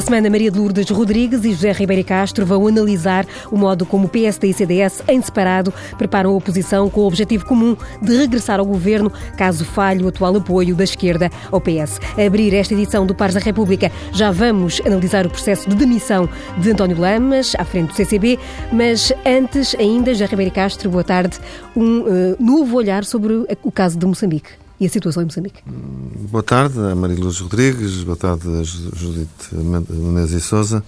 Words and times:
Esta 0.00 0.12
semana, 0.12 0.30
Maria 0.30 0.50
de 0.50 0.58
Lourdes 0.58 0.88
Rodrigues 0.88 1.44
e 1.44 1.52
José 1.52 1.72
Ribeiro 1.72 2.02
Castro 2.02 2.46
vão 2.46 2.66
analisar 2.66 3.26
o 3.52 3.56
modo 3.58 3.84
como 3.84 4.06
o 4.06 4.08
PSD 4.08 4.48
e 4.48 4.54
CDS, 4.54 5.02
em 5.06 5.20
separado, 5.20 5.74
preparam 5.98 6.30
a 6.30 6.32
oposição 6.32 6.88
com 6.88 7.02
o 7.02 7.06
objetivo 7.06 7.44
comum 7.44 7.76
de 8.00 8.16
regressar 8.16 8.58
ao 8.58 8.64
governo 8.64 9.12
caso 9.36 9.62
falhe 9.62 10.02
o 10.02 10.08
atual 10.08 10.34
apoio 10.36 10.74
da 10.74 10.84
esquerda 10.84 11.30
ao 11.52 11.60
PS. 11.60 12.00
A 12.16 12.24
abrir 12.24 12.54
esta 12.54 12.72
edição 12.72 13.04
do 13.04 13.14
Pares 13.14 13.34
da 13.34 13.42
República, 13.42 13.92
já 14.10 14.30
vamos 14.30 14.80
analisar 14.86 15.26
o 15.26 15.30
processo 15.30 15.68
de 15.68 15.76
demissão 15.76 16.26
de 16.56 16.70
António 16.70 16.98
Lamas, 16.98 17.54
à 17.58 17.64
frente 17.66 17.88
do 17.88 17.94
CCB, 17.94 18.38
mas 18.72 19.12
antes 19.26 19.74
ainda, 19.74 20.14
José 20.14 20.24
Ribeiro 20.24 20.54
Castro, 20.54 20.88
boa 20.88 21.04
tarde, 21.04 21.38
um 21.76 22.00
uh, 22.00 22.36
novo 22.42 22.74
olhar 22.74 23.04
sobre 23.04 23.44
o 23.62 23.70
caso 23.70 23.98
de 23.98 24.06
Moçambique 24.06 24.59
e 24.80 24.86
a 24.86 24.88
situação 24.88 25.22
em 25.22 25.26
Moçambique. 25.26 25.62
Boa 25.66 26.42
tarde, 26.42 26.78
a 26.80 26.94
Maria 26.94 27.18
Luz 27.18 27.38
Rodrigues, 27.38 28.02
boa 28.02 28.16
tarde 28.16 28.48
Judite 28.64 29.54
Menezes 29.54 30.42
e 30.42 30.46
Souza. 30.46 30.82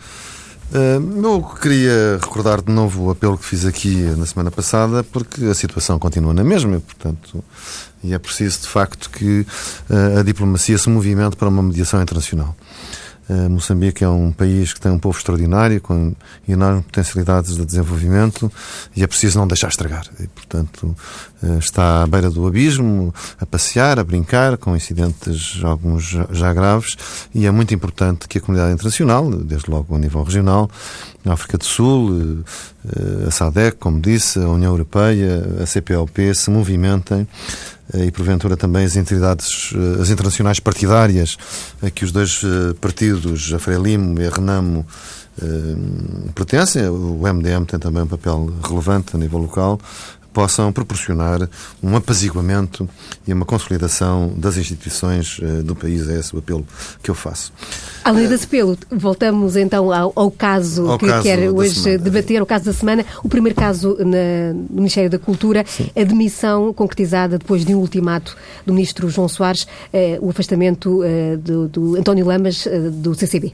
Eh, 0.75 0.99
eu 1.23 1.43
queria 1.61 2.19
recordar 2.19 2.63
de 2.63 2.73
novo 2.73 3.05
o 3.05 3.11
apelo 3.11 3.37
que 3.37 3.45
fiz 3.45 3.67
aqui 3.67 3.95
na 4.17 4.25
semana 4.25 4.51
passada, 4.51 5.05
porque 5.05 5.45
a 5.45 5.55
situação 5.55 5.99
continua 5.99 6.33
na 6.33 6.43
mesma, 6.43 6.81
portanto, 6.81 7.45
e 8.03 8.15
é 8.15 8.19
preciso 8.19 8.63
de 8.63 8.69
facto 8.69 9.11
que 9.11 9.47
eh, 9.91 10.21
a 10.21 10.23
diplomacia 10.23 10.79
se 10.79 10.89
movimente 10.89 11.37
para 11.37 11.49
uma 11.49 11.63
mediação 11.63 12.01
internacional. 12.01 12.57
Uh, 13.33 13.49
Moçambique 13.49 14.05
é 14.05 14.09
um 14.09 14.31
país 14.31 14.75
que 14.75 14.81
tem 14.81 14.93
um 14.93 14.99
povo 14.99 15.17
extraordinário, 15.17 15.81
com 15.81 16.15
enormes 16.47 16.85
potencialidades 16.85 17.57
de 17.57 17.65
desenvolvimento 17.65 18.53
e 18.95 19.03
é 19.03 19.07
preciso 19.07 19.39
não 19.39 19.47
deixar 19.47 19.69
estragar. 19.69 20.05
E, 20.21 20.27
portanto, 20.27 20.95
uh, 21.43 21.59
está 21.59 22.03
à 22.03 22.07
beira 22.07 22.29
do 22.29 22.47
abismo, 22.47 23.15
a 23.41 23.47
passear, 23.47 23.99
a 23.99 24.05
brincar, 24.05 24.59
com 24.59 24.77
incidentes 24.77 25.61
alguns 25.65 26.15
já 26.31 26.53
graves 26.53 26.97
e 27.35 27.47
é 27.47 27.51
muito 27.51 27.73
importante 27.73 28.29
que 28.29 28.37
a 28.37 28.41
comunidade 28.41 28.75
internacional, 28.75 29.31
desde 29.31 29.71
logo 29.71 29.97
a 29.97 29.99
nível 29.99 30.23
regional, 30.23 30.71
a 31.25 31.33
África 31.33 31.57
do 31.57 31.65
Sul, 31.65 32.11
uh, 32.11 33.29
a 33.29 33.31
SADEC, 33.31 33.79
como 33.79 33.99
disse, 33.99 34.41
a 34.41 34.49
União 34.49 34.73
Europeia, 34.73 35.63
a 35.63 35.65
CPLP, 35.65 36.35
se 36.35 36.51
movimentem 36.51 37.27
e 37.95 38.11
porventura 38.11 38.57
também 38.57 38.85
as 38.85 38.97
entidades, 38.97 39.73
as 40.01 40.11
internacionais 40.11 40.59
partidárias 40.61 41.37
a 41.83 41.91
que 41.91 42.05
os 42.05 42.13
dois 42.13 42.41
partidos, 42.81 43.53
a 43.53 43.59
Frelimo 43.59 44.21
e 44.21 44.27
a 44.27 44.31
Renamo, 44.31 44.87
pertencem. 46.35 46.89
O 46.89 47.21
MDM 47.23 47.65
tem 47.67 47.79
também 47.79 48.03
um 48.03 48.07
papel 48.07 48.51
relevante 48.63 49.15
a 49.15 49.19
nível 49.19 49.39
local 49.39 49.79
possam 50.33 50.73
proporcionar 50.73 51.49
um 51.83 51.97
apaziguamento 51.97 52.89
e 53.27 53.33
uma 53.33 53.45
consolidação 53.45 54.33
das 54.37 54.57
instituições 54.57 55.41
do 55.65 55.75
país. 55.75 56.09
É 56.09 56.19
esse 56.19 56.35
o 56.35 56.39
apelo 56.39 56.67
que 57.03 57.11
eu 57.11 57.15
faço. 57.15 57.53
Além 58.05 58.29
desse 58.29 58.45
apelo, 58.45 58.77
voltamos 58.91 59.57
então 59.57 59.93
ao, 59.93 60.13
ao 60.15 60.31
caso 60.31 60.89
ao 60.89 60.99
que 60.99 61.07
caso 61.07 61.23
quer 61.23 61.51
hoje 61.51 61.81
semana. 61.81 61.99
debater, 62.03 62.43
o 62.43 62.47
caso 62.47 62.65
da 62.65 62.73
semana. 62.73 63.05
O 63.23 63.29
primeiro 63.29 63.55
caso 63.59 63.97
na, 63.99 64.53
no 64.53 64.77
Ministério 64.77 65.11
da 65.11 65.19
Cultura, 65.19 65.65
Sim. 65.67 65.91
a 65.95 66.03
demissão 66.03 66.73
concretizada 66.73 67.39
depois 67.39 67.65
de 67.65 67.75
um 67.75 67.79
ultimato 67.79 68.37
do 68.67 68.73
Ministro 68.73 69.09
João 69.09 69.29
Soares, 69.29 69.67
eh, 69.93 70.19
o 70.21 70.31
afastamento 70.31 71.03
eh, 71.05 71.37
do, 71.37 71.69
do, 71.69 71.97
António 71.97 72.27
Lamas 72.27 72.67
eh, 72.67 72.91
do 72.91 73.15
CCB. 73.15 73.53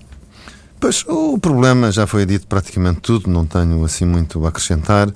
Pois, 0.80 1.04
o 1.08 1.38
problema 1.38 1.90
já 1.90 2.06
foi 2.06 2.24
dito 2.24 2.46
praticamente 2.46 3.00
tudo, 3.00 3.28
não 3.28 3.44
tenho 3.44 3.84
assim 3.84 4.04
muito 4.04 4.44
a 4.44 4.48
acrescentar, 4.48 5.08
uh, 5.08 5.12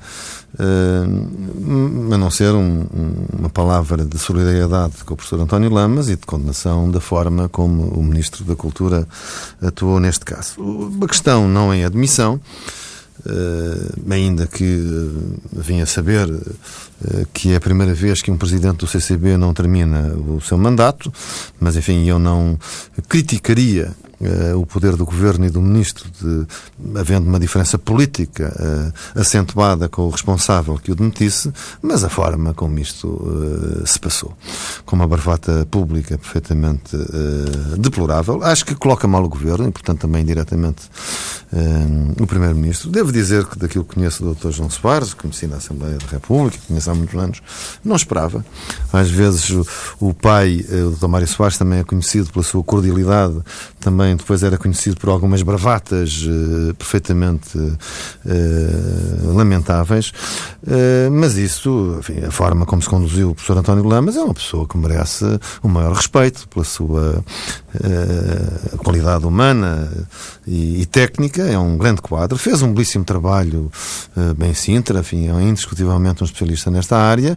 a 2.13 2.19
não 2.19 2.31
ser 2.31 2.53
um, 2.53 2.85
uma 3.39 3.49
palavra 3.49 4.05
de 4.05 4.19
solidariedade 4.19 5.05
com 5.05 5.15
o 5.15 5.17
professor 5.17 5.41
António 5.41 5.71
Lamas 5.71 6.09
e 6.09 6.17
de 6.17 6.27
condenação 6.27 6.91
da 6.91 7.01
forma 7.01 7.49
como 7.49 7.85
o 7.85 8.03
Ministro 8.03 8.45
da 8.45 8.57
Cultura 8.57 9.07
atuou 9.61 10.01
neste 10.01 10.25
caso. 10.25 10.57
A 11.01 11.07
questão 11.07 11.47
não 11.47 11.73
é 11.73 11.85
admissão, 11.85 12.41
Uh, 13.25 14.13
ainda 14.13 14.49
que 14.49 14.65
uh, 14.65 15.39
vinha 15.53 15.87
saber 15.87 16.29
uh, 16.29 17.27
que 17.33 17.53
é 17.53 17.57
a 17.57 17.61
primeira 17.61 17.95
vez 17.95 18.21
que 18.21 18.33
um 18.33 18.37
presidente 18.37 18.79
do 18.79 18.87
CCB 18.89 19.37
não 19.37 19.55
termina 19.55 20.13
o 20.15 20.41
seu 20.41 20.59
mandato, 20.59 21.13
mas 21.61 21.77
enfim, 21.77 22.05
eu 22.05 22.19
não 22.19 22.59
criticaria 23.09 23.95
uh, 24.23 24.59
o 24.59 24.65
poder 24.65 24.97
do 24.97 25.05
governo 25.05 25.45
e 25.47 25.51
do 25.51 25.61
ministro, 25.61 26.09
de, 26.21 26.47
havendo 26.99 27.29
uma 27.29 27.39
diferença 27.39 27.79
política 27.79 28.55
uh, 28.59 29.21
acentuada 29.21 29.89
com 29.89 30.03
o 30.03 30.11
responsável 30.11 30.79
que 30.79 30.93
o 30.93 30.95
demitisse, 30.95 31.53
mas 31.81 32.05
a 32.05 32.09
forma 32.09 32.55
como 32.55 32.79
isto 32.79 33.09
uh, 33.09 33.87
se 33.87 33.99
passou, 33.99 34.37
com 34.85 34.97
uma 34.97 35.07
barbata 35.07 35.67
pública 35.71 36.17
perfeitamente 36.17 36.97
deplorável, 37.79 38.43
acho 38.43 38.65
que 38.65 38.75
coloca 38.75 39.07
mal 39.07 39.25
o 39.25 39.29
governo 39.29 39.69
e, 39.69 39.73
portanto, 39.73 40.01
também 40.01 40.25
diretamente 40.25 40.83
o 42.21 42.27
primeiro-ministro. 42.27 42.91
Devo 42.91 43.13
dizer 43.13 43.45
que 43.47 43.59
daquilo 43.59 43.85
que 43.85 43.95
conheço 43.95 44.23
do 44.23 44.35
Dr. 44.35 44.51
João 44.51 44.71
Soares, 44.71 45.15
conheci 45.15 45.47
na 45.47 45.57
Assembleia 45.57 45.99
da 45.99 46.07
República, 46.07 46.59
conheço 46.67 46.91
há 46.91 46.95
muitos 46.95 47.19
anos, 47.19 47.43
não 47.85 47.97
esperava. 47.97 48.45
Às 48.93 49.11
vezes 49.11 49.51
o, 49.51 49.67
o 50.01 50.15
pai, 50.15 50.65
o 50.71 50.91
Dr. 50.91 51.09
Mário 51.09 51.29
Soares, 51.29 51.59
também 51.59 51.81
é 51.81 51.85
conhecido 51.85 52.31
pela 52.31 52.43
sua 52.43 52.63
cordialidade, 52.63 53.39
também 53.81 54.12
também 54.13 54.17
depois 54.17 54.43
era 54.43 54.59
conhecido 54.59 54.97
por 54.97 55.11
algumas 55.11 55.43
bravatas 55.43 56.23
uh, 56.27 56.75
perfeitamente 56.75 57.57
uh, 57.59 59.35
lamentáveis, 59.35 60.13
uh, 60.63 61.11
mas 61.11 61.37
isso, 61.37 61.97
enfim, 61.99 62.25
a 62.25 62.31
forma 62.31 62.67
como 62.67 62.83
se 62.83 62.89
conduziu 62.89 63.31
o 63.31 63.35
professor 63.35 63.59
António 63.59 63.85
Lamas 63.85 64.17
é 64.17 64.23
uma 64.23 64.35
pessoa 64.35 64.67
que 64.67 64.77
merece 64.77 65.25
o 65.63 65.69
maior 65.69 65.95
respeito 65.95 66.49
pela 66.49 66.65
sua 66.65 67.25
qualidade 68.79 69.27
humana 69.27 69.91
e, 70.47 70.83
e, 70.83 70.87
técnica, 70.87 71.43
é 71.43 71.59
um 71.59 71.77
grande 71.77 72.03
quadro, 72.03 72.37
fez 72.37 72.63
um 72.63 72.73
belíssimo 72.73 73.05
trabalho 73.05 73.71
bem 74.37 74.55
Sintra, 74.55 75.01
enfim, 75.01 75.29
é 75.29 75.43
indiscutivelmente 75.43 76.23
um 76.23 76.27
especialista 76.27 76.71
nesta 76.71 76.97
área, 76.97 77.37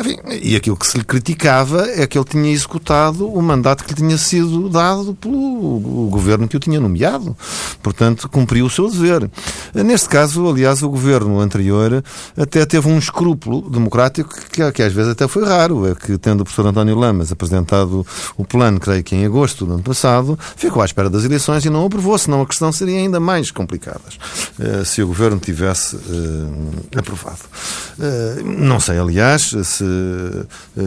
enfim, 0.00 0.16
e 0.42 0.56
aquilo 0.56 0.76
que 0.76 0.86
se 0.86 0.98
lhe 0.98 1.04
criticava 1.04 1.86
é 1.90 2.06
que 2.06 2.16
ele 2.16 2.24
tinha 2.24 2.50
executado 2.50 3.28
o 3.28 3.42
mandato 3.42 3.84
que 3.84 3.90
lhe 3.90 3.96
tinha 3.96 4.18
sido 4.18 4.68
dado 4.68 5.14
pelo 5.14 6.08
governo 6.10 6.48
que 6.48 6.56
o 6.56 6.60
tinha 6.60 6.80
nomeado. 6.80 7.36
Portanto, 7.82 8.28
cumpriu 8.28 8.66
o 8.66 8.70
seu 8.70 8.90
dever. 8.90 9.30
Neste 9.74 10.08
caso, 10.08 10.48
aliás, 10.48 10.82
o 10.82 10.88
governo 10.88 11.40
anterior 11.40 12.02
até 12.36 12.64
teve 12.64 12.88
um 12.88 12.98
escrúpulo 12.98 13.68
democrático 13.68 14.30
que, 14.50 14.72
que 14.72 14.82
às 14.82 14.92
vezes 14.92 15.12
até 15.12 15.26
foi 15.26 15.44
raro. 15.44 15.86
É 15.86 15.94
que, 15.94 16.16
tendo 16.18 16.42
o 16.42 16.44
professor 16.44 16.66
António 16.66 16.96
Lamas 16.96 17.32
apresentado 17.32 18.06
o 18.36 18.44
plano, 18.44 18.78
creio 18.78 19.02
que 19.02 19.14
em 19.14 19.24
agosto 19.24 19.41
do 19.64 19.74
ano 19.74 19.82
passado, 19.82 20.38
ficou 20.56 20.82
à 20.82 20.84
espera 20.84 21.10
das 21.10 21.24
eleições 21.24 21.64
e 21.64 21.70
não 21.70 21.86
aprovou, 21.86 22.16
senão 22.16 22.42
a 22.42 22.46
questão 22.46 22.70
seria 22.72 22.98
ainda 22.98 23.18
mais 23.18 23.50
complicada 23.50 24.00
uh, 24.58 24.84
se 24.84 25.02
o 25.02 25.06
governo 25.06 25.38
tivesse 25.38 25.96
uh, 25.96 26.72
aprovado. 26.96 27.40
Uh, 27.98 28.44
não 28.44 28.80
sei, 28.80 28.98
aliás, 28.98 29.54
se 29.64 29.84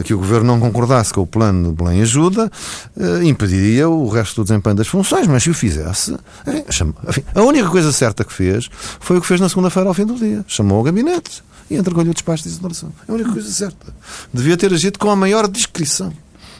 que 0.04 0.14
o 0.14 0.18
governo 0.18 0.46
não 0.46 0.60
concordasse 0.60 1.12
com 1.12 1.20
o 1.20 1.26
plano 1.26 1.70
de 1.70 1.76
Belém 1.76 2.02
Ajuda, 2.02 2.50
impediria 3.24 3.88
o 3.88 4.08
resto 4.08 4.42
do 4.42 4.44
desempenho 4.44 4.76
das 4.76 4.88
funções, 4.88 5.26
mas 5.26 5.42
se 5.42 5.50
o 5.50 5.54
fizesse, 5.54 6.16
enfim, 6.68 7.22
a 7.34 7.42
única 7.42 7.68
coisa 7.68 7.92
certa 7.92 8.24
que 8.24 8.32
fez 8.32 8.68
foi 9.00 9.18
o 9.18 9.20
que 9.20 9.26
fez 9.26 9.40
na 9.40 9.48
segunda-feira 9.48 9.88
ao 9.88 9.94
fim 9.94 10.04
do 10.04 10.14
dia. 10.14 10.44
Chamou 10.46 10.80
o 10.80 10.82
gabinete 10.82 11.42
e 11.70 11.76
entregou-lhe 11.76 12.10
o 12.10 12.14
despacho 12.14 12.44
de 12.44 12.50
exoneração. 12.50 12.92
É 13.08 13.12
a 13.12 13.14
única 13.14 13.32
coisa 13.32 13.50
certa. 13.50 13.94
Devia 14.32 14.56
ter 14.56 14.72
agido 14.72 14.98
com 14.98 15.10
a 15.10 15.16
maior 15.16 15.48
discrição 15.48 16.12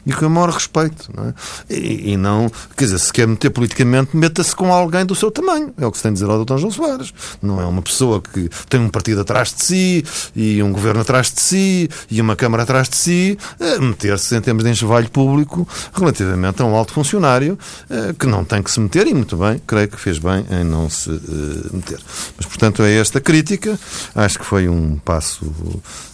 e 0.07 0.13
com 0.13 0.27
o 0.27 0.31
maior 0.31 0.51
respeito. 0.51 1.11
Não 1.15 1.29
é? 1.29 1.35
e, 1.69 2.13
e, 2.13 2.17
não, 2.17 2.51
quer 2.77 2.85
dizer, 2.85 2.99
se 2.99 3.13
quer 3.13 3.27
meter 3.27 3.51
politicamente, 3.51 4.17
meta-se 4.17 4.55
com 4.55 4.73
alguém 4.73 5.05
do 5.05 5.15
seu 5.15 5.31
tamanho. 5.31 5.75
É 5.77 5.85
o 5.85 5.91
que 5.91 5.97
se 5.97 6.05
tem 6.05 6.11
a 6.11 6.15
dizer 6.15 6.31
ao 6.31 6.45
Dr. 6.45 6.59
João 6.59 6.71
Soares. 6.71 7.13
Não 7.43 7.61
é 7.61 7.67
uma 7.67 7.83
pessoa 7.83 8.23
que 8.23 8.49
tem 8.69 8.81
um 8.81 8.89
partido 8.89 9.21
atrás 9.21 9.53
de 9.53 9.65
si 9.65 10.05
e 10.35 10.63
um 10.63 10.73
governo 10.73 11.01
atrás 11.01 11.33
de 11.33 11.41
si 11.41 11.91
e 12.11 12.21
uma 12.21 12.37
Câmara 12.37 12.63
atrás 12.63 12.89
de 12.89 12.97
si, 12.97 13.39
meter-se 13.81 14.37
em 14.37 14.41
termos 14.41 14.63
de 14.63 14.71
enxovalho 14.71 15.11
público 15.11 15.67
relativamente 15.93 16.63
a 16.63 16.65
um 16.67 16.77
alto 16.77 16.93
funcionário 16.93 17.59
eh, 17.89 18.15
que 18.19 18.27
não 18.27 18.45
tem 18.45 18.63
que 18.63 18.71
se 18.71 18.79
meter 18.79 19.07
e 19.07 19.15
muito 19.15 19.37
bem, 19.37 19.61
creio 19.67 19.89
que 19.89 19.99
fez 19.99 20.19
bem 20.19 20.47
em 20.51 20.63
não 20.63 20.89
se 20.91 21.11
eh, 21.11 21.69
meter. 21.73 21.99
Mas, 22.37 22.47
portanto, 22.47 22.83
é 22.83 22.93
esta 22.95 23.21
crítica. 23.21 23.79
Acho 24.15 24.39
que 24.39 24.45
foi 24.45 24.69
um 24.69 24.99
passo 24.99 25.51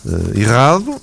eh, 0.06 0.40
errado. 0.40 1.00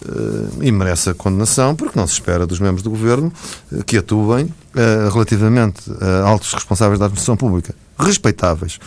Uh, 0.00 0.62
e 0.62 0.70
merece 0.70 1.10
a 1.10 1.14
condenação, 1.14 1.74
porque 1.74 1.98
não 1.98 2.06
se 2.06 2.12
espera 2.12 2.46
dos 2.46 2.60
membros 2.60 2.84
do 2.84 2.90
governo 2.90 3.32
uh, 3.72 3.82
que 3.82 3.96
atuem 3.96 4.44
uh, 4.44 5.12
relativamente 5.12 5.82
a 6.00 6.28
altos 6.28 6.52
responsáveis 6.54 7.00
da 7.00 7.06
administração 7.06 7.36
pública, 7.36 7.74
respeitáveis 7.98 8.78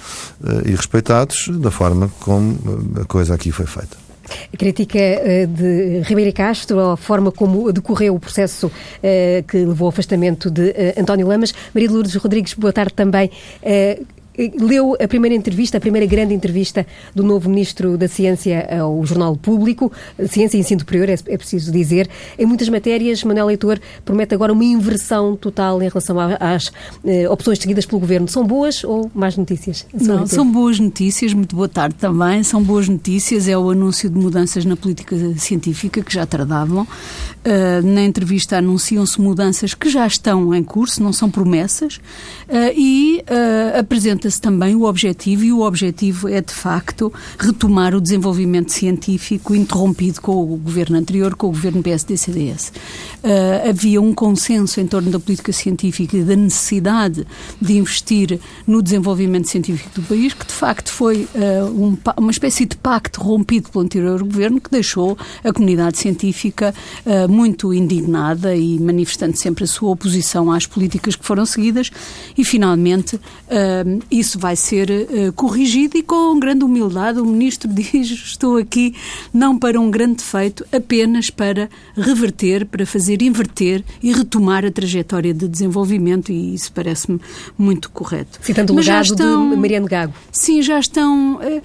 e 0.66 0.72
respeitados 0.72 1.50
da 1.50 1.69
forma 1.69 2.10
como 2.22 2.58
a 3.02 3.04
coisa 3.04 3.36
aqui 3.36 3.52
foi 3.52 3.66
feita. 3.66 3.98
A 4.54 4.56
crítica 4.56 4.98
de 5.50 6.02
Ribeiro 6.06 6.31
Castro, 6.31 6.80
a 6.80 6.96
forma 6.96 7.30
como 7.30 7.74
decorreu 7.74 8.16
o 8.16 8.19
processo 8.19 8.72
que 9.48 9.57
levou 9.57 9.88
ao 9.88 9.90
afastamento 9.90 10.50
de 10.50 10.74
António 10.98 11.28
Lamas. 11.28 11.54
Maria 11.74 11.92
Lourdes 11.92 12.16
Rodrigues, 12.16 12.54
boa 12.54 12.72
tarde 12.72 12.94
também 12.94 13.30
leu 14.60 14.95
a 15.01 15.07
primeira 15.07 15.36
entrevista, 15.36 15.78
a 15.78 15.81
primeira 15.81 16.06
grande 16.06 16.33
entrevista 16.33 16.86
do 17.13 17.24
novo 17.24 17.50
Ministro 17.50 17.98
da 17.98 18.07
Ciência 18.07 18.68
ao 18.80 19.06
Jornal 19.06 19.36
Público, 19.36 19.92
Ciência 20.28 20.57
e 20.57 20.62
Ensino 20.62 20.80
Superior, 20.80 21.10
é, 21.10 21.16
é 21.28 21.38
preciso 21.38 21.72
dizer. 21.72 22.10
Em 22.38 22.45
muitas 22.45 22.69
matérias, 22.69 23.24
Manuel 23.24 23.48
Leitor 23.48 23.80
promete 24.06 24.33
agora 24.33 24.54
uma 24.54 24.63
inversão 24.63 25.36
total 25.36 25.81
em 25.81 25.88
relação 25.88 26.18
às 26.39 26.72
eh, 27.06 27.30
opções 27.30 27.60
seguidas 27.60 27.86
pelo 27.86 28.00
Governo. 28.00 28.28
São 28.28 28.45
boas 28.45 28.83
ou 28.83 29.12
más 29.13 29.38
notícias? 29.38 29.86
Não, 29.94 30.25
são 30.25 30.50
boas 30.50 30.80
notícias. 30.80 31.33
Muito 31.33 31.56
boa 31.56 31.69
tarde 31.69 31.95
também. 31.95 32.44
São 32.44 32.62
boas 32.63 32.88
notícias. 32.88 33.48
É 33.48 33.57
o 33.57 33.69
anúncio 33.69 34.10
de 34.10 34.18
mudanças 34.18 34.66
na 34.66 34.75
política 34.75 35.16
científica 35.38 36.01
que 36.01 36.13
já 36.13 36.25
tardavam. 36.25 36.83
Uh, 36.83 37.86
na 37.86 38.04
entrevista 38.04 38.57
anunciam-se 38.57 39.19
mudanças 39.19 39.74
que 39.74 39.89
já 39.89 40.06
estão 40.06 40.54
em 40.54 40.63
curso, 40.63 41.01
não 41.01 41.12
são 41.12 41.30
promessas, 41.30 41.95
uh, 41.95 42.72
e 42.75 43.24
uh, 43.24 43.80
apresenta-se 44.21 44.39
também 44.39 44.75
o 44.75 44.83
objetivo, 44.83 45.44
e 45.44 45.51
o 45.51 45.62
objetivo 45.62 46.29
é, 46.29 46.41
de 46.41 46.53
facto, 46.53 47.12
retomar 47.39 47.95
o 47.95 48.01
desenvolvimento 48.01 48.71
científico 48.71 49.56
interrompido 49.56 50.21
com 50.21 50.35
o 50.35 50.57
governo 50.57 50.97
anterior, 50.97 51.35
com 51.35 51.47
o 51.47 51.51
governo 51.51 51.81
PSD-CDS. 51.81 52.71
havia 53.68 54.01
um 54.01 54.13
consenso 54.13 54.79
em 54.79 54.88
torno 54.88 55.09
da 55.09 55.19
política 55.19 55.51
científica 55.51 56.18
e 56.18 56.23
da 56.23 56.35
necessidade 56.35 57.25
de 57.59 57.73
investir 57.73 58.39
no 58.68 58.81
desenvolvimento 58.81 59.50
científico 59.50 59.89
do 60.00 60.03
país, 60.03 60.33
que 60.33 60.45
de 60.45 60.53
facto 60.53 60.91
foi 60.91 61.27
um, 61.73 61.97
uma 62.18 62.31
espécie 62.31 62.65
de 62.65 62.75
pacto 62.77 63.21
rompido 63.21 63.69
pelo 63.69 63.83
anterior 63.83 64.21
governo 64.23 64.62
que 64.62 64.69
deixou 64.69 65.18
a 65.44 65.51
comunidade 65.51 65.97
científica 65.97 66.73
muito 67.29 67.73
indignada 67.73 68.56
e 68.56 68.79
manifestando 68.79 69.38
sempre 69.38 69.63
a 69.63 69.68
sua 69.68 69.91
oposição 69.91 70.51
às 70.51 70.65
políticas 70.65 71.15
que 71.15 71.25
foram 71.25 71.45
seguidas 71.45 71.89
e, 72.38 72.44
finalmente, 72.44 73.15
uh, 73.15 73.21
isso 74.12 74.38
vai 74.38 74.56
ser 74.56 74.90
uh, 74.90 75.34
corrigido 75.34 75.98
e, 75.98 76.04
com 76.04 76.38
grande 76.38 76.66
humildade, 76.66 77.19
o 77.19 77.25
Ministro 77.25 77.69
diz 77.72 78.12
estou 78.12 78.58
aqui 78.58 78.94
não 79.34 79.58
para 79.58 79.80
um 79.80 79.90
grande 79.90 80.24
feito, 80.24 80.66
apenas 80.72 81.30
para 81.30 81.69
reverter, 81.96 82.66
para 82.66 82.86
fazer 82.86 83.22
inverter 83.22 83.84
e 84.04 84.12
retomar 84.12 84.66
a 84.66 84.72
trajetória 84.72 85.34
de 85.34 85.48
desenvolvimento 85.48 86.31
e 86.31 86.54
isso 86.54 86.72
parece-me 86.74 87.19
muito 87.58 87.90
correto. 87.90 88.40
Citando 88.42 88.74
o 88.74 88.75
legado 88.75 89.06
estão, 89.06 89.50
de 89.50 89.56
Mariano 89.56 89.88
Gago. 89.88 90.14
Sim, 90.31 90.62
já 90.62 90.80
estão, 90.80 91.36
uh, 91.36 91.62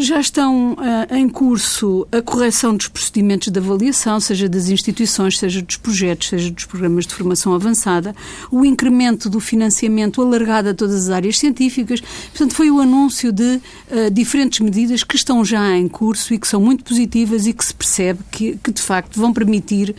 já 0.00 0.20
estão 0.20 0.76
em 1.10 1.28
curso 1.28 2.06
a 2.12 2.20
correção 2.22 2.76
dos 2.76 2.88
procedimentos 2.88 3.48
de 3.48 3.58
avaliação, 3.58 4.20
seja 4.20 4.48
das 4.48 4.68
instituições 4.68 4.90
instituições, 5.00 5.38
seja 5.38 5.62
dos 5.62 5.76
projetos, 5.76 6.28
seja 6.28 6.50
dos 6.50 6.64
programas 6.64 7.06
de 7.06 7.14
formação 7.14 7.54
avançada, 7.54 8.14
o 8.50 8.64
incremento 8.64 9.28
do 9.28 9.40
financiamento 9.40 10.20
alargado 10.22 10.70
a 10.70 10.74
todas 10.74 11.04
as 11.04 11.10
áreas 11.10 11.38
científicas. 11.38 12.00
Portanto, 12.00 12.54
foi 12.54 12.70
o 12.70 12.80
anúncio 12.80 13.32
de 13.32 13.60
uh, 13.90 14.10
diferentes 14.10 14.60
medidas 14.60 15.02
que 15.02 15.16
estão 15.16 15.44
já 15.44 15.76
em 15.76 15.88
curso 15.88 16.34
e 16.34 16.38
que 16.38 16.46
são 16.46 16.60
muito 16.60 16.84
positivas 16.84 17.46
e 17.46 17.52
que 17.52 17.64
se 17.64 17.74
percebe 17.74 18.20
que, 18.30 18.58
que 18.62 18.72
de 18.72 18.82
facto 18.82 19.18
vão 19.18 19.32
permitir, 19.32 19.90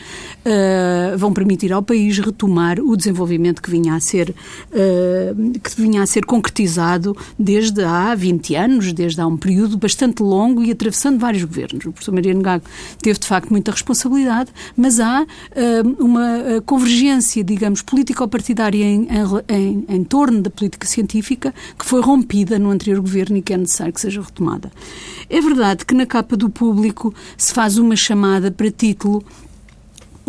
uh, 0.46 1.18
vão 1.18 1.34
permitir 1.34 1.72
ao 1.72 1.82
país 1.82 2.18
retomar 2.20 2.80
o 2.80 2.96
desenvolvimento 2.96 3.62
que 3.62 3.70
vinha 3.70 3.96
a 3.96 4.00
ser, 4.00 4.30
uh, 4.30 5.60
que 5.60 5.82
vinha 5.82 6.02
a 6.02 6.06
ser 6.06 6.26
concretizado 6.26 7.16
desde 7.38 7.84
há 7.84 8.14
20 8.16 8.56
anos, 8.56 8.94
desde 8.94 9.22
há 9.22 9.28
um 9.28 9.38
período 9.38 9.71
bastante 9.78 10.22
longo 10.22 10.64
e 10.64 10.72
atravessando 10.72 11.20
vários 11.20 11.44
governos. 11.44 11.86
O 11.86 11.92
professor 11.92 12.14
Mariano 12.14 12.42
Gago 12.42 12.66
teve 13.02 13.20
de 13.20 13.28
facto 13.28 13.50
muita 13.50 13.72
responsabilidade, 13.72 14.52
mas 14.78 14.92
mas 14.92 15.00
há 15.00 15.22
uh, 15.22 16.04
uma 16.04 16.38
eh, 16.38 16.62
convergência, 16.66 17.42
digamos, 17.42 17.82
político-partidária 17.82 18.84
em, 18.84 19.08
em, 19.48 19.86
em, 19.88 20.04
torno 20.04 20.42
da 20.42 20.50
política 20.50 20.86
científica 20.86 21.54
que 21.80 21.86
foi 21.86 22.02
rompida 22.02 22.60
no 22.60 22.72
anterior 22.72 23.00
governo 23.00 23.38
e 23.38 23.42
que 23.42 23.54
é 23.54 23.58
necessário 23.58 23.94
que 23.94 24.02
seja 24.02 24.22
retomada. 24.22 24.70
É 25.30 25.40
verdade 25.40 25.86
que 25.86 25.94
na 25.94 26.06
capa 26.06 26.36
do 26.36 26.50
público 26.50 27.14
se 27.38 27.54
faz 27.54 27.78
uma 27.78 27.96
chamada 27.96 28.52
para 28.52 28.70
título 28.70 29.24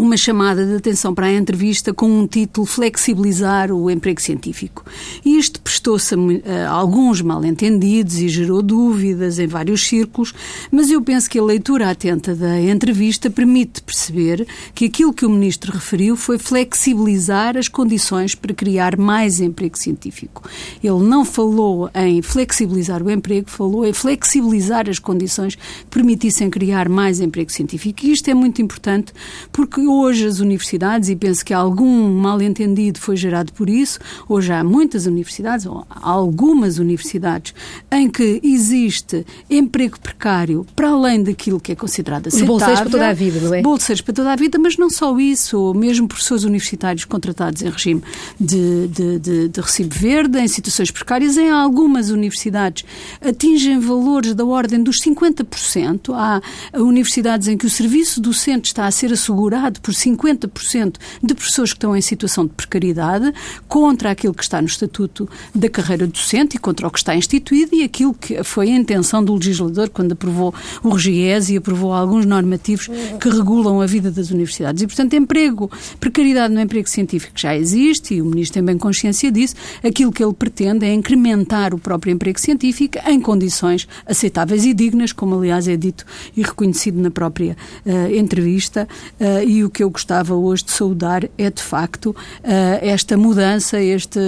uma 0.02 0.16
chamada 0.16 0.66
de 0.66 0.74
atenção 0.74 1.14
para 1.14 1.26
a 1.26 1.32
entrevista 1.32 1.94
com 1.94 2.10
um 2.10 2.26
título 2.26 2.66
Flexibilizar 2.66 3.70
o 3.70 3.88
emprego 3.88 4.20
científico. 4.20 4.84
E 5.24 5.38
isto 5.38 5.60
prestou-se 5.60 6.12
a, 6.44 6.68
alguns 6.68 7.22
mal-entendidos 7.22 8.18
e 8.18 8.28
gerou 8.28 8.62
dúvidas 8.62 9.38
em 9.38 9.46
vários 9.46 9.86
círculos, 9.86 10.34
mas 10.72 10.90
eu 10.90 11.00
penso 11.00 11.30
que 11.30 11.38
a 11.38 11.44
leitura 11.44 11.88
atenta 11.88 12.34
da 12.34 12.60
entrevista 12.60 13.30
permite 13.30 13.80
perceber 13.80 14.44
que 14.74 14.86
aquilo 14.86 15.12
que 15.12 15.24
o 15.24 15.30
Ministro 15.30 15.72
referiu 15.72 16.16
foi 16.16 16.36
flexibilizar 16.36 17.56
as 17.56 17.68
condições 17.68 18.34
para 18.34 18.52
criar 18.52 18.96
mais 18.96 19.38
emprego 19.38 19.78
científico. 19.78 20.42
Ele 20.82 21.04
não 21.04 21.24
falou 21.24 21.88
em 21.94 22.20
flexibilizar 22.22 23.04
o 23.04 23.10
emprego, 23.10 23.48
falou 23.48 23.86
em 23.86 23.92
flexibilizar 23.92 24.90
as 24.90 24.98
condições 24.98 25.54
que 25.54 25.62
permitissem 25.88 26.50
criar 26.50 26.88
mais 26.88 27.20
emprego 27.20 27.52
científico. 27.52 28.04
E 28.04 28.10
isto 28.10 28.28
é 28.28 28.34
muito 28.34 28.60
importante 28.60 29.12
porque 29.52 29.91
hoje 30.00 30.26
as 30.26 30.40
universidades, 30.40 31.08
e 31.08 31.16
penso 31.16 31.44
que 31.44 31.52
algum 31.52 32.08
mal-entendido 32.14 32.98
foi 32.98 33.16
gerado 33.16 33.52
por 33.52 33.68
isso, 33.68 33.98
hoje 34.28 34.52
há 34.52 34.62
muitas 34.64 35.06
universidades, 35.06 35.66
ou 35.66 35.86
algumas 35.90 36.78
universidades, 36.78 37.54
em 37.90 38.08
que 38.08 38.40
existe 38.42 39.26
emprego 39.50 39.98
precário 40.00 40.66
para 40.74 40.90
além 40.90 41.22
daquilo 41.22 41.60
que 41.60 41.72
é 41.72 41.74
considerado 41.74 42.28
aceitável. 42.28 42.52
Bolseiros 42.52 42.80
para 42.80 42.90
toda 42.90 43.08
a 43.08 43.12
vida, 43.12 43.40
não 43.40 43.54
é? 43.54 43.62
Bolseiros 43.62 44.00
para 44.00 44.14
toda 44.14 44.32
a 44.32 44.36
vida, 44.36 44.58
mas 44.58 44.76
não 44.76 44.90
só 44.90 45.18
isso, 45.18 45.72
mesmo 45.74 46.08
professores 46.08 46.44
universitários 46.44 47.04
contratados 47.04 47.62
em 47.62 47.70
regime 47.70 48.02
de, 48.40 48.88
de, 48.88 49.18
de, 49.18 49.48
de 49.48 49.60
recibo 49.60 49.94
verde, 49.94 50.38
em 50.38 50.48
situações 50.48 50.90
precárias, 50.90 51.36
em 51.36 51.50
algumas 51.50 52.10
universidades 52.10 52.84
atingem 53.20 53.78
valores 53.78 54.34
da 54.34 54.44
ordem 54.44 54.82
dos 54.82 55.00
50%. 55.00 56.12
Há 56.14 56.40
universidades 56.78 57.48
em 57.48 57.56
que 57.56 57.66
o 57.66 57.70
serviço 57.70 58.20
docente 58.20 58.66
está 58.66 58.86
a 58.86 58.90
ser 58.90 59.12
assegurado 59.12 59.80
por 59.82 59.92
50% 59.92 60.96
de 61.22 61.34
professores 61.34 61.72
que 61.72 61.76
estão 61.76 61.96
em 61.96 62.00
situação 62.00 62.46
de 62.46 62.52
precariedade, 62.52 63.32
contra 63.68 64.10
aquilo 64.10 64.32
que 64.32 64.42
está 64.42 64.60
no 64.60 64.68
Estatuto 64.68 65.28
da 65.54 65.68
Carreira 65.68 66.06
Docente 66.06 66.56
e 66.56 66.58
contra 66.58 66.86
o 66.86 66.90
que 66.90 66.98
está 66.98 67.14
instituído 67.14 67.74
e 67.74 67.82
aquilo 67.82 68.14
que 68.14 68.42
foi 68.44 68.70
a 68.70 68.76
intenção 68.76 69.22
do 69.24 69.34
legislador 69.34 69.90
quando 69.90 70.12
aprovou 70.12 70.54
o 70.82 70.94
RGES 70.94 71.50
e 71.50 71.56
aprovou 71.56 71.92
alguns 71.92 72.24
normativos 72.24 72.88
que 73.20 73.28
regulam 73.28 73.80
a 73.80 73.86
vida 73.86 74.10
das 74.10 74.30
universidades. 74.30 74.82
E, 74.82 74.86
portanto, 74.86 75.14
emprego, 75.14 75.70
precariedade 75.98 76.54
no 76.54 76.60
emprego 76.60 76.88
científico 76.88 77.32
já 77.36 77.56
existe 77.56 78.14
e 78.14 78.22
o 78.22 78.24
Ministro 78.24 78.54
tem 78.54 78.64
bem 78.64 78.78
consciência 78.78 79.30
disso. 79.30 79.54
Aquilo 79.82 80.12
que 80.12 80.22
ele 80.22 80.32
pretende 80.32 80.86
é 80.86 80.92
incrementar 80.92 81.74
o 81.74 81.78
próprio 81.78 82.12
emprego 82.12 82.40
científico 82.40 82.98
em 83.06 83.20
condições 83.20 83.88
aceitáveis 84.06 84.64
e 84.64 84.74
dignas, 84.74 85.12
como 85.12 85.36
aliás 85.36 85.66
é 85.68 85.76
dito 85.76 86.04
e 86.36 86.42
reconhecido 86.42 87.00
na 87.00 87.10
própria 87.10 87.56
uh, 87.84 88.14
entrevista, 88.14 88.88
uh, 89.20 89.48
e 89.48 89.61
o 89.64 89.70
que 89.70 89.82
eu 89.82 89.90
gostava 89.90 90.34
hoje 90.34 90.64
de 90.64 90.72
saudar 90.72 91.24
é, 91.36 91.50
de 91.50 91.62
facto, 91.62 92.14
eh, 92.42 92.80
esta 92.82 93.16
mudança, 93.16 93.80
este, 93.80 94.20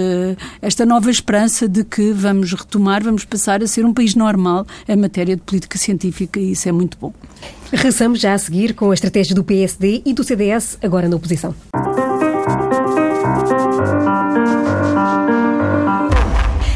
esta 0.61 0.85
nova 0.85 1.09
esperança 1.09 1.67
de 1.67 1.83
que 1.83 2.11
vamos 2.11 2.53
retomar, 2.53 3.03
vamos 3.03 3.25
passar 3.25 3.61
a 3.63 3.67
ser 3.67 3.85
um 3.85 3.93
país 3.93 4.15
normal 4.15 4.65
em 4.87 4.95
matéria 4.95 5.35
de 5.35 5.41
política 5.41 5.77
científica 5.77 6.39
e 6.39 6.51
isso 6.51 6.67
é 6.69 6.71
muito 6.71 6.97
bom. 6.99 7.13
Regressamos 7.71 8.19
já 8.19 8.33
a 8.33 8.37
seguir 8.37 8.73
com 8.73 8.91
a 8.91 8.93
estratégia 8.93 9.35
do 9.35 9.43
PSD 9.43 10.01
e 10.05 10.13
do 10.13 10.23
CDS, 10.23 10.77
agora 10.81 11.09
na 11.09 11.15
oposição. 11.15 11.53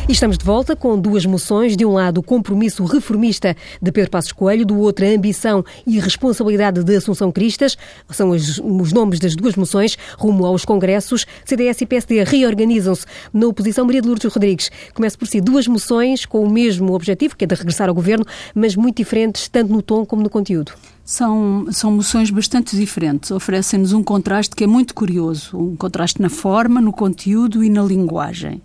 E 0.09 0.11
estamos 0.11 0.39
de 0.39 0.43
volta 0.43 0.75
com 0.75 0.97
duas 0.97 1.23
moções. 1.23 1.77
De 1.77 1.85
um 1.85 1.93
lado, 1.93 2.17
o 2.17 2.23
compromisso 2.23 2.83
reformista 2.83 3.55
de 3.79 3.91
Pedro 3.91 4.09
Passos 4.09 4.31
Coelho, 4.31 4.65
do 4.65 4.79
outro, 4.79 5.05
a 5.05 5.07
ambição 5.07 5.63
e 5.85 5.99
responsabilidade 5.99 6.83
de 6.83 6.95
Assunção 6.95 7.31
Cristas. 7.31 7.77
São 8.09 8.31
os, 8.31 8.57
os 8.57 8.91
nomes 8.91 9.19
das 9.19 9.35
duas 9.35 9.55
moções 9.55 9.99
rumo 10.17 10.47
aos 10.47 10.65
congressos. 10.65 11.27
CDS 11.45 11.81
e 11.81 11.85
PSD 11.85 12.23
reorganizam-se 12.23 13.05
na 13.31 13.45
oposição. 13.45 13.85
Maria 13.85 14.01
de 14.01 14.07
Lourdes 14.07 14.33
Rodrigues, 14.33 14.71
começa 14.95 15.15
por 15.15 15.27
si 15.27 15.39
duas 15.39 15.67
moções 15.67 16.25
com 16.25 16.43
o 16.43 16.49
mesmo 16.49 16.91
objetivo, 16.93 17.37
que 17.37 17.43
é 17.43 17.47
de 17.47 17.53
regressar 17.53 17.87
ao 17.87 17.93
governo, 17.93 18.25
mas 18.55 18.75
muito 18.75 18.97
diferentes, 18.97 19.47
tanto 19.47 19.71
no 19.71 19.83
tom 19.83 20.07
como 20.07 20.23
no 20.23 20.29
conteúdo 20.31 20.71
são, 21.09 21.65
são 21.71 21.89
moções 21.89 22.29
bastante 22.29 22.75
diferentes. 22.75 23.31
Oferecem-nos 23.31 23.93
um 23.93 24.03
contraste 24.03 24.55
que 24.55 24.63
é 24.63 24.67
muito 24.67 24.93
curioso, 24.93 25.57
um 25.57 25.75
contraste 25.75 26.21
na 26.21 26.29
forma, 26.29 26.79
no 26.79 26.93
conteúdo 26.93 27.63
e 27.63 27.69
na 27.69 27.81
linguagem. 27.81 28.61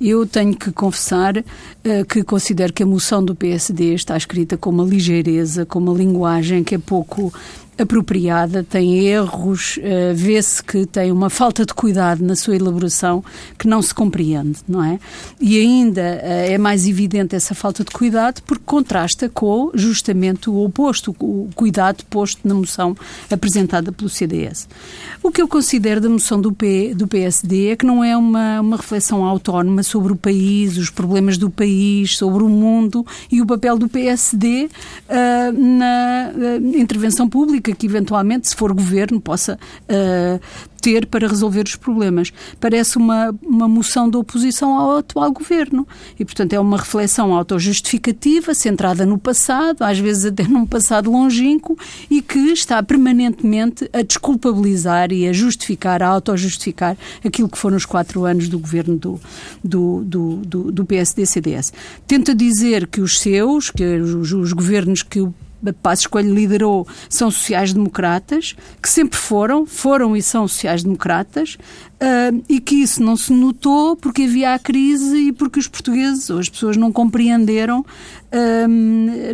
Eu 0.00 0.24
tenho 0.24 0.54
que 0.54 0.70
confessar 0.70 1.36
uh, 1.38 2.04
que 2.08 2.22
considero 2.22 2.72
que 2.72 2.84
a 2.84 2.86
moção 2.86 3.24
do 3.24 3.34
PSD 3.34 3.92
está 3.92 4.16
escrita 4.16 4.56
com 4.56 4.70
uma 4.70 4.84
ligeireza, 4.84 5.66
com 5.66 5.80
uma 5.80 5.92
linguagem 5.92 6.62
que 6.62 6.76
é 6.76 6.78
pouco 6.78 7.34
apropriada, 7.80 8.62
tem 8.62 9.06
erros, 9.06 9.78
uh, 9.78 10.14
vê-se 10.14 10.62
que 10.62 10.86
tem 10.86 11.10
uma 11.10 11.30
falta 11.30 11.64
de 11.64 11.72
cuidado 11.72 12.24
na 12.24 12.36
sua 12.36 12.56
elaboração 12.56 13.24
que 13.58 13.66
não 13.66 13.80
se 13.82 13.94
compreende, 13.94 14.58
não 14.68 14.84
é? 14.84 14.98
E 15.40 15.58
ainda 15.58 16.00
uh, 16.00 16.52
é 16.52 16.58
mais 16.58 16.86
evidente 16.86 17.34
essa 17.34 17.54
falta 17.54 17.84
de 17.84 17.90
cuidado 17.90 18.42
porque 18.42 18.64
contrasta 18.64 19.28
com 19.28 19.70
justamente 19.74 20.50
o 20.50 20.64
oposto, 20.64 21.14
o 21.18 21.48
cuidado 21.54 22.04
posto 22.08 22.46
na 22.46 22.54
moção 22.54 22.96
apresentada 23.30 23.92
pelo 23.92 24.08
CDS. 24.08 24.68
O 25.22 25.30
que 25.30 25.40
eu 25.40 25.48
considero 25.48 26.00
da 26.00 26.08
moção 26.08 26.40
do, 26.40 26.52
P, 26.52 26.94
do 26.94 27.06
PSD 27.06 27.68
é 27.68 27.76
que 27.76 27.86
não 27.86 28.02
é 28.02 28.16
uma, 28.16 28.60
uma 28.60 28.76
reflexão 28.76 29.24
autónoma 29.24 29.82
sobre 29.82 30.12
o 30.12 30.16
país, 30.16 30.76
os 30.76 30.90
problemas 30.90 31.36
do 31.36 31.50
país, 31.50 32.16
sobre 32.16 32.42
o 32.42 32.48
mundo 32.48 33.06
e 33.30 33.40
o 33.40 33.46
papel 33.46 33.78
do 33.78 33.88
PSD 33.88 34.68
uh, 35.08 35.60
na 35.60 36.32
uh, 36.34 36.78
intervenção 36.78 37.28
pública, 37.28 37.69
que 37.74 37.86
eventualmente, 37.86 38.48
se 38.48 38.56
for 38.56 38.72
governo, 38.72 39.20
possa 39.20 39.58
uh, 39.84 40.40
ter 40.80 41.06
para 41.06 41.28
resolver 41.28 41.64
os 41.64 41.76
problemas. 41.76 42.32
Parece 42.58 42.96
uma, 42.96 43.34
uma 43.42 43.68
moção 43.68 44.08
de 44.08 44.16
oposição 44.16 44.76
ao 44.76 44.96
atual 44.98 45.30
governo. 45.30 45.86
E, 46.18 46.24
portanto, 46.24 46.52
é 46.54 46.60
uma 46.60 46.78
reflexão 46.78 47.34
autojustificativa, 47.34 48.54
centrada 48.54 49.04
no 49.04 49.18
passado, 49.18 49.82
às 49.82 49.98
vezes 49.98 50.24
até 50.24 50.42
num 50.44 50.66
passado 50.66 51.10
longínquo, 51.10 51.78
e 52.10 52.22
que 52.22 52.38
está 52.52 52.82
permanentemente 52.82 53.88
a 53.92 54.02
desculpabilizar 54.02 55.12
e 55.12 55.28
a 55.28 55.32
justificar, 55.32 56.02
a 56.02 56.08
autojustificar 56.08 56.96
aquilo 57.24 57.48
que 57.48 57.58
foram 57.58 57.76
os 57.76 57.84
quatro 57.84 58.24
anos 58.24 58.48
do 58.48 58.58
governo 58.58 58.96
do, 58.96 59.20
do, 59.62 60.02
do, 60.04 60.36
do, 60.36 60.72
do 60.72 60.84
PSD-CDS. 60.84 61.72
Tenta 62.06 62.34
dizer 62.34 62.86
que 62.86 63.00
os 63.00 63.20
seus, 63.20 63.70
que 63.70 63.84
os, 63.84 64.32
os 64.32 64.52
governos 64.52 65.02
que 65.02 65.20
o 65.20 65.34
Passos 65.82 66.06
Coelho 66.06 66.34
liderou 66.34 66.86
são 67.08 67.30
sociais-democratas, 67.30 68.54
que 68.82 68.88
sempre 68.88 69.18
foram, 69.18 69.66
foram 69.66 70.16
e 70.16 70.22
são 70.22 70.48
sociais-democratas, 70.48 71.58
uh, 72.00 72.42
e 72.48 72.60
que 72.60 72.76
isso 72.76 73.02
não 73.02 73.16
se 73.16 73.32
notou 73.32 73.96
porque 73.96 74.22
havia 74.22 74.54
a 74.54 74.58
crise 74.58 75.28
e 75.28 75.32
porque 75.32 75.58
os 75.58 75.68
portugueses 75.68 76.30
ou 76.30 76.38
as 76.38 76.48
pessoas 76.48 76.76
não 76.76 76.90
compreenderam 76.92 77.84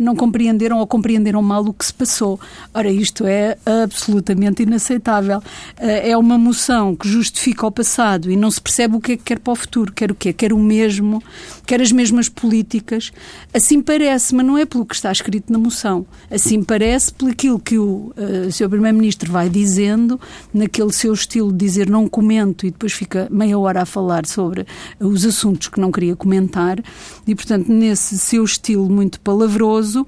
não 0.01 0.15
compreenderam 0.15 0.79
ou 0.79 0.87
compreenderam 0.87 1.41
mal 1.41 1.63
o 1.63 1.73
que 1.73 1.85
se 1.85 1.93
passou. 1.93 2.39
Ora, 2.73 2.89
isto 2.89 3.25
é 3.25 3.57
absolutamente 3.65 4.63
inaceitável. 4.63 5.37
Uh, 5.37 5.43
é 5.79 6.17
uma 6.17 6.37
moção 6.37 6.95
que 6.95 7.07
justifica 7.07 7.67
o 7.67 7.71
passado 7.71 8.31
e 8.31 8.35
não 8.35 8.49
se 8.49 8.59
percebe 8.59 8.95
o 8.95 9.01
que 9.01 9.13
é 9.13 9.17
que 9.17 9.23
quer 9.23 9.39
para 9.39 9.53
o 9.53 9.55
futuro. 9.55 9.93
Quer 9.93 10.11
o 10.11 10.15
quê? 10.15 10.33
Quer 10.33 10.51
o 10.51 10.57
mesmo, 10.57 11.21
quer 11.65 11.81
as 11.81 11.91
mesmas 11.91 12.27
políticas. 12.27 13.11
Assim 13.53 13.81
parece, 13.81 14.33
mas 14.33 14.45
não 14.45 14.57
é 14.57 14.65
pelo 14.65 14.85
que 14.85 14.95
está 14.95 15.11
escrito 15.11 15.51
na 15.51 15.59
moção. 15.59 16.05
Assim 16.31 16.63
parece 16.63 17.13
pelo 17.13 17.31
aquilo 17.31 17.59
que 17.59 17.77
o 17.77 18.13
uh, 18.17 18.51
Sr. 18.51 18.69
Primeiro-Ministro 18.69 19.31
vai 19.31 19.49
dizendo, 19.49 20.19
naquele 20.53 20.91
seu 20.91 21.13
estilo 21.13 21.51
de 21.51 21.57
dizer 21.57 21.89
não 21.89 22.07
comento 22.07 22.56
e 22.65 22.71
depois 22.71 22.93
fica 22.93 23.27
meia 23.29 23.57
hora 23.57 23.81
a 23.81 23.85
falar 23.85 24.25
sobre 24.25 24.65
os 24.99 25.25
assuntos 25.25 25.67
que 25.67 25.79
não 25.79 25.91
queria 25.91 26.15
comentar. 26.15 26.81
E, 27.25 27.35
portanto, 27.35 27.71
nesse 27.71 28.17
seu 28.17 28.43
estilo 28.43 28.89
muito 28.89 29.19
palavroso. 29.19 30.05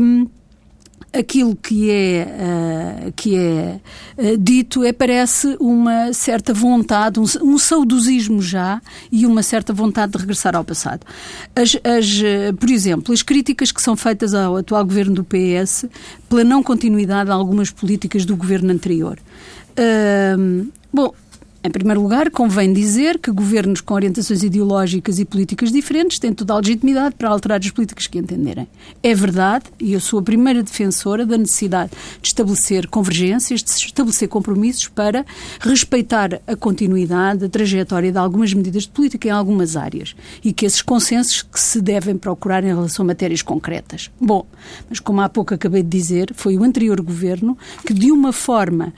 Um, 0.00 0.26
aquilo 1.12 1.54
que 1.54 1.90
é, 1.90 3.06
uh, 3.08 3.12
que 3.14 3.36
é 3.36 3.80
uh, 4.16 4.38
dito 4.38 4.82
é, 4.82 4.92
parece, 4.92 5.56
uma 5.60 6.12
certa 6.12 6.54
vontade, 6.54 7.20
um, 7.20 7.24
um, 7.42 7.58
saudosismo 7.58 8.40
já 8.40 8.80
e 9.10 9.26
uma 9.26 9.42
certa 9.42 9.72
vontade 9.72 10.12
de 10.12 10.18
regressar 10.18 10.56
ao 10.56 10.64
passado. 10.64 11.06
As, 11.54 11.76
as, 11.84 12.18
uh, 12.18 12.56
por 12.58 12.70
exemplo, 12.70 13.12
as 13.12 13.22
críticas 13.22 13.70
que 13.70 13.82
são 13.82 13.94
feitas 13.94 14.34
ao 14.34 14.56
atual 14.56 14.84
governo 14.84 15.14
do 15.14 15.24
PS 15.24 15.84
pela 16.28 16.42
não 16.42 16.62
continuidade 16.62 17.26
de 17.26 17.32
algumas 17.32 17.70
políticas 17.70 18.24
do 18.24 18.34
governo 18.34 18.72
anterior. 18.72 19.18
bom, 20.92 21.12
em 21.64 21.70
primeiro 21.70 22.02
lugar, 22.02 22.28
convém 22.28 22.72
dizer 22.72 23.20
que 23.20 23.30
governos 23.30 23.80
com 23.80 23.94
orientações 23.94 24.42
ideológicas 24.42 25.20
e 25.20 25.24
políticas 25.24 25.70
diferentes 25.70 26.18
têm 26.18 26.32
toda 26.32 26.54
a 26.54 26.56
legitimidade 26.56 27.14
para 27.14 27.28
alterar 27.28 27.60
as 27.60 27.70
políticas 27.70 28.08
que 28.08 28.18
entenderem. 28.18 28.66
É 29.00 29.14
verdade, 29.14 29.66
e 29.78 29.92
eu 29.92 30.00
sou 30.00 30.18
a 30.18 30.22
primeira 30.22 30.60
defensora 30.60 31.24
da 31.24 31.38
necessidade 31.38 31.92
de 32.20 32.26
estabelecer 32.26 32.88
convergências, 32.88 33.62
de 33.62 33.70
estabelecer 33.70 34.28
compromissos 34.28 34.88
para 34.88 35.24
respeitar 35.60 36.40
a 36.48 36.56
continuidade, 36.56 37.44
a 37.44 37.48
trajetória 37.48 38.10
de 38.10 38.18
algumas 38.18 38.52
medidas 38.52 38.82
de 38.82 38.88
política 38.88 39.28
em 39.28 39.30
algumas 39.30 39.76
áreas 39.76 40.16
e 40.42 40.52
que 40.52 40.66
esses 40.66 40.82
consensos 40.82 41.42
que 41.42 41.60
se 41.60 41.80
devem 41.80 42.16
procurar 42.16 42.64
em 42.64 42.68
relação 42.74 43.04
a 43.04 43.06
matérias 43.06 43.40
concretas. 43.40 44.10
Bom, 44.20 44.44
mas 44.90 44.98
como 44.98 45.20
há 45.20 45.28
pouco 45.28 45.54
acabei 45.54 45.84
de 45.84 45.88
dizer, 45.88 46.32
foi 46.34 46.56
o 46.56 46.64
anterior 46.64 47.00
governo 47.00 47.56
que, 47.86 47.94
de 47.94 48.10
uma 48.10 48.32
forma 48.32 48.92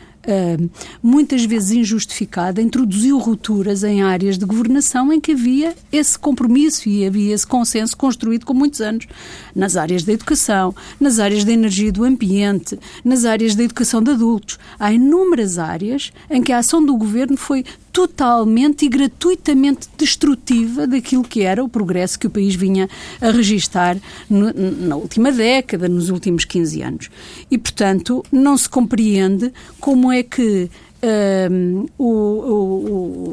muitas 1.02 1.45
vezes 1.45 1.73
injustificada, 1.73 2.61
introduziu 2.61 3.19
rupturas 3.19 3.85
em 3.85 4.02
áreas 4.02 4.38
de 4.38 4.45
governação 4.45 5.12
em 5.12 5.21
que 5.21 5.33
havia 5.33 5.75
esse 5.93 6.19
compromisso 6.19 6.88
e 6.88 7.07
havia 7.07 7.35
esse 7.35 7.47
consenso 7.47 7.97
construído 7.97 8.47
com 8.47 8.54
muitos 8.54 8.81
anos. 8.81 9.07
Nas 9.54 9.76
áreas 9.76 10.02
da 10.04 10.12
educação, 10.12 10.75
nas 10.99 11.19
áreas 11.19 11.45
da 11.45 11.52
energia 11.52 11.88
e 11.88 11.93
do 11.93 12.04
ambiente, 12.04 12.78
nas 13.04 13.25
áreas 13.25 13.54
da 13.54 13.62
educação 13.62 14.02
de 14.02 14.11
adultos. 14.11 14.59
Há 14.78 14.93
inúmeras 14.93 15.59
áreas 15.59 16.12
em 16.31 16.43
que 16.43 16.52
a 16.52 16.59
ação 16.59 16.85
do 16.85 16.97
governo 16.97 17.37
foi 17.37 17.64
totalmente 17.94 18.84
e 18.84 18.88
gratuitamente 18.88 19.86
destrutiva 19.96 20.84
daquilo 20.84 21.22
que 21.22 21.42
era 21.42 21.62
o 21.62 21.68
progresso 21.68 22.18
que 22.18 22.26
o 22.26 22.30
país 22.30 22.56
vinha 22.56 22.90
a 23.20 23.30
registar 23.30 23.96
no, 24.28 24.52
na 24.52 24.96
última 24.96 25.30
década, 25.30 25.88
nos 25.88 26.10
últimos 26.10 26.44
15 26.44 26.82
anos. 26.82 27.10
E, 27.48 27.56
portanto, 27.56 28.24
não 28.32 28.58
se 28.58 28.68
compreende 28.68 29.52
como 29.78 30.10
é 30.10 30.24
que 30.24 30.68
um, 31.04 31.87
o, 31.99 32.06
o, 32.06 32.88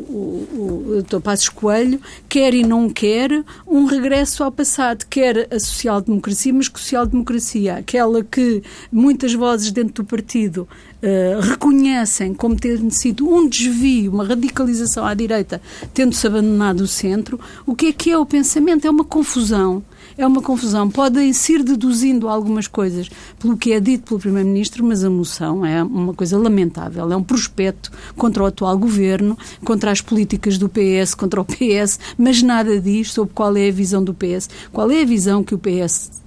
o, 0.09 0.97
o, 0.97 1.03
Dr. 1.03 1.21
Passos 1.21 1.49
Coelho 1.49 2.01
quer 2.27 2.53
e 2.53 2.63
não 2.63 2.89
quer 2.89 3.43
um 3.65 3.85
regresso 3.85 4.43
ao 4.43 4.51
passado, 4.51 5.05
quer 5.09 5.47
a 5.49 5.59
social-democracia, 5.59 6.53
mas 6.53 6.67
que 6.67 6.79
social-democracia, 6.79 7.77
aquela 7.77 8.23
que 8.23 8.61
muitas 8.91 9.33
vozes 9.33 9.71
dentro 9.71 10.03
do 10.03 10.05
partido 10.05 10.67
uh, 11.01 11.39
reconhecem 11.41 12.33
como 12.33 12.55
tendo 12.55 12.91
sido 12.91 13.27
um 13.27 13.47
desvio, 13.47 14.11
uma 14.11 14.25
radicalização 14.25 15.05
à 15.05 15.13
direita, 15.13 15.61
tendo-se 15.93 16.27
abandonado 16.27 16.81
o 16.81 16.87
centro, 16.87 17.39
o 17.65 17.75
que 17.75 17.87
é 17.87 17.93
que 17.93 18.11
é 18.11 18.17
o 18.17 18.25
pensamento? 18.25 18.85
É 18.85 18.89
uma 18.89 19.05
confusão 19.05 19.83
é 20.17 20.25
uma 20.25 20.41
confusão. 20.41 20.89
Podem-se 20.89 21.53
ir 21.53 21.63
deduzindo 21.63 22.27
algumas 22.27 22.67
coisas 22.67 23.09
pelo 23.39 23.57
que 23.57 23.73
é 23.73 23.79
dito 23.79 24.05
pelo 24.05 24.19
Primeiro-Ministro, 24.19 24.85
mas 24.85 25.03
a 25.03 25.09
moção 25.09 25.65
é 25.65 25.83
uma 25.83 26.13
coisa 26.13 26.37
lamentável. 26.37 27.11
É 27.11 27.15
um 27.15 27.23
prospecto 27.23 27.91
contra 28.15 28.43
o 28.43 28.45
atual 28.45 28.77
governo, 28.77 29.37
contra 29.63 29.91
as 29.91 30.01
políticas 30.01 30.57
do 30.57 30.69
PS, 30.69 31.13
contra 31.15 31.41
o 31.41 31.45
PS, 31.45 31.99
mas 32.17 32.41
nada 32.41 32.79
diz 32.79 33.11
sobre 33.11 33.33
qual 33.33 33.55
é 33.55 33.69
a 33.69 33.71
visão 33.71 34.03
do 34.03 34.13
PS, 34.13 34.49
qual 34.71 34.89
é 34.91 35.01
a 35.01 35.05
visão 35.05 35.43
que 35.43 35.55
o 35.55 35.57
PS 35.57 36.21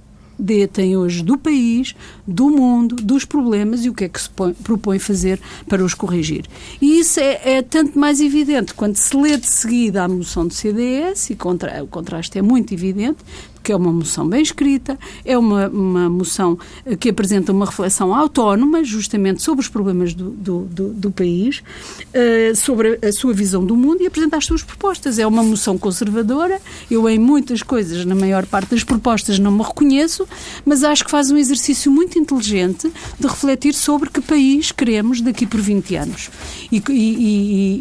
tem 0.71 0.97
hoje 0.97 1.23
do 1.23 1.37
país, 1.37 1.95
do 2.27 2.49
mundo, 2.49 2.95
dos 2.95 3.25
problemas 3.25 3.85
e 3.85 3.89
o 3.89 3.93
que 3.93 4.05
é 4.05 4.09
que 4.09 4.21
se 4.21 4.29
propõe 4.29 4.99
fazer 4.99 5.39
para 5.67 5.83
os 5.83 5.93
corrigir. 5.93 6.45
E 6.81 6.99
isso 6.99 7.19
é, 7.19 7.57
é, 7.57 7.61
tanto 7.61 7.97
mais 7.97 8.19
evidente 8.19 8.73
quando 8.73 8.97
se 8.97 9.15
lê 9.15 9.37
de 9.37 9.47
seguida 9.47 10.03
a 10.03 10.07
moção 10.07 10.45
do 10.45 10.53
CDS, 10.53 11.29
e 11.29 11.35
contra, 11.35 11.83
o 11.83 11.87
contraste 11.87 12.37
é 12.37 12.41
muito 12.41 12.73
evidente, 12.73 13.17
que 13.65 13.71
é 13.71 13.75
uma 13.75 13.91
moção 13.91 14.29
bem 14.29 14.43
escrita, 14.43 14.97
é 15.25 15.35
uma, 15.35 15.67
uma 15.67 16.07
moção 16.07 16.55
eh, 16.85 16.95
que 16.95 17.09
apresenta 17.09 17.51
uma 17.51 17.65
reflexão 17.65 18.13
autónoma, 18.13 18.83
justamente 18.83 19.41
sobre 19.41 19.61
os 19.61 19.67
problemas 19.67 20.13
do, 20.13 20.29
do, 20.29 20.59
do, 20.65 20.93
do 20.93 21.11
país, 21.11 21.63
uh, 22.13 22.55
sobre 22.55 22.99
a 23.01 23.11
sua 23.11 23.33
visão 23.33 23.65
do 23.65 23.75
mundo 23.75 24.03
e 24.03 24.05
apresenta 24.05 24.37
as 24.37 24.45
suas 24.45 24.61
propostas. 24.61 25.17
É 25.17 25.25
uma 25.25 25.41
moção 25.41 25.79
conservadora, 25.79 26.61
eu 26.91 27.09
em 27.09 27.17
muitas 27.17 27.63
coisas, 27.63 28.05
na 28.05 28.13
maior 28.13 28.45
parte 28.45 28.69
das 28.69 28.83
propostas, 28.83 29.39
não 29.39 29.51
me 29.51 29.63
reconheço, 29.63 30.27
mas 30.63 30.83
acho 30.83 31.03
que 31.03 31.09
faz 31.09 31.31
um 31.31 31.37
exercício 31.37 31.91
muito 31.91 32.19
inteligente 32.19 32.93
de 33.19 33.27
refletir 33.27 33.73
sobre 33.73 34.11
que 34.11 34.21
país 34.21 34.71
queremos 34.71 35.21
daqui 35.21 35.47
por 35.47 35.59
20 35.59 35.95
anos. 35.95 36.29
E, 36.71 36.83
e, 36.87 37.01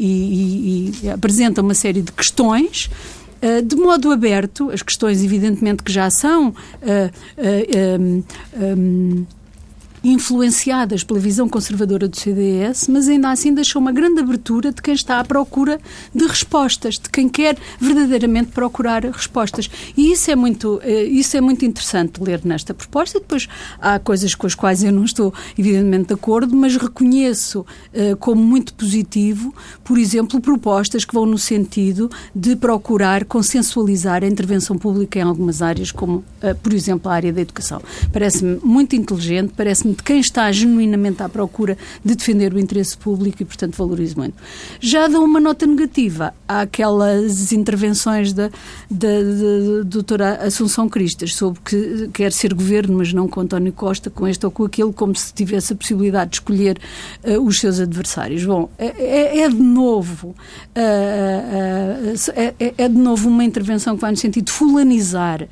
e, 0.01 0.93
e 1.03 1.11
apresenta 1.11 1.61
uma 1.61 1.75
série 1.75 2.01
de 2.01 2.11
questões 2.11 2.89
de 3.65 3.77
modo 3.77 4.11
aberto, 4.11 4.71
as 4.71 4.83
questões 4.83 5.23
evidentemente 5.23 5.83
que 5.83 5.93
já 5.93 6.09
são 6.11 6.49
uh, 6.49 6.55
uh, 7.39 8.25
um, 8.57 9.27
influenciadas 10.05 11.03
pela 11.03 11.19
visão 11.19 11.49
conservadora 11.49 12.07
do 12.07 12.17
CDS, 12.17 12.89
mas 12.89 13.09
ainda 13.09 13.31
assim 13.31 13.55
deixou 13.55 13.81
uma 13.81 13.91
grande 13.91 14.21
abertura 14.21 14.71
de 14.71 14.83
quem 14.83 14.93
está 14.93 15.19
à 15.19 15.25
procura 15.25 15.81
de 16.15 16.27
respostas, 16.27 16.99
de 16.99 17.09
quem 17.09 17.29
quer 17.29 17.57
verdadeiramente 17.81 18.51
procurar 18.51 19.05
respostas. 19.05 19.71
E 19.97 20.13
isso 20.13 20.31
é 20.31 20.37
muito, 20.37 20.79
eh, 20.83 21.05
isso 21.05 21.37
é 21.37 21.41
muito 21.41 21.65
interessante 21.65 22.23
ler 22.23 22.43
nesta 22.45 22.75
proposta. 22.75 23.19
Depois 23.19 23.49
há 23.81 23.99
coisas 23.99 24.35
com 24.35 24.47
as 24.47 24.55
quais 24.55 24.83
eu 24.83 24.93
não 24.93 25.05
estou 25.05 25.33
evidentemente 25.59 26.09
de 26.09 26.15
acordo, 26.15 26.55
mas 26.55 26.77
reconheço 26.77 27.65
eh, 27.93 28.15
como 28.21 28.43
muito 28.43 28.75
positivo, 28.75 29.55
por 29.83 29.97
exemplo, 29.97 30.41
propostas 30.41 31.05
que 31.05 31.15
vão 31.15 31.25
no 31.25 31.39
sentido 31.39 32.11
de 32.35 32.57
procurar 32.57 33.25
consensualizar 33.25 34.23
a 34.23 34.27
intervenção 34.27 34.77
pública 34.77 35.19
em 35.19 35.23
algumas 35.23 35.63
áreas, 35.63 35.91
como, 35.91 36.23
eh, 36.43 36.53
por 36.53 36.75
exemplo, 36.75 37.11
a 37.11 37.15
área 37.15 37.33
da 37.33 37.41
educação. 37.41 37.81
Parece-me 38.13 38.59
muito 38.63 38.95
inteligente, 38.95 39.53
parece-me 39.57 39.94
de 39.95 40.03
quem 40.03 40.21
está 40.21 40.51
genuinamente 40.53 41.23
à 41.23 41.29
procura 41.29 41.77
de 42.05 42.15
defender 42.15 42.53
o 42.53 42.59
interesse 42.59 42.97
público 42.97 43.43
e, 43.43 43.45
portanto, 43.45 43.77
valorizo 43.77 44.17
muito. 44.17 44.35
Já 44.81 45.07
dou 45.09 45.25
uma 45.25 45.41
nota 45.41 45.67
negativa 45.67 46.35
àquelas 46.47 47.53
intervenções 47.53 48.33
da, 48.33 48.51
da, 48.91 49.09
da, 49.09 49.83
doutora 49.85 50.37
Assunção 50.37 50.89
Cristas 50.89 51.35
sobre 51.35 51.61
que 51.65 52.09
quer 52.13 52.33
ser 52.33 52.55
governo, 52.55 52.99
mas 52.99 53.13
não 53.13 53.29
com 53.29 53.41
António 53.41 53.73
Costa, 53.73 54.11
com 54.11 54.27
este 54.27 54.45
ou 54.45 54.53
com 54.53 54.65
aquele, 54.65 54.93
como 54.93 55.15
se 55.15 55.33
tivesse 55.33 55.73
a 55.73 55.77
possibilidade 55.77 56.31
de 56.31 56.37
escolher 56.37 56.79
uh, 57.25 57.41
os 57.41 57.59
seus 57.59 57.81
adversários. 57.81 58.45
Bom, 58.45 58.71
é, 58.79 58.87
é, 58.87 59.41
é 59.41 59.49
de 59.49 59.57
novo 59.57 60.29
uh, 60.29 60.35
uh, 60.35 62.15
é, 62.35 62.75
é, 62.79 62.89
de 62.89 62.97
novo 62.97 63.29
uma 63.29 63.45
intervenção 63.45 63.95
que 63.97 64.01
vai 64.01 64.11
no 64.11 64.17
sentido 64.17 64.47
de 64.47 64.53
fulanizar 64.53 65.49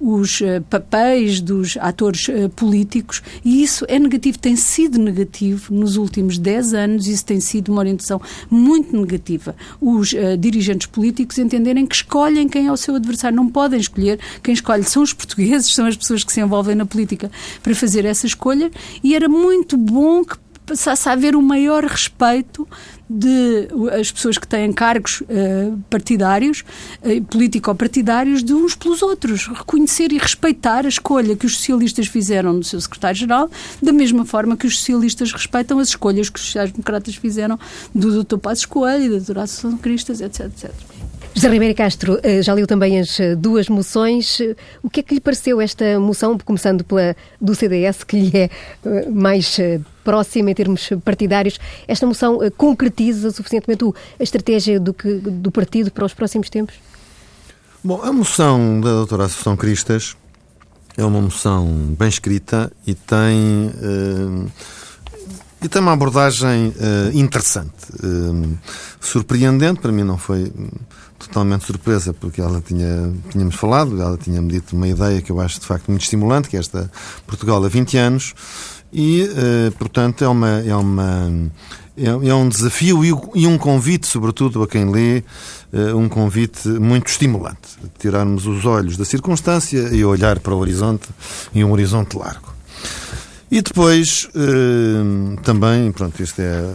os 0.00 0.42
papéis 0.68 1.40
dos 1.40 1.76
atores 1.78 2.26
políticos 2.56 3.11
e 3.44 3.62
isso 3.62 3.84
é 3.88 3.98
negativo, 3.98 4.38
tem 4.38 4.56
sido 4.56 4.98
negativo 4.98 5.74
nos 5.74 5.96
últimos 5.96 6.38
10 6.38 6.74
anos, 6.74 7.06
isso 7.06 7.24
tem 7.24 7.40
sido 7.40 7.70
uma 7.70 7.80
orientação 7.80 8.20
muito 8.50 8.96
negativa. 8.96 9.54
Os 9.80 10.14
dirigentes 10.38 10.86
políticos 10.86 11.38
entenderem 11.38 11.86
que 11.86 11.94
escolhem 11.94 12.48
quem 12.48 12.66
é 12.66 12.72
o 12.72 12.76
seu 12.76 12.94
adversário, 12.94 13.36
não 13.36 13.48
podem 13.48 13.80
escolher, 13.80 14.18
quem 14.42 14.54
escolhe. 14.54 14.84
São 14.84 15.02
os 15.02 15.12
portugueses, 15.12 15.72
são 15.74 15.86
as 15.86 15.96
pessoas 15.96 16.24
que 16.24 16.32
se 16.32 16.40
envolvem 16.40 16.74
na 16.74 16.86
política 16.86 17.30
para 17.62 17.74
fazer 17.74 18.04
essa 18.04 18.26
escolha. 18.26 18.70
E 19.02 19.14
era 19.14 19.28
muito 19.28 19.76
bom 19.76 20.24
que 20.24 20.36
passasse 20.66 21.08
a 21.08 21.12
haver 21.12 21.34
um 21.36 21.42
maior 21.42 21.84
respeito 21.84 22.66
de 23.08 23.68
as 23.98 24.10
pessoas 24.10 24.38
que 24.38 24.46
têm 24.46 24.72
cargos 24.72 25.20
uh, 25.22 25.78
partidários, 25.90 26.64
uh, 27.02 27.24
político-partidários, 27.24 28.42
de 28.42 28.54
uns 28.54 28.74
pelos 28.74 29.02
outros. 29.02 29.46
Reconhecer 29.46 30.12
e 30.12 30.18
respeitar 30.18 30.86
a 30.86 30.88
escolha 30.88 31.36
que 31.36 31.44
os 31.44 31.56
socialistas 31.56 32.06
fizeram 32.06 32.58
do 32.58 32.64
seu 32.64 32.80
secretário-geral, 32.80 33.50
da 33.82 33.92
mesma 33.92 34.24
forma 34.24 34.56
que 34.56 34.66
os 34.66 34.78
socialistas 34.78 35.32
respeitam 35.32 35.78
as 35.78 35.88
escolhas 35.88 36.30
que 36.30 36.38
os 36.38 36.46
sociais-democratas 36.46 37.14
fizeram 37.16 37.58
do 37.94 38.24
Dr. 38.24 38.38
Passos 38.38 38.64
Coelho 38.64 39.20
da 39.20 39.32
Dra. 39.32 39.42
Associação 39.42 39.76
Cristas, 39.76 40.20
etc, 40.20 40.46
etc. 40.46 40.91
José 41.34 41.48
Ribeiro 41.48 41.74
Castro, 41.74 42.20
eh, 42.22 42.42
já 42.42 42.52
leu 42.52 42.66
também 42.66 43.00
as 43.00 43.18
eh, 43.18 43.34
duas 43.34 43.66
moções. 43.66 44.38
O 44.82 44.90
que 44.90 45.00
é 45.00 45.02
que 45.02 45.14
lhe 45.14 45.20
pareceu 45.20 45.62
esta 45.62 45.98
moção, 45.98 46.36
começando 46.38 46.84
pela 46.84 47.16
do 47.40 47.54
CDS, 47.54 48.04
que 48.04 48.20
lhe 48.20 48.36
é 48.36 48.50
eh, 48.84 49.08
mais 49.08 49.58
próxima 50.04 50.50
em 50.50 50.54
termos 50.54 50.90
partidários? 51.02 51.58
Esta 51.88 52.06
moção 52.06 52.38
concretiza 52.56 53.30
suficientemente 53.30 53.82
a 54.20 54.22
estratégia 54.22 54.78
do, 54.78 54.92
que, 54.92 55.14
do 55.14 55.50
partido 55.50 55.90
para 55.90 56.04
os 56.04 56.12
próximos 56.12 56.50
tempos? 56.50 56.74
Bom, 57.82 58.02
a 58.02 58.12
moção 58.12 58.80
da 58.80 58.90
doutora 58.90 59.24
Assunção 59.24 59.56
Cristas 59.56 60.14
é 60.98 61.04
uma 61.04 61.20
moção 61.20 61.66
bem 61.98 62.08
escrita 62.08 62.70
e 62.86 62.94
tem... 62.94 63.72
E 65.64 65.68
tem 65.68 65.80
uma 65.80 65.92
abordagem 65.92 66.74
interessante, 67.14 67.72
surpreendente. 69.00 69.80
Para 69.80 69.92
mim, 69.92 70.02
não 70.02 70.18
foi 70.18 70.52
totalmente 71.26 71.64
surpresa, 71.64 72.12
porque 72.12 72.40
ela 72.40 72.60
tinha, 72.60 73.12
tínhamos 73.30 73.54
falado, 73.54 74.00
ela 74.00 74.16
tinha-me 74.16 74.50
dito 74.50 74.76
uma 74.76 74.88
ideia 74.88 75.20
que 75.20 75.30
eu 75.30 75.40
acho 75.40 75.60
de 75.60 75.66
facto 75.66 75.88
muito 75.88 76.02
estimulante, 76.02 76.48
que 76.48 76.56
é 76.56 76.60
esta 76.60 76.90
Portugal 77.26 77.64
há 77.64 77.68
20 77.68 77.96
anos, 77.98 78.34
e, 78.92 79.22
uh, 79.22 79.72
portanto, 79.72 80.22
é 80.22 80.28
uma. 80.28 80.60
É 80.60 80.76
uma 80.76 81.50
é, 81.94 82.06
é 82.06 82.34
um 82.34 82.48
desafio 82.48 83.04
e, 83.34 83.46
um 83.46 83.58
convite, 83.58 84.06
sobretudo 84.06 84.62
a 84.62 84.66
quem 84.66 84.90
lê, 84.90 85.22
um 85.94 86.08
convite 86.08 86.66
muito 86.66 87.08
estimulante. 87.08 87.68
Tirarmos 87.98 88.46
os 88.46 88.64
olhos 88.64 88.96
da 88.96 89.04
circunstância 89.04 89.90
e 89.92 90.02
olhar 90.02 90.40
para 90.40 90.54
o 90.54 90.58
horizonte, 90.58 91.10
e 91.54 91.62
um 91.62 91.70
horizonte 91.70 92.16
largo. 92.16 92.52
E 93.52 93.60
depois, 93.60 94.30
eh, 94.34 95.36
também, 95.42 95.92
pronto, 95.92 96.22
isto 96.22 96.40
é 96.40 96.72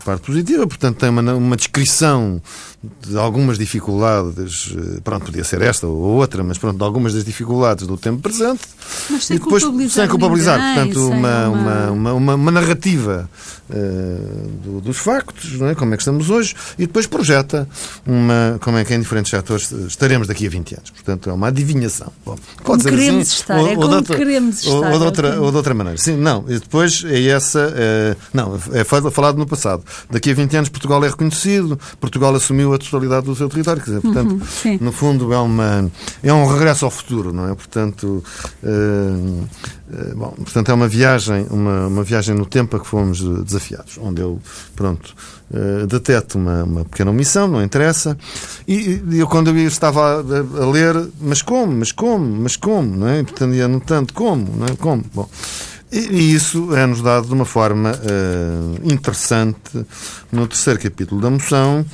a 0.00 0.04
parte 0.04 0.24
positiva, 0.24 0.64
portanto, 0.68 0.98
tem 0.98 1.08
uma, 1.08 1.34
uma 1.34 1.56
descrição 1.56 2.40
de 3.00 3.16
algumas 3.16 3.58
dificuldades, 3.58 4.74
eh, 4.76 5.00
pronto, 5.04 5.26
podia 5.26 5.44
ser 5.44 5.62
esta 5.62 5.86
ou 5.86 5.96
outra, 5.96 6.42
mas 6.42 6.58
pronto, 6.58 6.76
de 6.76 6.82
algumas 6.82 7.14
das 7.14 7.24
dificuldades 7.24 7.86
do 7.86 7.96
tempo 7.96 8.20
presente. 8.20 8.62
Mas 9.08 9.26
sem 9.26 9.36
e 9.36 9.38
depois, 9.38 9.62
culpabilizar. 9.62 10.02
Sem 10.02 10.08
culpabilizar, 10.08 10.58
ninguém, 10.58 10.74
portanto, 10.74 11.08
uma, 11.08 11.48
uma... 11.48 11.90
Uma, 11.92 12.12
uma, 12.12 12.34
uma, 12.34 12.50
narrativa 12.50 13.30
uh, 13.70 14.48
do, 14.64 14.80
dos 14.80 14.98
factos, 14.98 15.58
não 15.58 15.68
é? 15.68 15.74
como 15.74 15.94
é 15.94 15.96
que 15.96 16.02
estamos 16.02 16.28
hoje, 16.28 16.54
e 16.76 16.86
depois 16.86 17.06
projeta 17.06 17.68
uma, 18.04 18.58
como 18.60 18.76
é 18.78 18.84
que 18.84 18.92
em 18.94 19.00
diferentes 19.00 19.30
setores 19.30 19.70
estaremos 19.86 20.26
daqui 20.26 20.46
a 20.46 20.50
20 20.50 20.74
anos. 20.74 20.90
Portanto, 20.90 21.30
é 21.30 21.32
uma 21.32 21.48
adivinhação. 21.48 22.12
Bom, 22.24 22.36
como 22.62 22.82
queremos 22.82 23.28
assim, 23.28 23.40
estar, 23.40 23.58
ou, 23.58 23.66
é 23.68 23.70
ou 23.70 23.76
como 23.76 23.94
outra, 23.94 24.16
queremos 24.16 24.58
estar. 24.58 24.92
Ou, 24.92 24.98
de 24.98 25.04
outra, 25.04 25.40
ou 25.40 25.50
de 25.50 25.56
outra 25.56 25.74
maneira. 25.74 25.98
Sim, 25.98 26.16
não, 26.16 26.44
e 26.48 26.58
depois 26.58 27.04
é 27.06 27.22
essa, 27.26 27.72
é, 27.76 28.16
não, 28.34 28.58
é 28.72 28.82
falado 28.84 29.36
no 29.36 29.46
passado. 29.46 29.84
Daqui 30.10 30.30
a 30.30 30.34
20 30.34 30.56
anos 30.56 30.68
Portugal 30.68 31.04
é 31.04 31.08
reconhecido, 31.08 31.78
Portugal 32.00 32.34
assumiu 32.34 32.71
a 32.74 32.78
totalidade 32.78 33.26
do 33.26 33.34
seu 33.34 33.48
território. 33.48 33.82
Quer 33.82 33.90
dizer, 33.90 34.00
portanto, 34.02 34.32
uhum, 34.32 34.78
no 34.80 34.92
fundo, 34.92 35.32
é, 35.32 35.38
uma, 35.38 35.90
é 36.22 36.32
um 36.32 36.46
regresso 36.46 36.84
ao 36.84 36.90
futuro, 36.90 37.32
não 37.32 37.48
é? 37.48 37.54
Portanto, 37.54 38.22
uh, 38.62 38.66
uh, 38.68 40.16
bom, 40.16 40.30
portanto 40.30 40.70
é 40.70 40.74
uma 40.74 40.88
viagem, 40.88 41.46
uma, 41.50 41.86
uma 41.86 42.02
viagem 42.02 42.34
no 42.34 42.46
tempo 42.46 42.76
a 42.76 42.80
que 42.80 42.86
fomos 42.86 43.20
desafiados, 43.44 43.98
onde 44.00 44.20
eu, 44.20 44.40
pronto, 44.74 45.14
uh, 45.50 45.86
deteto 45.86 46.38
uma, 46.38 46.64
uma 46.64 46.84
pequena 46.84 47.10
omissão, 47.10 47.48
não 47.48 47.62
interessa, 47.62 48.16
e, 48.66 49.02
e 49.10 49.18
eu 49.18 49.26
quando 49.26 49.50
eu 49.50 49.66
estava 49.66 50.20
a, 50.20 50.62
a, 50.62 50.70
ler, 50.70 51.08
mas 51.20 51.42
como, 51.42 51.72
mas 51.72 51.92
como, 51.92 52.24
mas 52.42 52.56
como, 52.56 52.96
não 52.96 53.08
é? 53.08 53.22
Portanto, 53.22 53.54
ia 53.54 53.68
notando 53.68 54.12
como, 54.12 54.56
não 54.56 54.66
é? 54.66 54.76
Como, 54.76 55.04
bom... 55.14 55.28
E 55.92 56.32
isso 56.34 56.74
é-nos 56.74 57.02
dado 57.02 57.26
de 57.26 57.34
uma 57.34 57.44
forma 57.44 57.92
uh, 57.92 58.90
interessante 58.90 59.86
no 60.32 60.46
terceiro 60.48 60.80
capítulo 60.80 61.20
da 61.20 61.28
moção, 61.28 61.84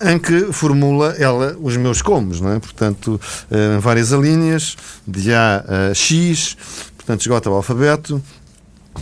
em 0.00 0.18
que 0.18 0.52
formula 0.52 1.14
ela 1.18 1.56
os 1.60 1.76
meus 1.76 2.00
comos, 2.00 2.40
não 2.40 2.52
é? 2.52 2.58
Portanto, 2.58 3.20
em 3.50 3.78
várias 3.78 4.12
alíneas, 4.12 4.76
de 5.06 5.32
A 5.32 5.64
a 5.90 5.94
X, 5.94 6.56
portanto, 6.96 7.20
esgota 7.20 7.50
o 7.50 7.54
alfabeto, 7.54 8.22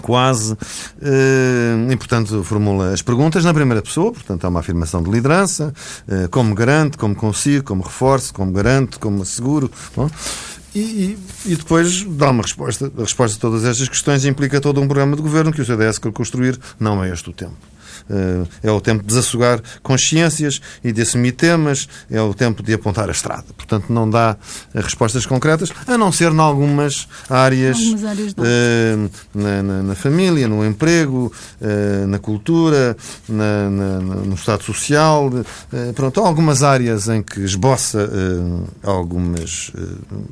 quase, 0.02 0.56
e 1.90 1.96
portanto 1.96 2.44
formula 2.44 2.92
as 2.92 3.02
perguntas 3.02 3.44
na 3.44 3.54
primeira 3.54 3.82
pessoa, 3.82 4.12
portanto 4.12 4.44
há 4.44 4.48
uma 4.48 4.60
afirmação 4.60 5.02
de 5.02 5.10
liderança, 5.10 5.72
como 6.30 6.54
garanto, 6.54 6.98
como 6.98 7.14
consigo, 7.14 7.64
como 7.64 7.82
reforço, 7.82 8.32
como 8.34 8.52
garanto, 8.52 9.00
como 9.00 9.22
asseguro, 9.22 9.70
bom, 9.96 10.08
e, 10.74 11.18
e, 11.46 11.56
depois 11.56 12.04
dá 12.04 12.30
uma 12.30 12.42
resposta. 12.42 12.92
A 12.96 13.00
resposta 13.00 13.36
a 13.36 13.40
todas 13.40 13.64
estas 13.64 13.88
questões 13.88 14.24
implica 14.24 14.60
todo 14.60 14.80
um 14.80 14.86
programa 14.86 15.16
de 15.16 15.22
governo 15.22 15.52
que 15.52 15.60
o 15.60 15.64
CDS 15.64 15.98
quer 15.98 16.12
construir, 16.12 16.58
não 16.78 17.02
é 17.02 17.10
este 17.10 17.30
o 17.30 17.32
tempo. 17.32 17.56
Eh, 18.10 18.46
é 18.62 18.70
o 18.70 18.80
tempo 18.80 19.02
de 19.02 19.08
desassogar 19.08 19.60
consciências 19.82 20.60
e 20.82 20.92
de 20.92 21.02
assumir 21.02 21.32
temas, 21.32 21.88
é 22.10 22.20
o 22.20 22.32
tempo 22.32 22.62
de 22.62 22.72
apontar 22.72 23.08
a 23.08 23.12
estrada. 23.12 23.44
Portanto, 23.56 23.92
não 23.92 24.08
dá 24.08 24.36
respostas 24.74 25.26
concretas, 25.26 25.70
a 25.86 25.98
não 25.98 26.10
ser 26.10 26.32
em 26.32 26.38
algumas 26.38 27.06
áreas, 27.28 27.76
algumas 27.76 28.04
áreas 28.04 28.32
uh, 28.32 29.10
na, 29.34 29.62
na, 29.62 29.82
na, 29.82 29.94
família, 29.94 30.48
no 30.48 30.64
emprego, 30.64 31.32
na 32.06 32.18
cultura, 32.18 32.96
na, 33.28 33.68
no 33.70 34.34
Estado 34.34 34.62
Social. 34.62 35.30
Pronto, 35.94 36.20
há 36.20 36.26
algumas 36.26 36.62
áreas 36.62 37.08
em 37.08 37.22
que 37.22 37.40
esboça 37.40 38.10
algumas, 38.82 39.72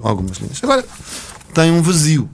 algumas 0.03 0.39
linhas. 0.39 0.63
Agora, 0.63 0.85
tem 1.53 1.71
um 1.71 1.83
vazio. 1.83 2.29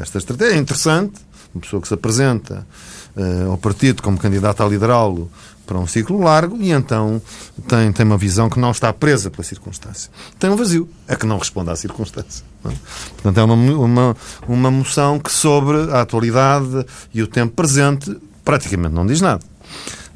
Esta 0.00 0.18
estratégia 0.18 0.54
é 0.54 0.58
interessante, 0.58 1.14
uma 1.54 1.60
pessoa 1.60 1.80
que 1.80 1.88
se 1.88 1.94
apresenta 1.94 2.66
uh, 3.16 3.50
ao 3.50 3.58
partido 3.58 4.02
como 4.02 4.18
candidato 4.18 4.62
a 4.62 4.68
liderá-lo 4.68 5.30
para 5.66 5.78
um 5.78 5.86
ciclo 5.86 6.20
largo 6.20 6.56
e 6.58 6.70
então 6.70 7.20
tem, 7.66 7.90
tem 7.92 8.06
uma 8.06 8.16
visão 8.16 8.48
que 8.48 8.58
não 8.58 8.70
está 8.70 8.92
presa 8.92 9.30
pela 9.30 9.42
circunstância. 9.42 10.10
Tem 10.38 10.48
um 10.48 10.56
vazio, 10.56 10.88
é 11.08 11.16
que 11.16 11.26
não 11.26 11.38
responde 11.38 11.70
à 11.70 11.76
circunstância. 11.76 12.44
É? 12.64 12.72
Portanto, 13.14 13.38
é 13.38 13.44
uma, 13.44 13.54
uma, 13.54 14.16
uma 14.46 14.70
moção 14.70 15.18
que 15.18 15.30
sobre 15.30 15.90
a 15.92 16.02
atualidade 16.02 16.86
e 17.12 17.20
o 17.22 17.26
tempo 17.26 17.54
presente 17.54 18.16
praticamente 18.44 18.94
não 18.94 19.04
diz 19.04 19.20
nada. 19.20 19.42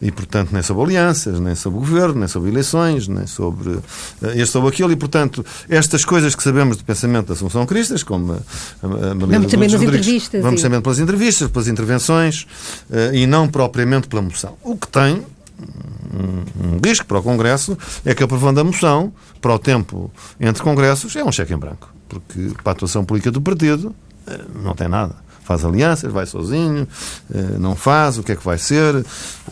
E, 0.02 0.10
portanto, 0.10 0.50
nem 0.52 0.62
sobre 0.62 0.82
alianças, 0.82 1.38
nem 1.38 1.54
sobre 1.54 1.78
o 1.78 1.80
governo, 1.80 2.20
nem 2.20 2.28
sobre 2.28 2.50
eleições, 2.50 3.06
nem 3.06 3.26
sobre 3.26 3.70
uh, 3.70 3.82
este 4.34 4.46
sobre 4.46 4.70
aquilo. 4.70 4.90
E, 4.92 4.96
portanto, 4.96 5.44
estas 5.68 6.04
coisas 6.04 6.34
que 6.34 6.42
sabemos 6.42 6.78
do 6.78 6.84
pensamento 6.84 7.26
da 7.26 7.34
Assunção 7.34 7.66
Cristas, 7.66 8.02
como 8.02 8.32
a, 8.32 8.36
a, 8.36 9.10
a 9.10 9.14
Vamos 9.14 9.50
também 9.50 9.68
nas 9.68 9.82
entrevistas. 9.82 10.42
Vamos 10.42 10.62
também 10.62 10.80
pelas 10.80 10.98
entrevistas, 10.98 11.50
pelas 11.50 11.68
intervenções, 11.68 12.46
uh, 12.88 13.14
e 13.14 13.26
não 13.26 13.46
propriamente 13.46 14.08
pela 14.08 14.22
moção. 14.22 14.56
O 14.62 14.74
que 14.76 14.88
tem 14.88 15.22
um, 15.62 16.80
risco 16.82 17.04
para 17.04 17.18
o 17.18 17.22
Congresso 17.22 17.76
é 18.04 18.14
que 18.14 18.22
aprovando 18.22 18.58
a 18.58 18.64
moção, 18.64 19.12
para 19.40 19.54
o 19.54 19.58
tempo 19.58 20.10
entre 20.40 20.62
congressos, 20.62 21.14
é 21.14 21.22
um 21.22 21.30
cheque 21.30 21.52
em 21.52 21.58
branco. 21.58 21.92
Porque 22.08 22.52
para 22.62 22.70
a 22.70 22.72
atuação 22.72 23.04
política 23.04 23.30
do 23.30 23.40
partido 23.42 23.94
uh, 24.26 24.62
não 24.62 24.74
tem 24.74 24.88
nada 24.88 25.14
faz 25.50 25.64
alianças, 25.64 26.12
vai 26.12 26.26
sozinho, 26.26 26.86
eh, 27.34 27.58
não 27.58 27.74
faz, 27.74 28.18
o 28.18 28.22
que 28.22 28.30
é 28.30 28.36
que 28.36 28.44
vai 28.44 28.56
ser. 28.56 28.94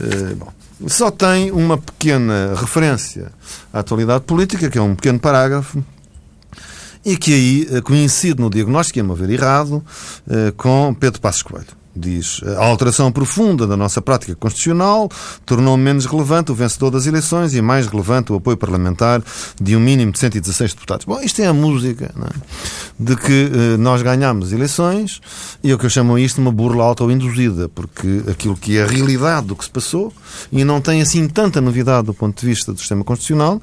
Eh, 0.00 0.34
bom, 0.36 0.52
só 0.86 1.10
tem 1.10 1.50
uma 1.50 1.76
pequena 1.76 2.54
referência 2.54 3.32
à 3.72 3.80
atualidade 3.80 4.22
política, 4.22 4.70
que 4.70 4.78
é 4.78 4.82
um 4.82 4.94
pequeno 4.94 5.18
parágrafo, 5.18 5.82
e 7.04 7.16
que 7.16 7.34
aí 7.34 7.82
coincide 7.82 8.40
no 8.40 8.48
diagnóstico, 8.48 9.00
a 9.00 9.02
meu 9.02 9.16
ver 9.16 9.30
errado, 9.30 9.82
com 10.56 10.94
Pedro 10.94 11.20
Passos 11.20 11.42
Coelho 11.42 11.77
diz 11.98 12.40
a 12.56 12.64
alteração 12.64 13.10
profunda 13.10 13.66
da 13.66 13.76
nossa 13.76 14.00
prática 14.00 14.34
constitucional 14.34 15.08
tornou 15.44 15.76
menos 15.76 16.06
relevante 16.06 16.52
o 16.52 16.54
vencedor 16.54 16.90
das 16.90 17.06
eleições 17.06 17.54
e 17.54 17.60
mais 17.60 17.86
relevante 17.86 18.32
o 18.32 18.36
apoio 18.36 18.56
parlamentar 18.56 19.22
de 19.60 19.76
um 19.76 19.80
mínimo 19.80 20.12
de 20.12 20.18
116 20.18 20.74
deputados. 20.74 21.04
Bom, 21.04 21.20
isto 21.20 21.42
é 21.42 21.46
a 21.46 21.52
música 21.52 22.06
é? 22.06 22.28
de 22.98 23.16
que 23.16 23.50
eh, 23.52 23.76
nós 23.76 24.02
ganhamos 24.02 24.52
eleições 24.52 25.20
e 25.62 25.70
é 25.70 25.74
o 25.74 25.78
que 25.78 25.86
eu 25.86 25.90
chamo 25.90 26.18
isto 26.18 26.36
de 26.36 26.42
uma 26.42 26.52
burla 26.52 26.84
auto-induzida, 26.84 27.68
porque 27.68 28.22
aquilo 28.30 28.56
que 28.56 28.78
é 28.78 28.82
a 28.82 28.86
realidade 28.86 29.46
do 29.46 29.56
que 29.56 29.64
se 29.64 29.70
passou 29.70 30.12
e 30.52 30.64
não 30.64 30.80
tem 30.80 31.02
assim 31.02 31.28
tanta 31.28 31.60
novidade 31.60 32.06
do 32.06 32.14
ponto 32.14 32.40
de 32.40 32.46
vista 32.46 32.72
do 32.72 32.78
sistema 32.78 33.04
constitucional 33.04 33.60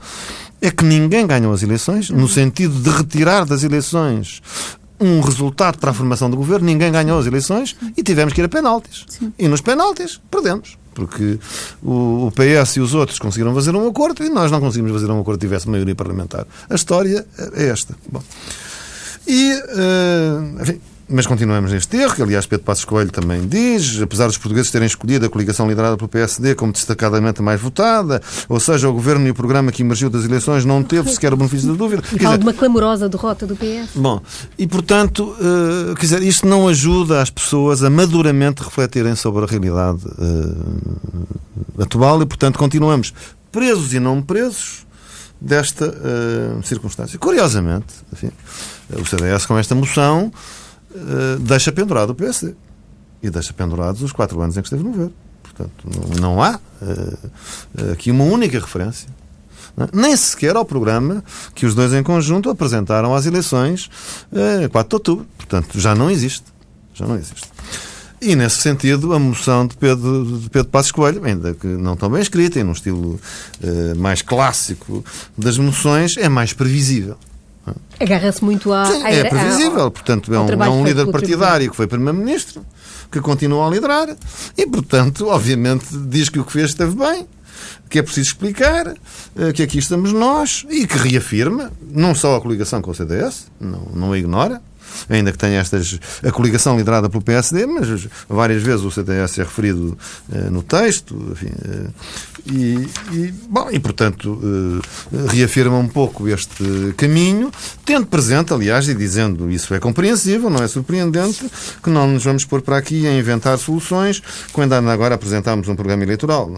é 0.61 0.71
que 0.71 0.83
ninguém 0.83 1.27
ganhou 1.27 1.53
as 1.53 1.63
eleições, 1.63 2.09
no 2.09 2.27
sentido 2.27 2.79
de 2.81 2.89
retirar 2.89 3.45
das 3.45 3.63
eleições 3.63 4.41
um 4.99 5.19
resultado 5.21 5.77
para 5.77 5.91
a 5.91 5.93
formação 5.93 6.29
do 6.29 6.37
governo, 6.37 6.65
ninguém 6.65 6.91
ganhou 6.91 7.19
as 7.19 7.25
eleições 7.25 7.75
e 7.95 8.03
tivemos 8.03 8.33
que 8.33 8.41
ir 8.41 8.45
a 8.45 8.49
penaltis. 8.49 9.05
Sim. 9.07 9.33
E 9.37 9.47
nos 9.47 9.61
penaltis 9.61 10.19
perdemos. 10.29 10.77
Porque 10.93 11.37
o, 11.83 12.31
PS 12.31 12.77
e 12.77 12.79
os 12.79 12.93
outros 12.93 13.19
conseguiram 13.19 13.53
fazer 13.53 13.75
um 13.75 13.85
acordo 13.85 14.23
e 14.23 14.29
nós 14.29 14.49
não 14.49 14.61
conseguimos 14.61 14.93
fazer 14.93 15.11
um 15.11 15.19
acordo 15.19 15.37
que 15.37 15.45
tivesse 15.45 15.67
maioria 15.67 15.93
parlamentar. 15.93 16.47
A 16.69 16.75
história 16.75 17.25
é 17.53 17.67
esta. 17.67 17.95
Bom. 18.09 18.23
E, 19.27 19.51
uh, 19.53 20.61
enfim, 20.61 20.79
mas 21.07 21.27
continuamos 21.27 21.71
neste 21.71 21.97
erro, 21.97 22.15
que 22.15 22.21
aliás 22.21 22.45
Pedro 22.45 22.65
Passos 22.65 22.83
Coelho 22.83 23.11
também 23.11 23.47
diz, 23.47 24.01
apesar 24.01 24.25
dos 24.27 24.37
portugueses 24.37 24.71
terem 24.71 24.87
escolhido 24.87 25.25
a 25.25 25.29
coligação 25.29 25.67
liderada 25.67 25.95
pelo 25.97 26.09
PSD 26.09 26.55
como 26.55 26.71
destacadamente 26.71 27.41
mais 27.41 27.61
votada, 27.61 28.21
ou 28.49 28.59
seja, 28.59 28.89
o 28.89 28.93
governo 28.93 29.27
e 29.27 29.31
o 29.31 29.35
programa 29.35 29.71
que 29.71 29.83
emergiu 29.83 30.09
das 30.09 30.25
eleições 30.25 30.65
não 30.65 30.81
teve 30.83 31.11
sequer 31.11 31.33
o 31.33 31.37
benefício 31.37 31.67
da 31.67 31.75
dúvida. 31.75 32.03
E 32.11 32.19
fala 32.19 32.37
de 32.37 32.43
uma 32.43 32.53
clamorosa 32.53 33.07
derrota 33.07 33.45
do 33.45 33.55
PS. 33.55 33.91
Bom, 33.95 34.21
e 34.57 34.65
portanto, 34.65 35.35
uh, 35.39 35.93
quer 35.95 36.01
dizer, 36.01 36.23
isto 36.23 36.47
não 36.47 36.67
ajuda 36.67 37.21
as 37.21 37.29
pessoas 37.29 37.83
a 37.83 37.89
maduramente 37.89 38.63
refletirem 38.63 39.15
sobre 39.15 39.43
a 39.43 39.47
realidade 39.47 40.01
uh, 40.05 41.81
atual 41.83 42.21
e, 42.21 42.25
portanto, 42.25 42.57
continuamos 42.57 43.13
presos 43.51 43.93
e 43.93 43.99
não 43.99 44.21
presos 44.21 44.85
desta 45.39 45.87
uh, 45.87 46.63
circunstância. 46.63 47.19
Curiosamente, 47.19 47.93
enfim, 48.11 48.31
o 48.89 49.05
CDS 49.05 49.45
com 49.45 49.57
esta 49.57 49.75
moção 49.75 50.31
deixa 51.39 51.71
pendurado 51.71 52.11
o 52.11 52.15
PSD. 52.15 52.53
E 53.21 53.29
deixa 53.29 53.53
pendurados 53.53 54.01
os 54.01 54.11
quatro 54.11 54.39
anos 54.41 54.55
em 54.57 54.61
que 54.61 54.67
esteve 54.67 54.83
no 54.83 54.91
governo. 54.91 55.13
Portanto, 55.55 56.19
não, 56.19 56.43
há 56.43 56.59
uh, 56.81 57.91
aqui 57.93 58.11
uma 58.11 58.25
única 58.25 58.59
referência. 58.59 59.07
Não? 59.75 59.85
É? 59.85 59.89
Nem 59.93 60.15
sequer 60.17 60.55
ao 60.55 60.65
programa 60.65 61.23
que 61.53 61.65
os 61.65 61.73
dois 61.73 61.93
em 61.93 62.03
conjunto 62.03 62.49
apresentaram 62.49 63.15
às 63.15 63.25
eleições 63.25 63.89
uh, 64.31 64.69
4 64.69 64.89
de 64.89 64.95
outubro. 64.95 65.27
Portanto, 65.37 65.79
já 65.79 65.95
não 65.95 66.09
existe. 66.09 66.43
Já 66.93 67.05
não 67.07 67.15
existe. 67.15 67.49
E, 68.21 68.35
nesse 68.35 68.57
sentido, 68.57 69.13
a 69.13 69.19
moção 69.19 69.67
de 69.67 69.75
Pedro, 69.77 70.39
de 70.39 70.49
Pedro 70.49 70.69
Passos 70.69 70.91
Coelho, 70.91 71.23
ainda 71.23 71.53
que 71.53 71.67
não 71.67 71.95
tão 71.95 72.09
bem 72.09 72.21
escrita 72.21 72.59
e 72.59 72.63
num 72.63 72.71
estilo 72.71 73.19
mais 73.97 74.21
clássico 74.21 75.03
das 75.37 75.57
moções, 75.57 76.15
é 76.17 76.27
mais 76.29 76.53
previsível. 76.53 77.17
Agarra-se 77.99 78.43
muito 78.43 78.71
à. 78.73 78.85
Sim, 78.85 79.03
é 79.03 79.23
previsível. 79.23 79.89
Portanto, 79.89 80.33
é 80.33 80.39
um, 80.39 80.47
é 80.47 80.69
um 80.69 80.85
líder 80.85 81.07
partidário 81.07 81.69
que 81.69 81.75
foi 81.75 81.87
Primeiro-Ministro, 81.87 82.65
que 83.11 83.19
continua 83.21 83.67
a 83.67 83.69
liderar 83.69 84.15
e, 84.57 84.67
portanto, 84.67 85.27
obviamente, 85.27 85.85
diz 86.07 86.29
que 86.29 86.39
o 86.39 86.45
que 86.45 86.51
fez 86.51 86.69
esteve 86.71 86.95
bem 86.95 87.27
que 87.89 87.99
é 87.99 88.03
preciso 88.03 88.29
explicar, 88.29 88.93
eh, 89.37 89.53
que 89.53 89.63
aqui 89.63 89.77
estamos 89.77 90.11
nós 90.11 90.65
e 90.69 90.85
que 90.87 90.97
reafirma 90.97 91.71
não 91.89 92.13
só 92.15 92.35
a 92.35 92.41
coligação 92.41 92.81
com 92.81 92.91
o 92.91 92.95
CDS, 92.95 93.47
não, 93.59 93.87
não 93.93 94.11
a 94.11 94.17
ignora, 94.17 94.61
ainda 95.09 95.31
que 95.31 95.37
tenha 95.37 95.59
estas, 95.59 95.99
a 96.23 96.31
coligação 96.31 96.77
liderada 96.77 97.09
pelo 97.09 97.23
PSD, 97.23 97.65
mas 97.65 98.07
várias 98.27 98.61
vezes 98.61 98.83
o 98.83 98.91
CDS 98.91 99.39
é 99.39 99.43
referido 99.43 99.97
uh, 100.29 100.51
no 100.51 100.61
texto, 100.61 101.15
enfim, 101.31 101.47
uh, 101.47 101.93
e, 102.47 102.87
e, 103.11 103.33
bom, 103.49 103.69
e 103.71 103.79
portanto 103.79 104.33
uh, 104.33 105.27
reafirma 105.29 105.77
um 105.77 105.87
pouco 105.87 106.27
este 106.27 106.93
caminho, 106.97 107.51
tendo 107.83 108.05
presente, 108.05 108.53
aliás, 108.53 108.87
e 108.87 108.93
dizendo 108.93 109.49
isso 109.49 109.73
é 109.73 109.79
compreensível, 109.79 110.49
não 110.49 110.63
é 110.63 110.67
surpreendente, 110.67 111.45
que 111.83 111.89
não 111.89 112.07
nos 112.07 112.23
vamos 112.23 112.45
pôr 112.45 112.61
para 112.61 112.77
aqui 112.77 113.07
a 113.07 113.13
inventar 113.17 113.57
soluções 113.57 114.21
quando 114.51 114.73
agora 114.73 115.15
apresentámos 115.15 115.67
um 115.67 115.75
programa 115.75 116.03
eleitoral, 116.03 116.51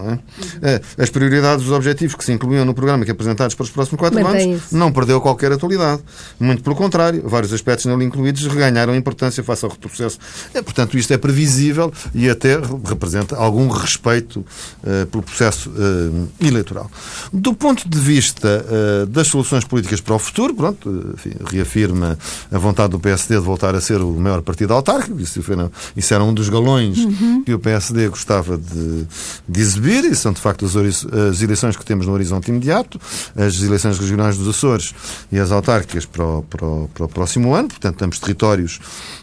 é? 0.62 0.80
As 1.00 1.10
prioridades 1.10 1.64
os 1.64 1.72
objetivos 1.72 2.14
que 2.14 2.24
se 2.24 2.32
incluíam 2.32 2.64
no 2.64 2.74
programa 2.74 3.04
que 3.04 3.10
apresentados 3.10 3.54
para 3.54 3.64
os 3.64 3.70
próximos 3.70 3.98
quatro 3.98 4.26
anos 4.26 4.72
não 4.72 4.92
perdeu 4.92 5.20
qualquer 5.20 5.52
atualidade. 5.52 6.02
Muito 6.38 6.62
pelo 6.62 6.76
contrário, 6.76 7.22
vários 7.24 7.52
aspectos 7.52 7.86
nele 7.86 8.04
incluídos 8.04 8.27
incluídos, 8.28 8.46
reganharam 8.46 8.94
importância 8.94 9.42
face 9.42 9.64
ao 9.64 9.70
retrocesso. 9.70 10.18
É, 10.52 10.62
portanto, 10.62 10.96
isto 10.98 11.12
é 11.12 11.18
previsível 11.18 11.92
e 12.14 12.28
até 12.28 12.58
representa 12.84 13.36
algum 13.36 13.68
respeito 13.68 14.40
uh, 14.40 15.06
pelo 15.06 15.22
processo 15.22 15.70
uh, 15.70 16.28
eleitoral. 16.40 16.90
Do 17.32 17.54
ponto 17.54 17.88
de 17.88 17.98
vista 17.98 18.64
uh, 18.64 19.06
das 19.06 19.28
soluções 19.28 19.64
políticas 19.64 20.00
para 20.00 20.14
o 20.14 20.18
futuro, 20.18 20.54
pronto, 20.54 21.14
enfim, 21.14 21.32
reafirma 21.50 22.18
a 22.50 22.58
vontade 22.58 22.90
do 22.90 23.00
PSD 23.00 23.36
de 23.36 23.40
voltar 23.40 23.74
a 23.74 23.80
ser 23.80 24.00
o 24.00 24.12
maior 24.12 24.42
partido 24.42 24.74
autárquico. 24.74 25.20
Isso, 25.20 25.42
foi, 25.42 25.56
não, 25.56 25.70
isso 25.96 26.12
era 26.12 26.22
um 26.22 26.32
dos 26.32 26.48
galões 26.48 26.98
uhum. 26.98 27.42
que 27.44 27.54
o 27.54 27.58
PSD 27.58 28.08
gostava 28.08 28.56
de, 28.56 29.06
de 29.48 29.60
exibir 29.60 30.04
e 30.04 30.14
são, 30.14 30.32
de 30.32 30.40
facto, 30.40 30.64
as, 30.64 30.76
as 30.76 31.42
eleições 31.42 31.76
que 31.76 31.84
temos 31.84 32.06
no 32.06 32.12
horizonte 32.12 32.48
imediato, 32.48 33.00
as 33.36 33.62
eleições 33.62 33.98
regionais 33.98 34.36
dos 34.36 34.48
Açores 34.48 34.94
e 35.30 35.38
as 35.38 35.52
autárquicas 35.52 36.04
para 36.04 36.24
o, 36.24 36.42
para 36.42 36.66
o, 36.66 36.90
para 36.92 37.04
o 37.04 37.08
próximo 37.08 37.54
ano. 37.54 37.68
Portanto, 37.68 37.98
estamos 38.08 38.18
territórios 38.18 38.80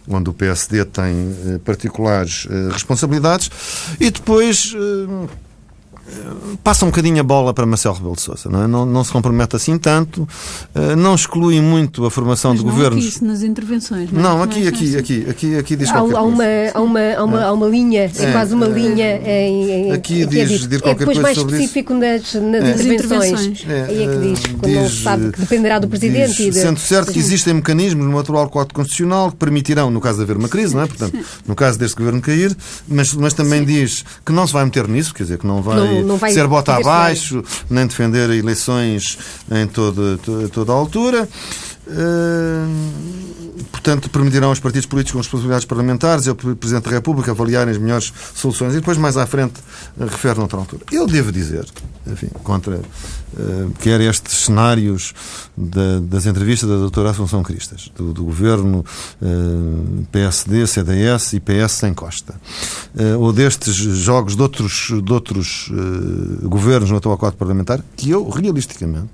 onde 0.08 0.30
o 0.30 0.34
PSD 0.34 0.86
tem 0.86 1.14
eh, 1.14 1.60
particulares 1.64 2.48
eh, 2.50 2.72
responsabilidades, 2.72 3.50
e 4.00 4.12
depois 4.12 4.74
eh, 4.76 5.28
passa 6.64 6.86
um 6.86 6.90
bocadinho 6.90 7.20
a 7.20 7.24
bola 7.24 7.54
para 7.54 7.66
Marcelo 7.66 7.96
Rebelo 7.96 8.16
de 8.16 8.22
Sousa, 8.22 8.50
não, 8.50 8.64
é? 8.64 8.68
não, 8.68 8.86
não, 8.86 9.04
se 9.04 9.12
compromete 9.12 9.56
assim 9.56 9.78
tanto, 9.78 10.22
uh, 10.76 10.96
não 10.96 11.16
exclui 11.16 11.60
muito 11.62 12.06
a 12.06 12.12
formação 12.12 12.52
Mas 12.52 12.60
de 12.60 12.66
não 12.66 12.74
governos. 12.74 13.16
Aqui, 13.16 13.26
nas 13.26 13.42
intervenções. 13.42 14.12
Não, 14.12 14.22
não 14.22 14.44
aqui, 14.44 14.68
aqui, 14.68 14.98
aqui, 14.98 15.26
aqui, 15.30 15.58
aqui 15.58 15.76
diz 15.76 15.90
há, 15.90 15.94
qualquer 15.94 16.16
há 16.16 16.22
uma, 16.22 16.36
coisa. 16.36 16.72
Há 16.74 16.82
uma, 16.82 17.00
há 17.00 17.24
uma, 17.24 17.44
há 17.44 17.52
uma 17.52 17.68
linha, 17.68 18.02
é, 18.02 18.12
é 18.24 18.32
quase 18.32 18.54
uma 18.54 18.68
é, 18.68 18.70
linha 18.70 19.22
em, 19.26 19.72
em, 19.72 19.92
aqui 19.92 20.26
diz, 20.26 20.50
diz, 20.50 20.68
diz 20.68 20.82
qualquer 20.82 21.04
é 21.04 21.06
depois 21.06 21.18
coisa 21.18 21.22
mais 21.22 21.38
sobre 21.38 21.56
específico 21.56 21.94
nas, 21.94 22.34
nas 22.34 22.80
é. 22.80 22.94
intervenções. 22.94 23.66
É, 23.68 23.84
Aí 23.84 24.04
é 24.04 24.08
que 24.08 24.18
diz, 24.18 24.40
quando 24.60 24.84
diz, 24.84 25.02
sabe 25.02 25.32
que 25.32 25.40
dependerá 25.40 25.80
do 25.80 25.88
Presidente. 25.88 26.36
Diz, 26.36 26.54
de, 26.54 26.62
sendo 26.62 26.80
certo 26.80 27.12
que 27.12 27.20
existem 27.20 27.54
mecanismos 27.56 28.06
no 28.06 28.20
atual 28.20 28.50
Código 28.50 28.76
Constitucional 28.76 29.32
que 29.32 29.38
permitirão, 29.38 29.90
no 29.90 30.00
caso 30.00 30.18
de 30.18 30.24
haver 30.24 30.38
uma 30.38 30.50
crise, 30.50 30.76
não 30.76 30.84
é? 30.84 30.88
Portanto, 30.88 31.18
no 31.48 31.56
caso 31.56 31.80
deste 31.80 31.98
governo 31.98 32.22
cair, 32.22 32.56
mas, 32.88 33.14
mas 33.14 33.34
também 33.34 33.60
Sim. 33.60 33.66
diz 33.66 34.06
que 34.26 34.32
não 34.32 34.46
se 34.46 34.54
vai 34.54 34.66
meter 34.66 34.88
nisso, 34.88 35.14
quer 35.14 35.24
dizer, 35.24 35.38
que 35.38 35.48
não 35.48 35.62
vai, 35.62 35.95
não, 36.02 36.08
não 36.10 36.18
vai 36.18 36.32
ser 36.32 36.48
bota 36.48 36.76
abaixo, 36.76 37.44
nem 37.70 37.88
defender 37.88 38.30
eleições 38.30 39.18
em 39.52 39.68
toda, 39.68 40.18
toda, 40.18 40.50
toda 40.50 40.72
a 40.72 40.76
altura. 40.76 41.30
Uh, 41.88 42.85
portanto, 43.86 44.10
permitirão 44.10 44.50
aos 44.50 44.60
partidos 44.60 44.88
políticos 44.88 45.12
com 45.12 45.20
responsabilidades 45.20 45.66
parlamentares 45.66 46.26
e 46.26 46.30
ao 46.30 46.36
Presidente 46.36 46.86
da 46.86 46.90
República 46.90 47.30
avaliarem 47.30 47.72
as 47.72 47.78
melhores 47.78 48.12
soluções. 48.34 48.74
E 48.74 48.78
depois, 48.78 48.98
mais 48.98 49.16
à 49.16 49.28
frente, 49.28 49.60
uh, 49.96 50.06
refere 50.06 50.40
noutra 50.40 50.58
altura. 50.58 50.82
Eu 50.92 51.06
devo 51.06 51.32
dizer, 51.32 51.68
enfim, 52.08 52.30
contra 52.44 52.78
uh, 52.78 53.72
quer 53.80 54.02
estes 54.02 54.46
cenários 54.46 55.14
da, 55.56 56.00
das 56.00 56.26
entrevistas 56.26 56.68
da 56.68 56.78
doutora 56.78 57.12
Assunção 57.12 57.44
Cristas, 57.44 57.92
do, 57.96 58.12
do 58.12 58.24
governo 58.24 58.84
uh, 59.22 60.08
PSD, 60.12 60.66
CDS 60.66 61.34
e 61.34 61.40
PS 61.40 61.74
sem 61.74 61.94
Costa, 61.94 62.34
ou 63.20 63.32
destes 63.32 63.76
jogos 63.76 64.36
de 64.36 64.42
outros, 64.42 64.88
de 65.04 65.14
outros 65.14 65.70
governos 66.44 66.90
no 66.90 66.98
atual 66.98 67.18
quadro 67.18 67.38
parlamentar, 67.38 67.82
que 67.96 68.10
eu, 68.10 68.28
realisticamente, 68.30 69.12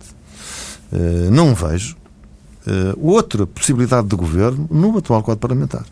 não 1.31 1.55
vejo 1.55 1.95
uh, 1.95 2.00
outra 2.97 3.47
possibilidade 3.47 4.07
de 4.07 4.15
governo 4.15 4.67
no 4.69 4.97
atual 4.97 5.23
quadro 5.23 5.39
parlamentar. 5.39 5.85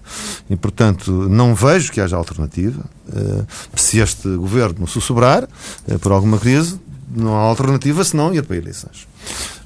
E, 0.49 0.55
portanto, 0.55 1.12
não 1.12 1.55
vejo 1.55 1.91
que 1.91 2.01
haja 2.01 2.15
alternativa. 2.15 2.84
Uh, 3.08 3.45
se 3.75 3.99
este 3.99 4.27
governo 4.36 4.88
se 4.88 5.01
sobrar 5.01 5.43
uh, 5.43 5.99
por 5.99 6.12
alguma 6.12 6.38
crise, 6.38 6.79
não 7.15 7.36
há 7.36 7.41
alternativa 7.41 8.03
senão 8.03 8.34
ir 8.34 8.43
para 8.43 8.58
eleições. 8.58 9.08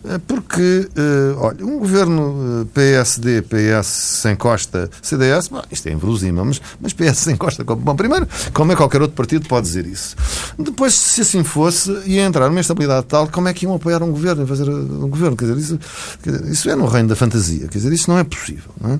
Eh, 0.06 0.20
porque, 0.28 0.90
uh, 0.98 1.40
olha, 1.40 1.66
um 1.66 1.80
governo 1.80 2.64
eh, 2.64 2.68
PSD, 2.74 3.42
PS 3.44 3.88
sem 4.22 4.36
Costa, 4.36 4.90
CDS, 5.02 5.48
bom, 5.48 5.62
isto 5.72 5.88
é 5.88 5.94
inverosímil, 5.94 6.44
mas, 6.44 6.62
mas 6.82 6.92
PS 6.92 7.20
sem 7.20 7.38
Costa, 7.38 7.64
bom, 7.64 7.96
primeiro, 7.96 8.28
como 8.54 8.72
é 8.72 8.76
que 8.76 8.82
qualquer 8.82 9.02
outro 9.02 9.16
partido 9.16 9.48
pode 9.48 9.66
dizer 9.66 9.86
isso? 9.86 10.16
Depois, 10.60 10.94
se 10.94 11.22
assim 11.22 11.44
fosse, 11.44 11.90
ia 12.06 12.24
entrar 12.24 12.50
numa 12.50 12.60
estabilidade 12.60 13.06
tal, 13.08 13.30
como 13.30 13.48
é 13.48 13.54
que 13.54 13.66
iam 13.66 13.74
apoiar 13.74 14.04
um 14.04 14.12
governo, 14.12 14.46
fazer 14.46 14.70
um 14.70 15.08
governo? 15.08 15.38
Quer 15.38 15.46
dizer, 15.46 15.60
isso, 15.60 15.80
quer 16.22 16.32
dizer, 16.32 16.52
isso 16.52 16.70
é 16.70 16.76
no 16.76 16.86
reino 16.86 17.08
da 17.08 17.16
fantasia. 17.16 17.68
Quer 17.70 17.78
dizer, 17.78 17.94
isso 17.94 18.10
não 18.10 18.18
é 18.18 18.24
possível. 18.26 18.72
Não 18.82 18.92
é? 18.92 19.00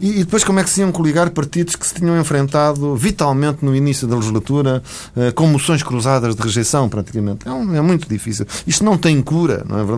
E, 0.00 0.20
e, 0.20 0.24
depois, 0.24 0.44
como 0.44 0.60
é 0.60 0.64
que 0.64 0.70
se 0.70 0.80
iam 0.80 0.92
coligar 0.92 1.30
partidos 1.30 1.76
que 1.76 1.86
se 1.86 1.94
tinham 1.94 2.18
enfrentado 2.20 2.94
vitalmente 2.94 3.64
no 3.64 3.74
início 3.74 4.06
da 4.06 4.16
legislatura, 4.16 4.82
eh, 5.16 5.32
com 5.32 5.46
moções 5.46 5.82
cruzadas 5.82 6.36
de 6.36 6.42
rejeição, 6.42 6.88
praticamente? 6.88 7.48
É, 7.48 7.50
um, 7.50 7.74
é, 7.74 7.80
muito 7.80 8.08
difícil. 8.08 8.46
Isto 8.66 8.84
não 8.84 8.98
tem 8.98 9.20
cura, 9.22 9.64
não 9.68 9.78
é 9.78 9.84
verdade? 9.84 9.91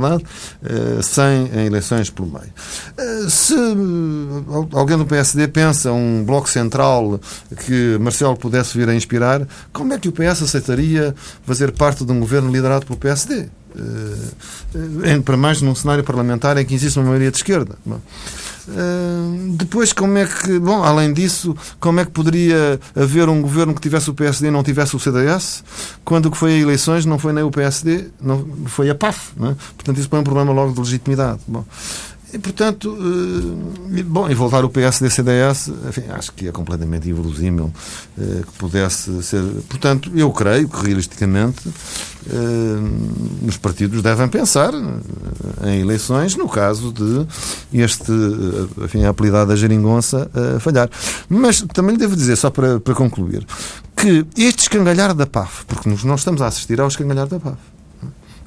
Eh, 0.64 1.02
sem 1.02 1.66
eleições 1.66 2.10
pelo 2.10 2.28
meio. 2.28 2.52
Eh, 2.96 3.26
se 3.28 3.54
alguém 4.72 4.96
do 4.96 5.06
PSD 5.06 5.48
pensa 5.48 5.92
um 5.92 6.24
bloco 6.24 6.48
central 6.48 7.20
que 7.66 7.98
Marcelo 7.98 8.36
pudesse 8.36 8.76
vir 8.76 8.88
a 8.88 8.94
inspirar, 8.94 9.46
como 9.72 9.92
é 9.92 9.98
que 9.98 10.08
o 10.08 10.12
PS 10.12 10.42
aceitaria 10.42 11.14
fazer 11.44 11.72
parte 11.72 12.04
de 12.04 12.12
um 12.12 12.20
governo 12.20 12.50
liderado 12.50 12.86
pelo 12.86 12.98
PSD? 12.98 13.48
Uh, 13.74 15.22
para 15.22 15.36
mais 15.36 15.60
num 15.60 15.74
cenário 15.74 16.04
parlamentar 16.04 16.56
em 16.56 16.64
que 16.64 16.74
existe 16.74 16.98
uma 16.98 17.06
maioria 17.06 17.30
de 17.30 17.38
esquerda. 17.38 17.76
Uh, 17.86 19.52
depois, 19.56 19.92
como 19.92 20.16
é 20.16 20.26
que, 20.26 20.58
bom, 20.58 20.82
além 20.82 21.12
disso, 21.12 21.56
como 21.78 22.00
é 22.00 22.04
que 22.04 22.10
poderia 22.10 22.80
haver 22.94 23.28
um 23.28 23.42
governo 23.42 23.74
que 23.74 23.80
tivesse 23.80 24.08
o 24.10 24.14
PSD 24.14 24.48
e 24.48 24.50
não 24.50 24.62
tivesse 24.62 24.96
o 24.96 25.00
CDS, 25.00 25.64
quando 26.04 26.26
o 26.26 26.30
que 26.30 26.36
foi 26.36 26.54
a 26.54 26.58
eleições 26.58 27.04
não 27.04 27.18
foi 27.18 27.32
nem 27.32 27.44
o 27.44 27.50
PSD, 27.50 28.06
não 28.20 28.46
foi 28.66 28.88
a 28.90 28.94
PAF. 28.94 29.32
É? 29.40 29.54
Portanto, 29.76 29.98
isso 29.98 30.08
põe 30.08 30.20
um 30.20 30.24
problema 30.24 30.52
logo 30.52 30.72
de 30.72 30.80
legitimidade. 30.80 31.40
Bom, 31.46 31.64
e, 32.34 32.38
portanto, 32.38 32.98
eh, 33.96 34.02
bom, 34.02 34.28
e 34.28 34.34
voltar 34.34 34.64
o 34.64 34.68
PSD-CDS, 34.68 35.70
acho 36.10 36.32
que 36.32 36.48
é 36.48 36.52
completamente 36.52 37.08
inverosímil 37.08 37.72
eh, 38.18 38.42
que 38.44 38.52
pudesse 38.58 39.22
ser. 39.22 39.40
Portanto, 39.68 40.10
eu 40.16 40.32
creio 40.32 40.68
que, 40.68 40.84
realisticamente, 40.84 41.62
eh, 42.28 43.46
os 43.46 43.56
partidos 43.56 44.02
devem 44.02 44.26
pensar 44.26 44.72
em 45.64 45.80
eleições 45.80 46.34
no 46.34 46.48
caso 46.48 46.92
de 46.92 47.24
este, 47.72 48.10
enfim, 48.82 49.04
a 49.04 49.10
apelidada 49.10 49.46
da 49.46 49.56
geringonça 49.56 50.28
falhar. 50.58 50.90
Mas 51.28 51.60
também 51.72 51.92
lhe 51.92 52.00
devo 52.00 52.16
dizer, 52.16 52.34
só 52.34 52.50
para, 52.50 52.80
para 52.80 52.94
concluir, 52.94 53.46
que 53.96 54.26
este 54.36 54.62
escangalhar 54.62 55.14
da 55.14 55.24
PAF, 55.24 55.64
porque 55.66 55.88
nós 55.88 56.20
estamos 56.20 56.42
a 56.42 56.48
assistir 56.48 56.80
ao 56.80 56.88
escangalhar 56.88 57.28
da 57.28 57.38
PAF, 57.38 57.58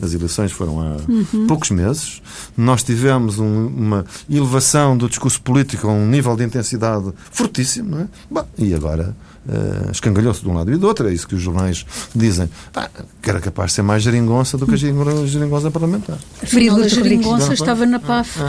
as 0.02 0.14
eleições 0.14 0.52
foram 0.52 0.80
há 0.80 0.98
uhum. 1.10 1.48
poucos 1.48 1.72
meses. 1.72 2.22
Nós 2.56 2.84
tivemos 2.84 3.40
um, 3.40 3.68
uma 3.68 4.06
elevação 4.30 4.98
do 4.98 5.10
discurso 5.10 5.42
político 5.42 5.88
a 5.88 5.92
um 5.92 6.06
nível 6.06 6.36
de 6.36 6.44
intensidade 6.44 7.12
fortíssimo, 7.32 7.90
não 7.90 8.00
é? 8.02 8.08
Bom, 8.30 8.48
e 8.58 8.74
agora 8.74 9.16
uh, 9.48 9.92
escangalhou-se 9.92 10.42
de 10.42 10.50
um 10.50 10.54
lado 10.54 10.72
e 10.72 10.78
do 10.78 10.88
outro. 10.88 11.08
É 11.08 11.14
isso 11.14 11.28
que 11.28 11.36
os 11.36 11.42
jornais 11.42 11.86
dizem. 12.16 12.50
Ah, 12.76 12.90
que 13.22 13.30
era 13.30 13.40
capaz 13.40 13.72
de 13.72 13.76
ser 13.76 13.82
mais 13.82 14.04
geringonça 14.04 14.58
do 14.58 14.66
que 14.66 14.74
a 14.74 14.78
geringonça 14.78 15.72
parlamentar. 15.72 16.18
Afinal, 16.42 16.78
a 16.78 16.88
geringonça 16.88 17.54
estava 17.54 17.86
na 17.86 18.00
PAF. 18.00 18.40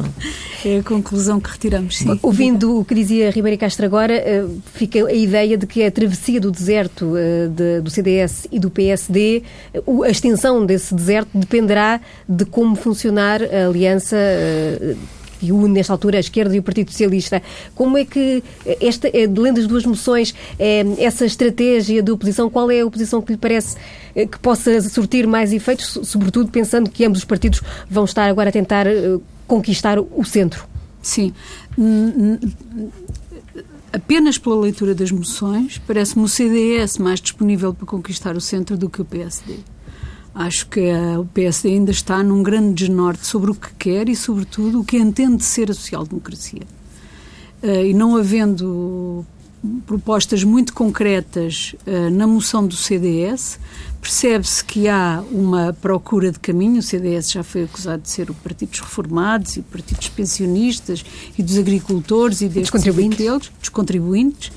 é 0.64 0.78
a 0.78 0.82
conclusão 0.82 1.40
que 1.40 1.50
retiramos, 1.50 1.98
sim. 1.98 2.18
Ouvindo 2.22 2.78
o 2.78 2.84
que 2.84 2.94
dizia 2.94 3.30
Ribeiro 3.30 3.58
Castro 3.58 3.84
agora, 3.84 4.14
uh, 4.14 4.62
fica 4.74 5.06
a 5.06 5.12
ideia 5.12 5.56
de 5.56 5.66
que 5.66 5.84
a 5.84 5.90
travessia 5.90 6.40
do 6.40 6.50
deserto 6.50 7.06
uh, 7.06 7.48
de, 7.48 7.80
do 7.80 7.90
CDS 7.90 8.46
e 8.50 8.58
do 8.58 8.70
PSD, 8.70 9.42
a 10.04 10.10
extensão 10.10 10.64
desse 10.64 10.94
deserto 10.94 11.30
dependerá 11.34 12.00
de 12.28 12.44
como 12.44 12.76
funcionar 12.76 13.42
a 13.42 13.66
aliança 13.66 14.16
que 15.42 15.50
une 15.50 15.74
nesta 15.74 15.92
altura 15.92 16.18
a 16.18 16.20
esquerda 16.20 16.54
e 16.54 16.60
o 16.60 16.62
Partido 16.62 16.92
Socialista. 16.92 17.42
Como 17.74 17.98
é 17.98 18.04
que, 18.04 18.44
esta, 18.80 19.08
é, 19.08 19.26
lendo 19.26 19.58
as 19.58 19.66
duas 19.66 19.84
moções, 19.84 20.32
é, 20.56 20.84
essa 20.98 21.26
estratégia 21.26 22.00
de 22.00 22.12
oposição, 22.12 22.48
qual 22.48 22.70
é 22.70 22.80
a 22.80 22.86
oposição 22.86 23.20
que 23.20 23.32
lhe 23.32 23.38
parece 23.38 23.76
que 24.14 24.38
possa 24.38 24.80
surtir 24.82 25.26
mais 25.26 25.52
efeitos, 25.52 25.98
sobretudo 26.04 26.48
pensando 26.48 26.88
que 26.88 27.04
ambos 27.04 27.18
os 27.18 27.24
partidos 27.24 27.60
vão 27.90 28.04
estar 28.04 28.28
agora 28.28 28.50
a 28.50 28.52
tentar 28.52 28.86
conquistar 29.48 29.98
o 29.98 30.24
centro? 30.24 30.64
Sim. 31.02 31.34
Apenas 33.92 34.38
pela 34.38 34.60
leitura 34.60 34.94
das 34.94 35.10
moções, 35.10 35.80
parece-me 35.86 36.24
o 36.24 36.28
CDS 36.28 36.98
mais 36.98 37.20
disponível 37.20 37.74
para 37.74 37.86
conquistar 37.86 38.36
o 38.36 38.40
centro 38.40 38.76
do 38.76 38.88
que 38.88 39.02
o 39.02 39.04
PSD. 39.04 39.56
Acho 40.34 40.66
que 40.66 40.80
uh, 40.80 41.20
o 41.20 41.26
PSD 41.26 41.70
ainda 41.70 41.90
está 41.90 42.22
num 42.22 42.42
grande 42.42 42.84
desnorte 42.84 43.26
sobre 43.26 43.50
o 43.50 43.54
que 43.54 43.72
quer 43.74 44.08
e, 44.08 44.16
sobretudo, 44.16 44.80
o 44.80 44.84
que 44.84 44.96
entende 44.96 45.44
ser 45.44 45.70
a 45.70 45.74
social-democracia. 45.74 46.62
Uh, 47.62 47.84
e 47.86 47.92
não 47.92 48.16
havendo 48.16 49.26
propostas 49.86 50.42
muito 50.42 50.72
concretas 50.72 51.76
uh, 51.86 52.10
na 52.10 52.26
moção 52.26 52.66
do 52.66 52.74
CDS, 52.74 53.58
percebe-se 54.00 54.64
que 54.64 54.88
há 54.88 55.22
uma 55.30 55.76
procura 55.80 56.32
de 56.32 56.38
caminho. 56.38 56.78
O 56.78 56.82
CDS 56.82 57.30
já 57.30 57.44
foi 57.44 57.64
acusado 57.64 58.02
de 58.02 58.10
ser 58.10 58.30
o 58.30 58.34
Partido 58.34 58.70
dos 58.70 58.80
Reformados 58.80 59.56
e 59.56 59.60
o 59.60 59.62
Partido 59.62 59.98
dos 59.98 60.08
Pensionistas 60.08 61.04
e 61.38 61.42
dos 61.42 61.58
Agricultores 61.58 62.40
e 62.40 62.48
dos 62.48 62.70
contribuintes. 62.70 63.50
dos 63.60 63.68
contribuintes. 63.68 64.50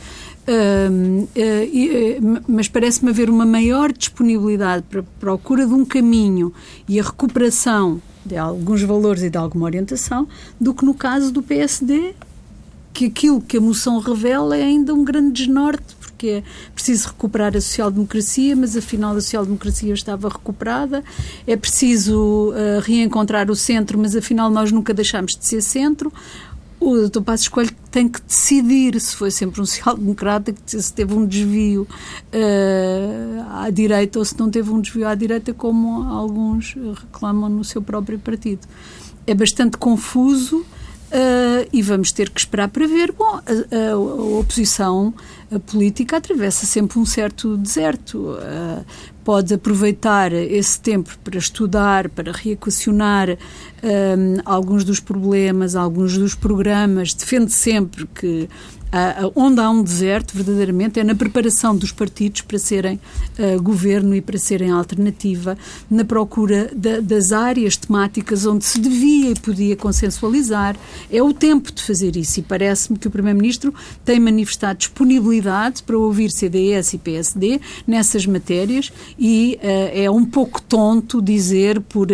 Uh, 0.47 1.23
uh, 1.23 2.43
mas 2.47 2.67
parece-me 2.67 3.09
haver 3.09 3.31
uma 3.31 3.45
maior 3.45 3.91
disponibilidade 3.91 4.85
para 4.87 4.99
a 4.99 5.03
procura 5.19 5.65
de 5.65 5.73
um 5.73 5.83
caminho 5.83 6.53
e 6.87 6.99
a 6.99 7.03
recuperação 7.03 7.99
de 8.25 8.37
alguns 8.37 8.81
valores 8.83 9.23
e 9.23 9.29
de 9.29 9.37
alguma 9.37 9.65
orientação 9.65 10.27
do 10.59 10.73
que 10.73 10.85
no 10.85 10.93
caso 10.93 11.31
do 11.31 11.41
PSD, 11.41 12.13
que 12.93 13.05
aquilo 13.05 13.41
que 13.41 13.57
a 13.57 13.61
moção 13.61 13.99
revela 13.99 14.57
é 14.57 14.63
ainda 14.63 14.93
um 14.93 15.03
grande 15.03 15.43
desnorte, 15.43 15.95
porque 15.99 16.27
é 16.27 16.43
preciso 16.73 17.09
recuperar 17.09 17.55
a 17.55 17.61
social-democracia, 17.61 18.55
mas 18.55 18.77
afinal 18.77 19.11
a 19.11 19.21
social-democracia 19.21 19.93
estava 19.93 20.29
recuperada, 20.29 21.03
é 21.45 21.57
preciso 21.57 22.51
uh, 22.51 22.79
reencontrar 22.81 23.51
o 23.51 23.55
centro, 23.55 23.99
mas 23.99 24.15
afinal 24.15 24.49
nós 24.49 24.71
nunca 24.71 24.93
deixámos 24.93 25.33
de 25.33 25.45
ser 25.45 25.61
centro 25.61 26.11
o 26.85 27.09
Dr. 27.09 27.21
Passos 27.21 27.47
Coelho 27.47 27.71
tem 27.89 28.07
que 28.07 28.21
decidir 28.21 28.99
se 29.01 29.15
foi 29.15 29.31
sempre 29.31 29.59
um 29.59 29.65
social-democrata, 29.65 30.53
se 30.67 30.93
teve 30.93 31.15
um 31.15 31.25
desvio 31.25 31.87
uh, 32.31 33.63
à 33.63 33.69
direita 33.71 34.19
ou 34.19 34.25
se 34.25 34.37
não 34.39 34.51
teve 34.51 34.69
um 34.69 34.79
desvio 34.79 35.07
à 35.07 35.15
direita, 35.15 35.51
como 35.51 36.03
alguns 36.03 36.75
reclamam 37.01 37.49
no 37.49 37.63
seu 37.63 37.81
próprio 37.81 38.19
partido. 38.19 38.67
É 39.25 39.33
bastante 39.33 39.77
confuso 39.77 40.63
Uh, 41.05 41.69
e 41.71 41.83
vamos 41.83 42.11
ter 42.11 42.29
que 42.31 42.39
esperar 42.39 42.67
para 42.67 42.87
ver. 42.87 43.11
Bom, 43.11 43.39
a, 43.39 43.41
a, 43.41 43.91
a 43.91 44.39
oposição 44.39 45.13
a 45.51 45.59
política 45.59 46.17
atravessa 46.17 46.65
sempre 46.65 46.97
um 46.99 47.05
certo 47.05 47.55
deserto. 47.55 48.31
Uh, 48.31 48.83
pode 49.25 49.53
aproveitar 49.55 50.31
esse 50.31 50.79
tempo 50.79 51.17
para 51.23 51.37
estudar, 51.37 52.09
para 52.09 52.31
reequacionar 52.31 53.37
uh, 53.85 54.41
alguns 54.45 54.83
dos 54.83 54.99
problemas, 54.99 55.75
alguns 55.75 56.17
dos 56.17 56.35
programas. 56.35 57.13
Defende 57.13 57.51
sempre 57.51 58.07
que 58.07 58.49
Uh, 58.95 59.31
onde 59.35 59.59
há 59.59 59.69
um 59.69 59.83
deserto, 59.83 60.33
verdadeiramente, 60.33 60.99
é 60.99 61.03
na 61.03 61.13
preparação 61.13 61.75
dos 61.75 61.91
partidos 61.91 62.41
para 62.41 62.57
serem 62.57 62.99
uh, 63.37 63.61
governo 63.61 64.15
e 64.15 64.21
para 64.21 64.37
serem 64.37 64.71
alternativa, 64.71 65.57
na 65.91 66.05
procura 66.05 66.71
da, 66.73 67.01
das 67.01 67.33
áreas 67.33 67.75
temáticas 67.75 68.45
onde 68.45 68.63
se 68.63 68.79
devia 68.79 69.31
e 69.31 69.35
podia 69.35 69.75
consensualizar. 69.75 70.77
É 71.11 71.21
o 71.21 71.33
tempo 71.33 71.73
de 71.73 71.83
fazer 71.83 72.15
isso 72.15 72.39
e 72.39 72.43
parece-me 72.43 72.97
que 72.97 73.07
o 73.07 73.11
Primeiro-Ministro 73.11 73.73
tem 74.05 74.17
manifestado 74.17 74.79
disponibilidade 74.79 75.83
para 75.83 75.97
ouvir 75.97 76.31
CDS 76.31 76.93
e 76.93 76.97
PSD 76.97 77.59
nessas 77.85 78.25
matérias 78.25 78.93
e 79.19 79.59
uh, 79.61 79.91
é 79.93 80.09
um 80.09 80.23
pouco 80.23 80.61
tonto 80.61 81.21
dizer, 81.21 81.81
por 81.81 82.07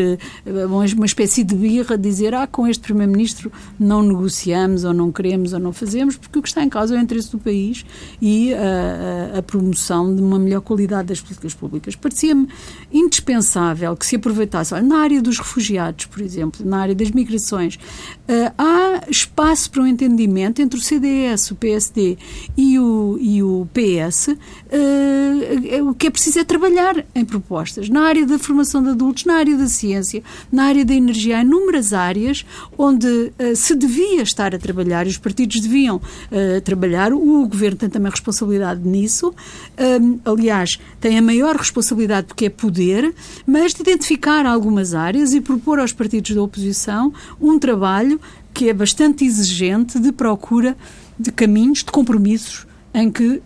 uma 0.46 1.06
espécie 1.06 1.44
de 1.44 1.54
birra, 1.54 1.96
dizer 1.98 2.34
ah, 2.34 2.48
com 2.48 2.68
este 2.68 2.82
Primeiro-Ministro 2.82 3.52
não 3.80 4.02
negociamos 4.02 4.84
ou 4.84 4.94
não 4.94 5.12
queremos 5.12 5.54
ou 5.54 5.60
não 5.60 5.72
fazemos, 5.72 6.18
porque 6.18 6.40
o 6.40 6.42
que 6.42 6.48
está 6.48 6.61
em 6.64 6.70
causa 6.70 6.96
é 6.96 6.98
o 6.98 7.02
interesse 7.02 7.32
do 7.32 7.40
país 7.40 7.86
e 8.22 8.54
a, 8.54 9.36
a, 9.36 9.40
a 9.40 9.42
promoção 9.42 10.16
de 10.16 10.22
uma 10.22 10.40
melhor 10.40 10.62
qualidade 10.62 11.10
das 11.10 11.22
políticas 11.22 11.54
públicas. 11.54 11.96
Parecia-me 11.96 12.48
indispensável 12.92 13.96
que 13.96 14.06
se 14.06 14.16
aproveitasse, 14.16 14.74
olha, 14.74 14.84
na 14.84 15.00
área 15.00 15.22
dos 15.22 15.38
refugiados, 15.38 16.06
por 16.06 16.22
exemplo, 16.22 16.66
na 16.66 16.80
área 16.80 16.96
das 16.96 17.12
migrações, 17.12 17.76
uh, 17.76 18.54
há 18.58 19.04
espaço 19.10 19.72
para 19.72 19.82
um 19.82 19.88
entendimento 19.88 20.62
entre 20.62 20.80
o 20.80 20.82
CDS, 20.82 21.52
o 21.52 21.56
PSD 21.56 22.18
e 22.58 22.80
o, 22.80 23.18
e 23.20 23.44
o 23.44 23.68
PS. 23.74 24.30
Eh, 24.70 25.82
o 25.82 25.94
que 25.94 26.08
é 26.08 26.10
preciso 26.10 26.40
é 26.40 26.44
trabalhar 26.44 27.06
em 27.14 27.26
propostas 27.26 27.90
na 27.90 28.02
área 28.02 28.26
da 28.26 28.40
formação 28.40 28.82
de 28.82 28.90
adultos, 28.90 29.26
na 29.26 29.36
área 29.36 29.58
da 29.58 29.68
ciência, 29.68 30.24
na 30.52 30.66
área 30.66 30.86
da 30.86 30.94
energia, 30.94 31.38
há 31.38 31.42
inúmeras 31.42 31.94
áreas 31.94 32.46
onde 32.78 33.32
se 33.56 33.76
devia 33.76 34.22
estar 34.22 34.56
a 34.56 34.60
trabalhar 34.60 35.06
e 35.06 35.10
os 35.10 35.18
partidos 35.18 35.60
deviam 35.60 36.02
trabalhar. 36.60 37.14
O 37.14 37.48
governo 37.48 37.78
tem 37.78 37.90
também 37.90 38.12
responsabilidade 38.12 38.82
nisso. 38.82 39.34
Um, 39.80 40.20
aliás, 40.26 40.80
tem 41.00 41.18
a 41.18 41.22
maior 41.22 41.56
responsabilidade 41.56 42.28
porque 42.28 42.46
é 42.46 42.50
poder, 42.50 43.14
mas 43.46 43.74
de 43.74 43.82
identificar 43.82 44.46
algumas 44.46 44.94
áreas 44.94 45.34
e 45.34 45.40
propor 45.40 45.80
aos 45.80 45.94
partidos 45.94 46.36
da 46.36 46.42
oposição 46.42 47.14
um 47.40 47.58
trabalho 47.60 48.20
que 48.54 48.70
é 48.70 48.74
bastante 48.74 49.24
exigente 49.24 50.00
de 50.00 50.12
procura 50.12 50.76
de 51.18 51.32
caminhos, 51.32 51.80
de 51.80 51.92
compromissos 51.92 52.66
em 52.94 53.10
que 53.12 53.42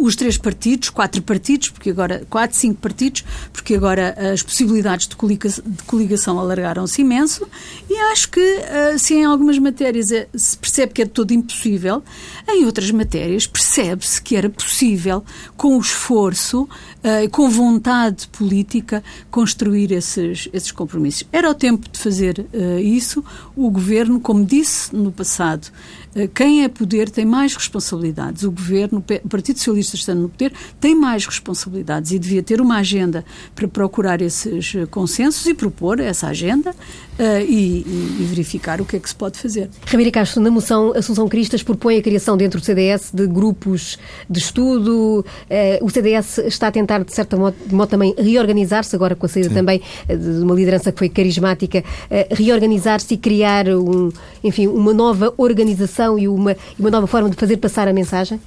os 0.00 0.16
três 0.16 0.36
partidos, 0.36 0.90
quatro 0.90 1.22
partidos, 1.22 1.68
porque 1.70 1.90
agora, 1.90 2.26
quatro, 2.28 2.56
cinco 2.56 2.80
partidos, 2.80 3.24
porque 3.52 3.74
agora 3.74 4.16
as 4.32 4.42
possibilidades 4.42 5.06
de 5.06 5.16
coligação, 5.16 5.64
de 5.66 5.82
coligação 5.84 6.38
alargaram-se 6.38 7.00
imenso 7.00 7.46
e 7.88 7.96
acho 8.12 8.30
que 8.30 8.40
uh, 8.40 8.98
se 8.98 9.14
em 9.14 9.24
algumas 9.24 9.58
matérias 9.58 10.10
é, 10.10 10.28
se 10.34 10.56
percebe 10.56 10.92
que 10.92 11.02
é 11.02 11.04
de 11.04 11.10
todo 11.10 11.32
impossível, 11.32 12.02
em 12.48 12.64
outras 12.64 12.90
matérias 12.90 13.46
percebe-se 13.46 14.20
que 14.20 14.36
era 14.36 14.50
possível, 14.50 15.24
com 15.56 15.76
o 15.76 15.80
esforço, 15.80 16.62
uh, 16.62 17.30
com 17.30 17.48
vontade 17.48 18.26
política, 18.28 19.02
construir 19.30 19.92
esses, 19.92 20.48
esses 20.52 20.72
compromissos. 20.72 21.24
Era 21.32 21.50
o 21.50 21.54
tempo 21.54 21.88
de 21.88 21.98
fazer 21.98 22.46
uh, 22.52 22.78
isso. 22.78 23.24
O 23.54 23.70
Governo, 23.70 24.20
como 24.20 24.44
disse 24.44 24.94
no 24.94 25.12
passado, 25.12 25.68
quem 26.34 26.64
é 26.64 26.68
poder 26.68 27.10
tem 27.10 27.24
mais 27.24 27.54
responsabilidades. 27.54 28.42
O 28.42 28.50
Governo, 28.50 29.04
o 29.24 29.28
Partido 29.28 29.58
Socialista 29.58 29.96
estando 29.96 30.22
no 30.22 30.28
poder, 30.28 30.52
tem 30.80 30.94
mais 30.94 31.26
responsabilidades 31.26 32.12
e 32.12 32.18
devia 32.18 32.42
ter 32.42 32.60
uma 32.60 32.78
agenda 32.78 33.24
para 33.54 33.68
procurar 33.68 34.20
esses 34.20 34.74
consensos 34.90 35.46
e 35.46 35.54
propor 35.54 36.00
essa 36.00 36.28
agenda 36.28 36.70
uh, 36.70 37.40
e, 37.46 37.80
e, 37.80 38.26
verificar 38.28 38.80
o 38.80 38.84
que 38.84 38.96
é 38.96 38.98
que 38.98 39.08
se 39.08 39.14
pode 39.14 39.38
fazer. 39.38 39.68
Ribeiro 39.86 40.10
Castro, 40.12 40.40
na 40.40 40.50
moção, 40.50 40.92
Assunção 40.96 41.28
Cristas 41.28 41.62
propõe 41.62 41.98
a 41.98 42.02
criação 42.02 42.36
dentro 42.36 42.60
do 42.60 42.64
CDS 42.64 43.10
de 43.12 43.26
grupos 43.26 43.98
de 44.28 44.38
estudo. 44.38 45.24
Uh, 45.50 45.84
o 45.84 45.90
CDS 45.90 46.38
está 46.38 46.68
a 46.68 46.72
tentar, 46.72 47.04
de 47.04 47.12
certa 47.12 47.36
modo, 47.36 47.56
de 47.66 47.74
modo 47.74 47.88
também, 47.88 48.14
reorganizar-se, 48.16 48.94
agora 48.94 49.14
com 49.14 49.26
a 49.26 49.28
saída 49.28 49.48
Sim. 49.48 49.54
também 49.54 49.82
eh, 50.08 50.16
de 50.16 50.42
uma 50.42 50.54
liderança 50.54 50.92
que 50.92 50.98
foi 50.98 51.08
carismática, 51.08 51.80
uh, 51.80 52.34
reorganizar-se 52.34 53.14
e 53.14 53.16
criar, 53.16 53.68
um, 53.68 54.10
enfim, 54.42 54.66
uma 54.66 54.92
nova 54.92 55.32
organização 55.36 55.97
e 56.18 56.28
uma, 56.28 56.56
uma 56.78 56.90
nova 56.90 57.06
forma 57.06 57.30
de 57.30 57.36
fazer 57.36 57.56
passar 57.56 57.88
a 57.88 57.92
mensagem? 57.92 58.40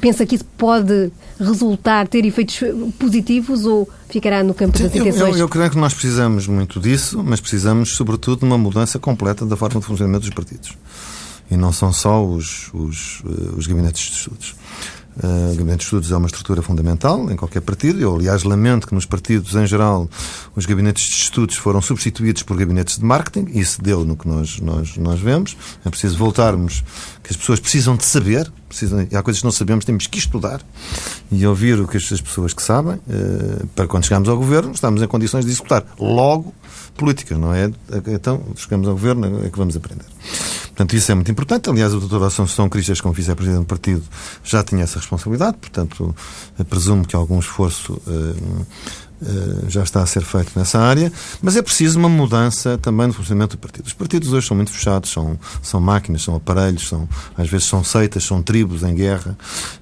Pensa 0.00 0.26
que 0.26 0.34
isso 0.34 0.44
pode 0.58 1.10
resultar, 1.38 2.06
ter 2.06 2.24
efeitos 2.26 2.60
positivos 2.98 3.64
ou 3.64 3.88
ficará 4.10 4.42
no 4.42 4.52
campo 4.52 4.78
das 4.78 4.94
intenções? 4.94 5.20
Eu, 5.20 5.26
eu, 5.28 5.38
eu, 5.38 5.48
creio 5.48 5.70
que 5.70 5.78
nós 5.78 5.94
precisamos 5.94 6.46
muito 6.46 6.78
disso, 6.78 7.22
mas 7.24 7.40
precisamos, 7.40 7.96
sobretudo, 7.96 8.40
de 8.40 8.44
uma 8.44 8.58
mudança 8.58 8.98
completa 8.98 9.46
da 9.46 9.56
forma 9.56 9.80
de 9.80 9.86
funcionamento 9.86 10.26
dos 10.26 10.34
partidos. 10.34 10.76
E 11.50 11.56
não 11.56 11.72
são 11.72 11.92
só 11.92 12.24
os, 12.24 12.70
os, 12.74 13.22
eh, 13.24 13.56
os 13.56 13.66
gabinetes 13.66 14.10
de 14.10 14.16
estudos. 14.16 14.54
Uh, 15.22 15.54
gabinete 15.54 15.80
de 15.80 15.84
estudos 15.84 16.10
é 16.10 16.16
uma 16.16 16.26
estrutura 16.26 16.62
fundamental 16.62 17.30
em 17.30 17.36
qualquer 17.36 17.60
partido. 17.60 18.00
Eu, 18.00 18.14
aliás, 18.14 18.42
lamento 18.42 18.86
que 18.86 18.94
nos 18.94 19.04
partidos, 19.04 19.54
em 19.54 19.66
geral, 19.66 20.08
os 20.56 20.64
gabinetes 20.64 21.04
de 21.04 21.14
estudos 21.14 21.56
foram 21.56 21.82
substituídos 21.82 22.42
por 22.42 22.56
gabinetes 22.56 22.96
de 22.96 23.04
marketing. 23.04 23.50
Isso 23.58 23.82
deu 23.82 24.04
no 24.04 24.16
que 24.16 24.26
nós, 24.26 24.58
nós, 24.60 24.96
nós 24.96 25.20
vemos. 25.20 25.56
É 25.84 25.90
preciso 25.90 26.16
voltarmos, 26.16 26.82
que 27.22 27.30
as 27.30 27.36
pessoas 27.36 27.60
precisam 27.60 27.96
de 27.96 28.04
saber. 28.04 28.50
Precisam, 28.66 29.06
há 29.12 29.22
coisas 29.22 29.40
que 29.40 29.44
não 29.44 29.52
sabemos, 29.52 29.84
temos 29.84 30.06
que 30.06 30.18
estudar 30.18 30.62
e 31.30 31.46
ouvir 31.46 31.78
o 31.80 31.86
que 31.86 31.96
as 31.96 32.20
pessoas 32.20 32.54
que 32.54 32.62
sabem, 32.62 32.94
uh, 32.94 33.66
para 33.74 33.86
quando 33.86 34.04
chegamos 34.04 34.28
ao 34.28 34.36
governo, 34.36 34.72
estamos 34.72 35.02
em 35.02 35.06
condições 35.06 35.44
de 35.44 35.50
executar 35.50 35.84
logo 35.98 36.54
políticas, 36.96 37.38
não 37.38 37.52
é? 37.52 37.70
Então, 38.08 38.42
chegamos 38.56 38.88
ao 38.88 38.94
governo, 38.94 39.44
é 39.44 39.50
que 39.50 39.58
vamos 39.58 39.76
aprender. 39.76 40.04
Portanto, 40.80 40.96
isso 40.96 41.12
é 41.12 41.14
muito 41.14 41.30
importante. 41.30 41.68
Aliás, 41.68 41.92
o 41.92 42.00
Dr. 42.00 42.22
Assunção 42.24 42.68
Cristas, 42.68 43.00
como 43.00 43.12
vice-presidente 43.12 43.60
do 43.60 43.66
partido, 43.66 44.02
já 44.42 44.62
tinha 44.62 44.84
essa 44.84 44.98
responsabilidade. 44.98 45.58
Portanto, 45.58 46.14
presumo 46.68 47.06
que 47.06 47.14
algum 47.14 47.38
esforço 47.38 48.00
eh, 48.06 48.64
já 49.68 49.82
está 49.82 50.02
a 50.02 50.06
ser 50.06 50.22
feito 50.22 50.52
nessa 50.56 50.78
área, 50.78 51.12
mas 51.42 51.56
é 51.56 51.62
preciso 51.62 51.98
uma 51.98 52.08
mudança 52.08 52.78
também 52.78 53.06
no 53.06 53.12
funcionamento 53.12 53.56
do 53.56 53.60
partido. 53.60 53.86
Os 53.86 53.92
partidos 53.92 54.32
hoje 54.32 54.46
são 54.46 54.56
muito 54.56 54.70
fechados, 54.70 55.10
são, 55.10 55.38
são 55.62 55.80
máquinas, 55.80 56.22
são 56.22 56.34
aparelhos, 56.34 56.88
são, 56.88 57.08
às 57.36 57.48
vezes 57.48 57.66
são 57.66 57.84
seitas, 57.84 58.24
são 58.24 58.42
tribos 58.42 58.82
em 58.82 58.94
guerra 58.94 59.36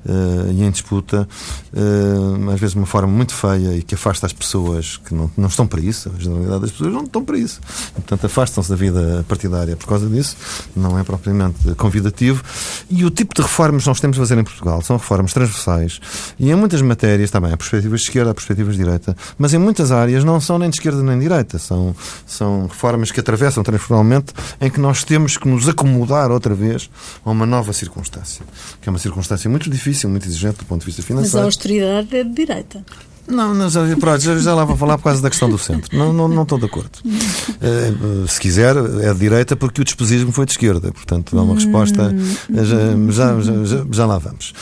uh, 0.04 0.52
e 0.52 0.62
em 0.62 0.70
disputa, 0.70 1.28
uh, 1.72 2.50
às 2.50 2.60
vezes 2.60 2.72
de 2.72 2.78
uma 2.78 2.86
forma 2.86 3.12
muito 3.12 3.34
feia 3.34 3.76
e 3.76 3.82
que 3.82 3.94
afasta 3.94 4.26
as 4.26 4.32
pessoas 4.32 4.96
que 4.96 5.14
não, 5.14 5.30
não 5.36 5.48
estão 5.48 5.66
para 5.66 5.80
isso, 5.80 6.10
a 6.14 6.20
generalidade 6.20 6.60
das 6.62 6.70
pessoas 6.70 6.92
não 6.92 7.04
estão 7.04 7.24
para 7.24 7.38
isso. 7.38 7.60
Portanto, 7.94 8.26
afastam-se 8.26 8.68
da 8.70 8.76
vida 8.76 9.24
partidária 9.28 9.76
por 9.76 9.86
causa 9.86 10.08
disso, 10.08 10.36
não 10.74 10.98
é 10.98 11.04
propriamente 11.04 11.74
convidativo. 11.76 12.42
E 12.90 13.04
o 13.04 13.10
tipo 13.10 13.34
de 13.34 13.42
reformas 13.42 13.82
que 13.84 13.88
nós 13.88 14.00
temos 14.00 14.16
de 14.16 14.20
fazer 14.20 14.38
em 14.38 14.44
Portugal 14.44 14.82
são 14.82 14.96
reformas 14.96 15.32
transversais 15.32 16.00
e 16.38 16.50
em 16.50 16.54
muitas 16.54 16.82
matérias, 16.82 17.30
também, 17.30 17.52
há 17.52 17.56
perspectivas 17.56 18.00
de 18.00 18.06
esquerda, 18.06 18.30
há 18.30 18.34
perspectivas 18.34 18.76
de 18.76 18.82
direita, 18.82 19.16
mas 19.36 19.52
em 19.52 19.58
muitas 19.58 19.90
áreas 19.92 20.24
não 20.24 20.40
são 20.40 20.58
nem 20.58 20.70
de 20.70 20.76
esquerda 20.76 21.02
nem 21.02 21.16
de 21.16 21.22
direita. 21.22 21.58
São, 21.58 21.94
são 22.26 22.66
reformas 22.66 23.10
que 23.10 23.20
atravessam 23.20 23.62
transformalmente 23.62 24.32
em 24.60 24.70
que 24.70 24.80
nós 24.80 25.04
temos 25.04 25.36
que 25.36 25.48
nos 25.48 25.68
acomodar 25.68 26.30
outra 26.30 26.54
vez 26.54 26.88
a 27.24 27.30
uma 27.30 27.46
nova 27.46 27.72
circunstância, 27.72 28.44
que 28.80 28.88
é 28.88 28.90
uma 28.90 28.98
circunstância 28.98 29.48
muito 29.48 29.68
difícil, 29.68 30.08
muito 30.08 30.26
exigente 30.26 30.58
do 30.58 30.64
ponto 30.64 30.80
de 30.80 30.86
vista 30.86 31.02
financeiro. 31.02 31.36
Mas 31.36 31.42
a 31.42 31.44
austeridade 31.44 32.16
é 32.16 32.24
de 32.24 32.32
direita. 32.32 32.84
Não, 33.28 33.52
não 33.54 33.68
já, 33.68 33.80
pronto, 33.96 34.20
já, 34.20 34.36
já 34.38 34.54
lá 34.54 34.64
vou 34.64 34.76
falar 34.76 34.96
por 34.96 35.04
causa 35.04 35.20
da 35.20 35.28
questão 35.28 35.50
do 35.50 35.58
centro. 35.58 35.96
Não, 35.96 36.12
não, 36.12 36.28
não 36.28 36.42
estou 36.42 36.58
de 36.58 36.64
acordo. 36.64 36.98
Uh, 37.04 38.26
se 38.26 38.40
quiser, 38.40 38.74
é 38.76 39.12
de 39.12 39.18
direita 39.18 39.54
porque 39.54 39.82
o 39.82 39.84
despesismo 39.84 40.32
foi 40.32 40.46
de 40.46 40.52
esquerda. 40.52 40.90
Portanto, 40.92 41.38
há 41.38 41.42
uma 41.42 41.54
resposta. 41.54 42.14
Já, 42.50 43.10
já, 43.10 43.40
já, 43.64 43.86
já 43.90 44.06
lá 44.06 44.18
vamos. 44.18 44.54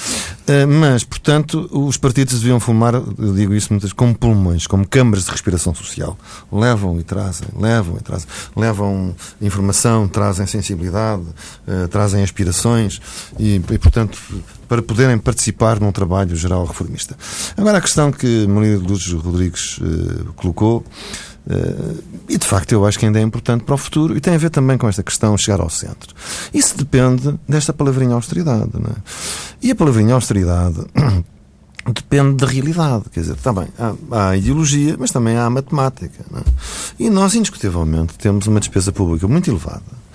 Uh, 0.49 0.67
mas, 0.67 1.05
portanto, 1.05 1.69
os 1.73 1.97
partidos 1.97 2.41
deviam 2.41 2.59
fumar, 2.59 2.95
eu 2.95 3.35
digo 3.35 3.55
isso 3.55 3.73
muitas 3.73 3.93
como 3.93 4.15
pulmões, 4.15 4.67
como 4.67 4.87
câmaras 4.87 5.25
de 5.25 5.31
respiração 5.31 5.75
social. 5.75 6.19
Levam 6.51 6.99
e 6.99 7.05
trazem, 7.05 7.49
levam 7.57 7.97
e 7.97 8.03
trazem. 8.03 8.27
Levam 8.57 9.15
informação, 9.41 10.09
trazem 10.09 10.47
sensibilidade, 10.47 11.23
uh, 11.23 11.89
trazem 11.89 12.23
aspirações 12.23 13.01
e, 13.39 13.57
e, 13.71 13.79
portanto, 13.79 14.19
para 14.69 14.83
poderem 14.83 15.19
participar 15.19 15.81
num 15.81 15.93
trabalho 15.93 16.35
geral 16.37 16.65
reformista. 16.65 17.17
Agora, 17.57 17.79
a 17.79 17.81
questão 17.81 18.11
que 18.11 18.47
Maria 18.47 18.79
de 18.79 18.87
Luz 18.87 19.11
Rodrigues 19.13 19.79
uh, 19.79 20.33
colocou, 20.35 20.85
uh, 21.47 22.05
e 22.29 22.37
de 22.37 22.47
facto 22.47 22.73
eu 22.73 22.85
acho 22.85 22.99
que 22.99 23.07
ainda 23.07 23.19
é 23.19 23.23
importante 23.23 23.65
para 23.65 23.75
o 23.75 23.79
futuro, 23.79 24.17
e 24.17 24.21
tem 24.21 24.35
a 24.35 24.39
ver 24.39 24.51
também 24.51 24.77
com 24.77 24.89
esta 24.89 25.03
questão 25.03 25.37
chegar 25.37 25.61
ao 25.61 25.71
centro. 25.71 26.15
Isso 26.53 26.77
depende 26.77 27.39
desta 27.49 27.73
palavrinha 27.73 28.15
austeridade. 28.15 28.71
Não 28.75 28.91
é? 28.91 28.97
E 29.63 29.71
a 29.71 29.75
palavrinha 29.75 30.15
austeridade. 30.15 30.79
depende 31.93 32.35
da 32.35 32.47
realidade. 32.47 33.05
Quer 33.13 33.21
dizer, 33.21 33.37
também 33.37 33.69
há, 33.79 33.95
há 34.11 34.37
ideologia, 34.37 34.97
mas 34.99 35.13
também 35.13 35.37
há 35.37 35.49
matemática. 35.49 36.25
É? 36.35 36.43
E 36.99 37.09
nós, 37.09 37.37
indiscutivelmente, 37.37 38.19
temos 38.19 38.49
uma 38.49 38.59
despesa 38.59 38.91
pública 38.91 39.29
muito 39.29 39.49
elevada 39.49 40.06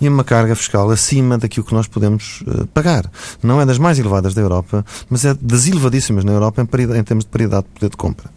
e 0.00 0.08
uma 0.08 0.24
carga 0.24 0.54
fiscal 0.54 0.90
acima 0.90 1.38
daquilo 1.38 1.64
que 1.64 1.74
nós 1.74 1.86
podemos 1.86 2.42
uh, 2.42 2.66
pagar. 2.68 3.10
Não 3.42 3.60
é 3.60 3.66
das 3.66 3.78
mais 3.78 3.98
elevadas 3.98 4.34
da 4.34 4.40
Europa, 4.40 4.84
mas 5.08 5.24
é 5.24 5.34
das 5.34 5.66
elevadíssimas 5.66 6.24
na 6.24 6.32
Europa 6.32 6.62
em, 6.62 7.04
termos 7.04 7.24
de 7.24 7.30
paridade 7.30 7.66
de 7.66 7.72
poder 7.74 7.90
de 7.90 7.96
compra. 7.96 8.30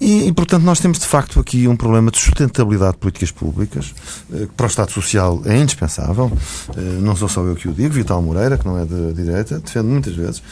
E, 0.00 0.28
e, 0.28 0.32
portanto, 0.32 0.62
nós 0.62 0.78
temos 0.78 0.98
de 0.98 1.06
facto 1.06 1.40
aqui 1.40 1.66
um 1.66 1.76
problema 1.76 2.10
de 2.10 2.18
sustentabilidade 2.18 2.92
de 2.92 2.98
políticas 2.98 3.30
públicas, 3.30 3.94
eh, 4.32 4.40
que 4.40 4.52
para 4.54 4.64
o 4.64 4.66
Estado 4.66 4.92
Social 4.92 5.40
é 5.46 5.56
indispensável. 5.56 6.30
Eh, 6.76 6.80
não 7.00 7.16
sou 7.16 7.28
só 7.28 7.42
eu 7.42 7.54
que 7.54 7.66
o 7.66 7.72
digo, 7.72 7.94
Vital 7.94 8.20
Moreira, 8.20 8.58
que 8.58 8.66
não 8.66 8.78
é 8.78 8.84
de 8.84 9.14
direita, 9.14 9.58
defende 9.58 9.86
muitas 9.86 10.14
vezes, 10.14 10.42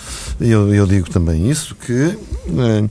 eu, 0.40 0.75
eu 0.75 0.87
digo 0.87 1.11
também 1.11 1.51
isso, 1.51 1.75
que 1.75 2.16
eh, 2.59 2.88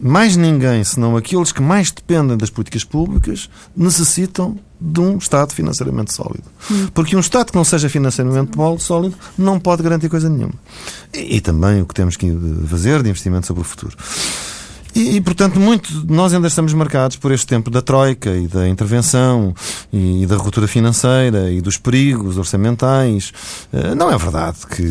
mais 0.00 0.36
ninguém, 0.36 0.84
senão 0.84 1.16
aqueles 1.16 1.50
que 1.50 1.60
mais 1.60 1.90
dependem 1.90 2.36
das 2.36 2.48
políticas 2.48 2.84
públicas, 2.84 3.50
necessitam 3.76 4.56
de 4.80 5.00
um 5.00 5.18
Estado 5.18 5.52
financeiramente 5.52 6.12
sólido. 6.12 6.44
Hum. 6.70 6.88
Porque 6.94 7.16
um 7.16 7.20
Estado 7.20 7.50
que 7.50 7.56
não 7.56 7.64
seja 7.64 7.88
financeiramente 7.88 8.52
sólido 8.78 9.16
não 9.36 9.58
pode 9.58 9.82
garantir 9.82 10.08
coisa 10.08 10.28
nenhuma. 10.28 10.54
E, 11.12 11.36
e 11.36 11.40
também 11.40 11.82
o 11.82 11.86
que 11.86 11.94
temos 11.94 12.16
que 12.16 12.30
fazer 12.68 13.02
de 13.02 13.08
investimento 13.08 13.46
sobre 13.46 13.62
o 13.62 13.64
futuro. 13.64 13.96
E, 14.96 15.16
e, 15.16 15.20
portanto, 15.20 15.60
muito 15.60 16.06
nós 16.10 16.32
ainda 16.32 16.48
estamos 16.48 16.72
marcados 16.72 17.18
por 17.18 17.30
este 17.30 17.46
tempo 17.46 17.70
da 17.70 17.82
troika 17.82 18.30
e 18.30 18.48
da 18.48 18.66
intervenção 18.66 19.54
e, 19.92 20.22
e 20.22 20.26
da 20.26 20.36
ruptura 20.36 20.66
financeira 20.66 21.50
e 21.52 21.60
dos 21.60 21.76
perigos 21.76 22.38
orçamentais. 22.38 23.30
Uh, 23.70 23.94
não 23.94 24.10
é 24.10 24.16
verdade 24.16 24.56
que 24.66 24.82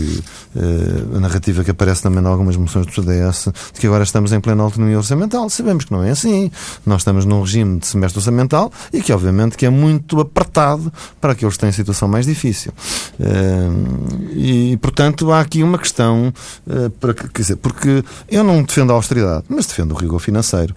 uh, 0.56 1.18
a 1.18 1.20
narrativa 1.20 1.64
que 1.64 1.72
aparece 1.72 2.04
também 2.04 2.24
em 2.24 2.28
algumas 2.28 2.56
moções 2.56 2.86
do 2.86 2.94
CDS 2.94 3.50
de 3.74 3.80
que 3.80 3.88
agora 3.88 4.04
estamos 4.04 4.32
em 4.32 4.40
plena 4.40 4.62
autonomia 4.62 4.96
orçamental. 4.96 5.50
Sabemos 5.50 5.86
que 5.86 5.92
não 5.92 6.04
é 6.04 6.12
assim. 6.12 6.52
Nós 6.86 7.02
estamos 7.02 7.26
num 7.26 7.42
regime 7.42 7.80
de 7.80 7.88
semestre 7.88 8.20
orçamental 8.20 8.72
e 8.94 9.02
que, 9.02 9.12
obviamente, 9.12 9.58
que 9.58 9.66
é 9.66 9.72
muito 9.72 10.20
apertado 10.20 10.94
para 11.20 11.32
aqueles 11.32 11.56
que 11.56 11.62
têm 11.62 11.72
situação 11.72 12.08
mais 12.08 12.28
difícil. 12.28 12.72
Uh, 13.20 14.30
e, 14.36 14.78
portanto, 14.78 15.32
há 15.32 15.40
aqui 15.40 15.64
uma 15.64 15.80
questão 15.80 16.32
para, 17.00 17.14
quer 17.16 17.42
dizer, 17.42 17.56
porque 17.56 18.04
eu 18.30 18.44
não 18.44 18.62
defendo 18.62 18.92
a 18.92 18.94
austeridade, 18.94 19.46
mas 19.50 19.66
defendo 19.66 19.95
o 19.96 19.98
rigor 19.98 20.20
financeiro. 20.20 20.76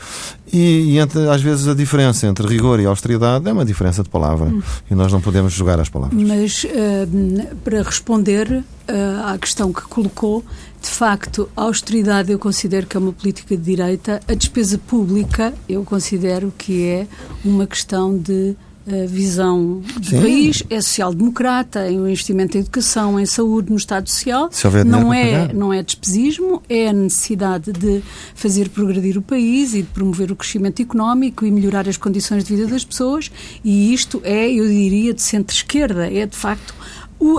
E, 0.52 0.92
e 0.92 0.98
entre, 0.98 1.28
às 1.28 1.42
vezes 1.42 1.68
a 1.68 1.74
diferença 1.74 2.26
entre 2.26 2.46
rigor 2.46 2.80
e 2.80 2.86
austeridade 2.86 3.48
é 3.48 3.52
uma 3.52 3.64
diferença 3.64 4.02
de 4.02 4.08
palavra. 4.08 4.46
Hum. 4.46 4.62
E 4.90 4.94
nós 4.94 5.12
não 5.12 5.20
podemos 5.20 5.52
jogar 5.52 5.78
as 5.78 5.88
palavras. 5.88 6.20
Mas 6.20 6.64
uh, 6.64 7.56
para 7.62 7.82
responder 7.82 8.50
uh, 8.50 8.64
à 9.26 9.38
questão 9.38 9.72
que 9.72 9.82
colocou, 9.82 10.44
de 10.80 10.88
facto, 10.88 11.48
a 11.56 11.62
austeridade 11.62 12.32
eu 12.32 12.38
considero 12.38 12.86
que 12.86 12.96
é 12.96 13.00
uma 13.00 13.12
política 13.12 13.56
de 13.56 13.62
direita, 13.62 14.20
a 14.26 14.34
despesa 14.34 14.78
pública 14.78 15.52
eu 15.68 15.84
considero 15.84 16.52
que 16.56 16.86
é 16.86 17.06
uma 17.44 17.66
questão 17.66 18.16
de 18.16 18.56
visão 19.06 19.82
do 19.96 20.06
Sim. 20.06 20.20
país, 20.20 20.62
é 20.70 20.80
social-democrata, 20.80 21.90
em 21.90 21.98
um 22.00 22.06
investimento 22.06 22.56
em 22.56 22.60
educação, 22.60 23.18
em 23.18 23.26
saúde, 23.26 23.70
no 23.70 23.76
Estado 23.76 24.08
Social. 24.08 24.48
não 24.84 25.12
é, 25.12 25.52
não 25.52 25.72
é 25.72 25.82
despesismo, 25.82 26.62
é 26.68 26.88
a 26.88 26.92
necessidade 26.92 27.72
de 27.72 28.02
fazer 28.34 28.68
progredir 28.68 29.18
o 29.18 29.22
país 29.22 29.74
e 29.74 29.82
de 29.82 29.88
promover 29.88 30.32
o 30.32 30.36
crescimento 30.36 30.80
económico 30.80 31.44
e 31.44 31.50
melhorar 31.50 31.88
as 31.88 31.96
condições 31.96 32.44
de 32.44 32.56
vida 32.56 32.68
das 32.68 32.84
pessoas. 32.84 33.30
E 33.64 33.92
isto 33.92 34.20
é, 34.24 34.50
eu 34.50 34.66
diria, 34.66 35.12
de 35.12 35.22
centro-esquerda, 35.22 36.12
é 36.12 36.26
de 36.26 36.36
facto 36.36 36.74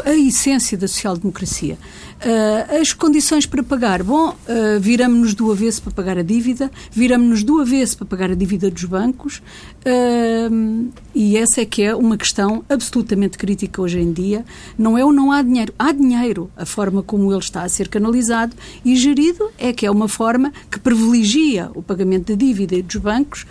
a 0.05 0.13
essência 0.13 0.77
da 0.77 0.87
social-democracia. 0.87 1.77
Uh, 2.19 2.81
as 2.81 2.91
condições 2.91 3.45
para 3.45 3.63
pagar, 3.63 4.03
bom, 4.03 4.29
uh, 4.29 4.79
viramos-nos 4.79 5.33
do 5.33 5.49
avesso 5.49 5.81
para 5.81 5.91
pagar 5.93 6.17
a 6.17 6.21
dívida, 6.21 6.69
viramos-nos 6.91 7.43
do 7.43 7.61
avesso 7.61 7.97
para 7.97 8.05
pagar 8.05 8.31
a 8.31 8.35
dívida 8.35 8.69
dos 8.69 8.83
bancos, 8.83 9.41
uh, 9.85 10.91
e 11.13 11.37
essa 11.37 11.61
é 11.61 11.65
que 11.65 11.83
é 11.83 11.95
uma 11.95 12.17
questão 12.17 12.63
absolutamente 12.69 13.37
crítica 13.37 13.81
hoje 13.81 13.99
em 13.99 14.11
dia. 14.11 14.45
Não 14.77 14.97
é 14.97 15.03
ou 15.03 15.11
não 15.11 15.31
há 15.31 15.41
dinheiro, 15.41 15.73
há 15.77 15.91
dinheiro. 15.91 16.49
A 16.55 16.65
forma 16.65 17.03
como 17.03 17.31
ele 17.31 17.39
está 17.39 17.63
a 17.63 17.69
ser 17.69 17.87
canalizado 17.87 18.55
e 18.85 18.95
gerido 18.95 19.49
é 19.57 19.73
que 19.73 19.85
é 19.85 19.91
uma 19.91 20.07
forma 20.07 20.53
que 20.69 20.79
privilegia 20.79 21.69
o 21.75 21.81
pagamento 21.81 22.31
da 22.31 22.35
dívida 22.35 22.81
dos 22.81 22.95
bancos, 22.97 23.45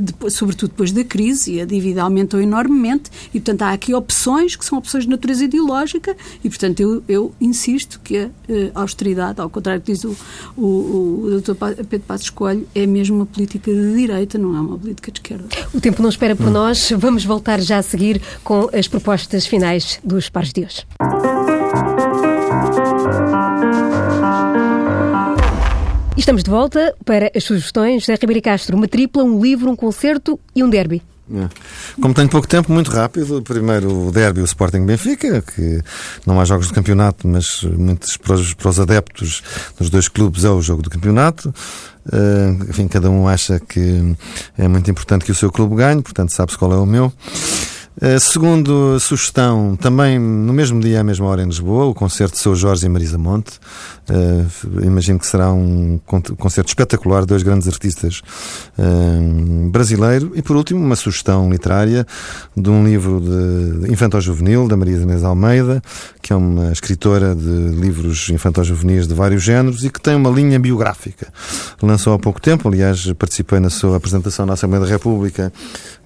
depois, 0.00 0.34
sobretudo 0.34 0.70
depois 0.70 0.92
da 0.92 1.04
crise, 1.04 1.54
e 1.54 1.60
a 1.60 1.64
dívida 1.64 2.02
aumentou 2.02 2.40
enormemente, 2.40 3.10
e 3.28 3.40
portanto 3.40 3.62
há 3.62 3.72
aqui 3.72 3.94
opções 3.94 4.56
que 4.56 4.64
são 4.64 4.78
opções 4.78 5.04
de 5.04 5.10
natureza 5.10 5.44
ideológica, 5.44 6.16
e 6.42 6.48
portanto 6.48 6.80
eu, 6.80 7.02
eu 7.08 7.34
insisto 7.40 8.00
que 8.02 8.18
a 8.18 8.30
eh, 8.48 8.70
austeridade, 8.74 9.40
ao 9.40 9.50
contrário 9.50 9.80
do 9.80 9.84
que 9.84 9.92
diz 9.92 10.04
o, 10.04 10.16
o, 10.56 10.66
o 11.24 11.40
Dr. 11.40 11.54
Pedro 11.88 12.06
Passos 12.06 12.30
Coelho, 12.30 12.66
é 12.74 12.86
mesmo 12.86 13.16
uma 13.16 13.26
política 13.26 13.72
de 13.72 13.94
direita, 13.94 14.38
não 14.38 14.56
é 14.56 14.60
uma 14.60 14.78
política 14.78 15.12
de 15.12 15.18
esquerda. 15.18 15.49
O 15.72 15.80
tempo 15.80 16.02
não 16.02 16.08
espera 16.08 16.34
por 16.34 16.46
hum. 16.46 16.50
nós. 16.50 16.92
Vamos 16.96 17.24
voltar 17.24 17.60
já 17.60 17.78
a 17.78 17.82
seguir 17.82 18.20
com 18.42 18.68
as 18.72 18.88
propostas 18.88 19.46
finais 19.46 20.00
dos 20.04 20.28
pares 20.28 20.52
de 20.52 20.64
hoje. 20.64 20.86
estamos 26.30 26.44
de 26.44 26.50
volta 26.50 26.94
para 27.04 27.32
as 27.34 27.42
sugestões. 27.42 28.02
José 28.02 28.14
Ribeiro 28.20 28.42
Castro, 28.42 28.76
uma 28.76 28.86
tripla, 28.86 29.24
um 29.24 29.42
livro, 29.42 29.68
um 29.68 29.74
concerto 29.74 30.38
e 30.54 30.62
um 30.62 30.70
derby. 30.70 31.02
É. 31.32 31.48
Como 32.00 32.14
tenho 32.14 32.28
pouco 32.28 32.46
tempo, 32.46 32.72
muito 32.72 32.90
rápido. 32.90 33.42
Primeiro 33.42 34.08
o 34.08 34.12
derby, 34.12 34.40
o 34.40 34.44
Sporting 34.44 34.84
Benfica, 34.84 35.42
que 35.42 35.80
não 36.26 36.40
há 36.40 36.44
jogos 36.44 36.68
do 36.68 36.74
campeonato, 36.74 37.26
mas 37.26 37.62
muitos 37.62 38.16
para 38.16 38.34
os, 38.34 38.54
para 38.54 38.68
os 38.68 38.78
adeptos 38.78 39.42
dos 39.78 39.90
dois 39.90 40.08
clubes 40.08 40.44
é 40.44 40.50
o 40.50 40.60
jogo 40.60 40.82
do 40.82 40.90
campeonato. 40.90 41.52
Uh, 42.06 42.68
enfim, 42.68 42.88
cada 42.88 43.10
um 43.10 43.28
acha 43.28 43.60
que 43.60 44.16
é 44.56 44.66
muito 44.66 44.90
importante 44.90 45.24
que 45.24 45.32
o 45.32 45.34
seu 45.34 45.50
clube 45.50 45.76
ganhe, 45.76 46.02
portanto 46.02 46.30
sabe-se 46.30 46.56
qual 46.56 46.72
é 46.72 46.76
o 46.76 46.86
meu. 46.86 47.12
Uh, 48.02 48.18
segundo 48.18 48.98
sugestão, 48.98 49.76
também 49.76 50.18
no 50.18 50.54
mesmo 50.54 50.80
dia, 50.80 51.00
à 51.00 51.04
mesma 51.04 51.26
hora 51.26 51.42
em 51.42 51.46
Lisboa, 51.46 51.84
o 51.84 51.94
concerto 51.94 52.34
de 52.34 52.40
São 52.40 52.54
Jorge 52.54 52.86
e 52.86 52.88
Marisa 52.88 53.18
Monte. 53.18 53.58
Uh, 54.08 54.82
imagino 54.82 55.18
que 55.18 55.26
será 55.26 55.52
um 55.52 56.00
concerto 56.38 56.68
espetacular, 56.68 57.26
dois 57.26 57.42
grandes 57.42 57.68
artistas 57.68 58.22
uh, 58.78 59.68
brasileiros. 59.68 60.30
E 60.34 60.40
por 60.40 60.56
último, 60.56 60.80
uma 60.82 60.96
sugestão 60.96 61.50
literária 61.50 62.06
de 62.56 62.70
um 62.70 62.84
livro 62.84 63.20
de 63.20 63.92
infanto-juvenil, 63.92 64.66
da 64.66 64.78
Maria 64.78 64.96
Inês 64.96 65.22
Almeida, 65.22 65.82
que 66.22 66.32
é 66.32 66.36
uma 66.36 66.72
escritora 66.72 67.34
de 67.34 67.68
livros 67.78 68.30
infanto-juvenis 68.30 69.06
de 69.06 69.12
vários 69.12 69.42
géneros 69.42 69.84
e 69.84 69.90
que 69.90 70.00
tem 70.00 70.14
uma 70.16 70.30
linha 70.30 70.58
biográfica. 70.58 71.28
Lançou 71.82 72.14
há 72.14 72.18
pouco 72.18 72.40
tempo, 72.40 72.66
aliás, 72.66 73.12
participei 73.12 73.60
na 73.60 73.68
sua 73.68 73.98
apresentação 73.98 74.46
na 74.46 74.54
Assembleia 74.54 74.84
da 74.84 74.90
República 74.90 75.52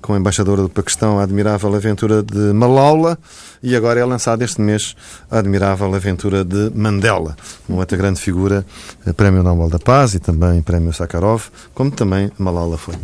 com 0.04 0.12
a 0.12 0.18
embaixadora 0.18 0.60
do 0.60 0.68
Paquistão, 0.68 1.18
a 1.18 1.22
admirável 1.22 1.70
aventura 1.84 2.22
de 2.22 2.52
Malaula, 2.52 3.18
e 3.62 3.76
agora 3.76 4.00
é 4.00 4.04
lançada 4.04 4.44
este 4.44 4.60
mês 4.60 4.96
a 5.30 5.38
admirável 5.38 5.94
aventura 5.94 6.44
de 6.44 6.70
Mandela, 6.74 7.36
uma 7.68 7.78
outra 7.78 7.96
grande 7.96 8.20
figura, 8.20 8.64
eh, 9.06 9.12
Prémio 9.12 9.42
Nobel 9.42 9.68
da 9.68 9.78
Paz 9.78 10.14
e 10.14 10.18
também 10.18 10.62
Prémio 10.62 10.92
Sakharov, 10.92 11.44
como 11.74 11.90
também 11.90 12.30
Malala 12.38 12.76
foi. 12.76 12.94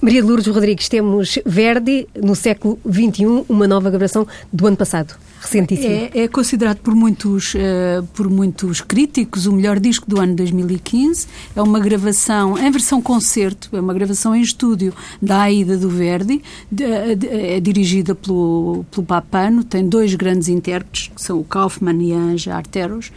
Maria 0.00 0.22
de 0.22 0.28
Lourdes. 0.28 0.46
Rodrigues, 0.46 0.88
temos 0.88 1.38
Verdi 1.44 2.08
no 2.14 2.34
século 2.34 2.78
XXI, 2.90 3.44
uma 3.48 3.68
nova 3.68 3.90
gravação 3.90 4.26
do 4.52 4.66
ano 4.66 4.76
passado 4.76 5.14
recentíssimo. 5.44 5.92
É, 5.92 6.10
é 6.22 6.28
considerado 6.28 6.78
por 6.78 6.94
muitos, 6.94 7.54
uh, 7.54 8.02
por 8.14 8.28
muitos 8.28 8.80
críticos 8.80 9.46
o 9.46 9.52
melhor 9.52 9.78
disco 9.78 10.08
do 10.08 10.20
ano 10.20 10.34
2015. 10.34 11.26
É 11.54 11.62
uma 11.62 11.78
gravação 11.78 12.58
em 12.58 12.70
versão 12.70 13.00
concerto, 13.00 13.68
é 13.72 13.80
uma 13.80 13.94
gravação 13.94 14.34
em 14.34 14.40
estúdio 14.40 14.94
da 15.20 15.42
Aida 15.42 15.76
do 15.76 15.88
Verdi, 15.88 16.42
é 16.80 17.60
dirigida 17.60 18.14
pelo, 18.14 18.84
pelo 18.90 19.06
Papano, 19.06 19.62
tem 19.62 19.88
dois 19.88 20.14
grandes 20.14 20.48
intérpretes, 20.48 21.10
que 21.14 21.20
são 21.20 21.38
o 21.38 21.44
Kaufmann 21.44 22.00
e 22.00 22.12
a 22.12 22.16
Anja 22.16 22.54
Arteros, 22.54 23.08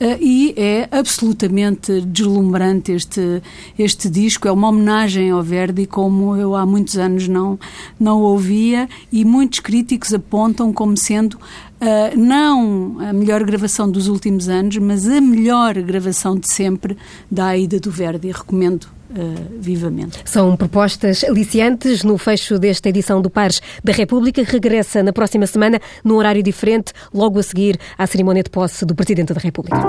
uh, 0.00 0.18
e 0.20 0.54
é 0.56 0.88
absolutamente 0.90 2.00
deslumbrante 2.02 2.92
este, 2.92 3.42
este 3.78 4.08
disco. 4.08 4.46
É 4.46 4.52
uma 4.52 4.68
homenagem 4.68 5.30
ao 5.30 5.42
Verdi, 5.42 5.86
como 5.86 6.36
eu 6.36 6.54
há 6.54 6.66
muitos 6.66 6.96
anos 6.98 7.26
não, 7.26 7.58
não 7.98 8.20
ouvia, 8.20 8.88
e 9.10 9.24
muitos 9.24 9.60
críticos 9.60 10.12
apontam 10.12 10.72
como 10.72 10.96
sendo 10.96 11.38
Uh, 11.80 12.16
não 12.18 12.98
a 13.00 13.12
melhor 13.12 13.42
gravação 13.42 13.90
dos 13.90 14.06
últimos 14.06 14.48
anos, 14.48 14.76
mas 14.76 15.08
a 15.08 15.20
melhor 15.20 15.74
gravação 15.80 16.36
de 16.36 16.52
sempre 16.52 16.96
da 17.30 17.46
Aida 17.46 17.80
do 17.80 17.90
Verde. 17.90 18.30
Recomendo 18.30 18.86
Uh, 19.10 19.58
vivamente. 19.58 20.20
São 20.24 20.56
propostas 20.56 21.24
aliciantes 21.24 22.04
no 22.04 22.16
fecho 22.16 22.60
desta 22.60 22.88
edição 22.90 23.20
do 23.20 23.28
Pares 23.28 23.60
da 23.82 23.92
República. 23.92 24.44
Regressa 24.44 25.02
na 25.02 25.12
próxima 25.12 25.48
semana, 25.48 25.80
num 26.04 26.14
horário 26.14 26.40
diferente, 26.44 26.92
logo 27.12 27.40
a 27.40 27.42
seguir 27.42 27.76
à 27.98 28.06
cerimónia 28.06 28.44
de 28.44 28.50
posse 28.50 28.86
do 28.86 28.94
Presidente 28.94 29.34
da 29.34 29.40
República. 29.40 29.80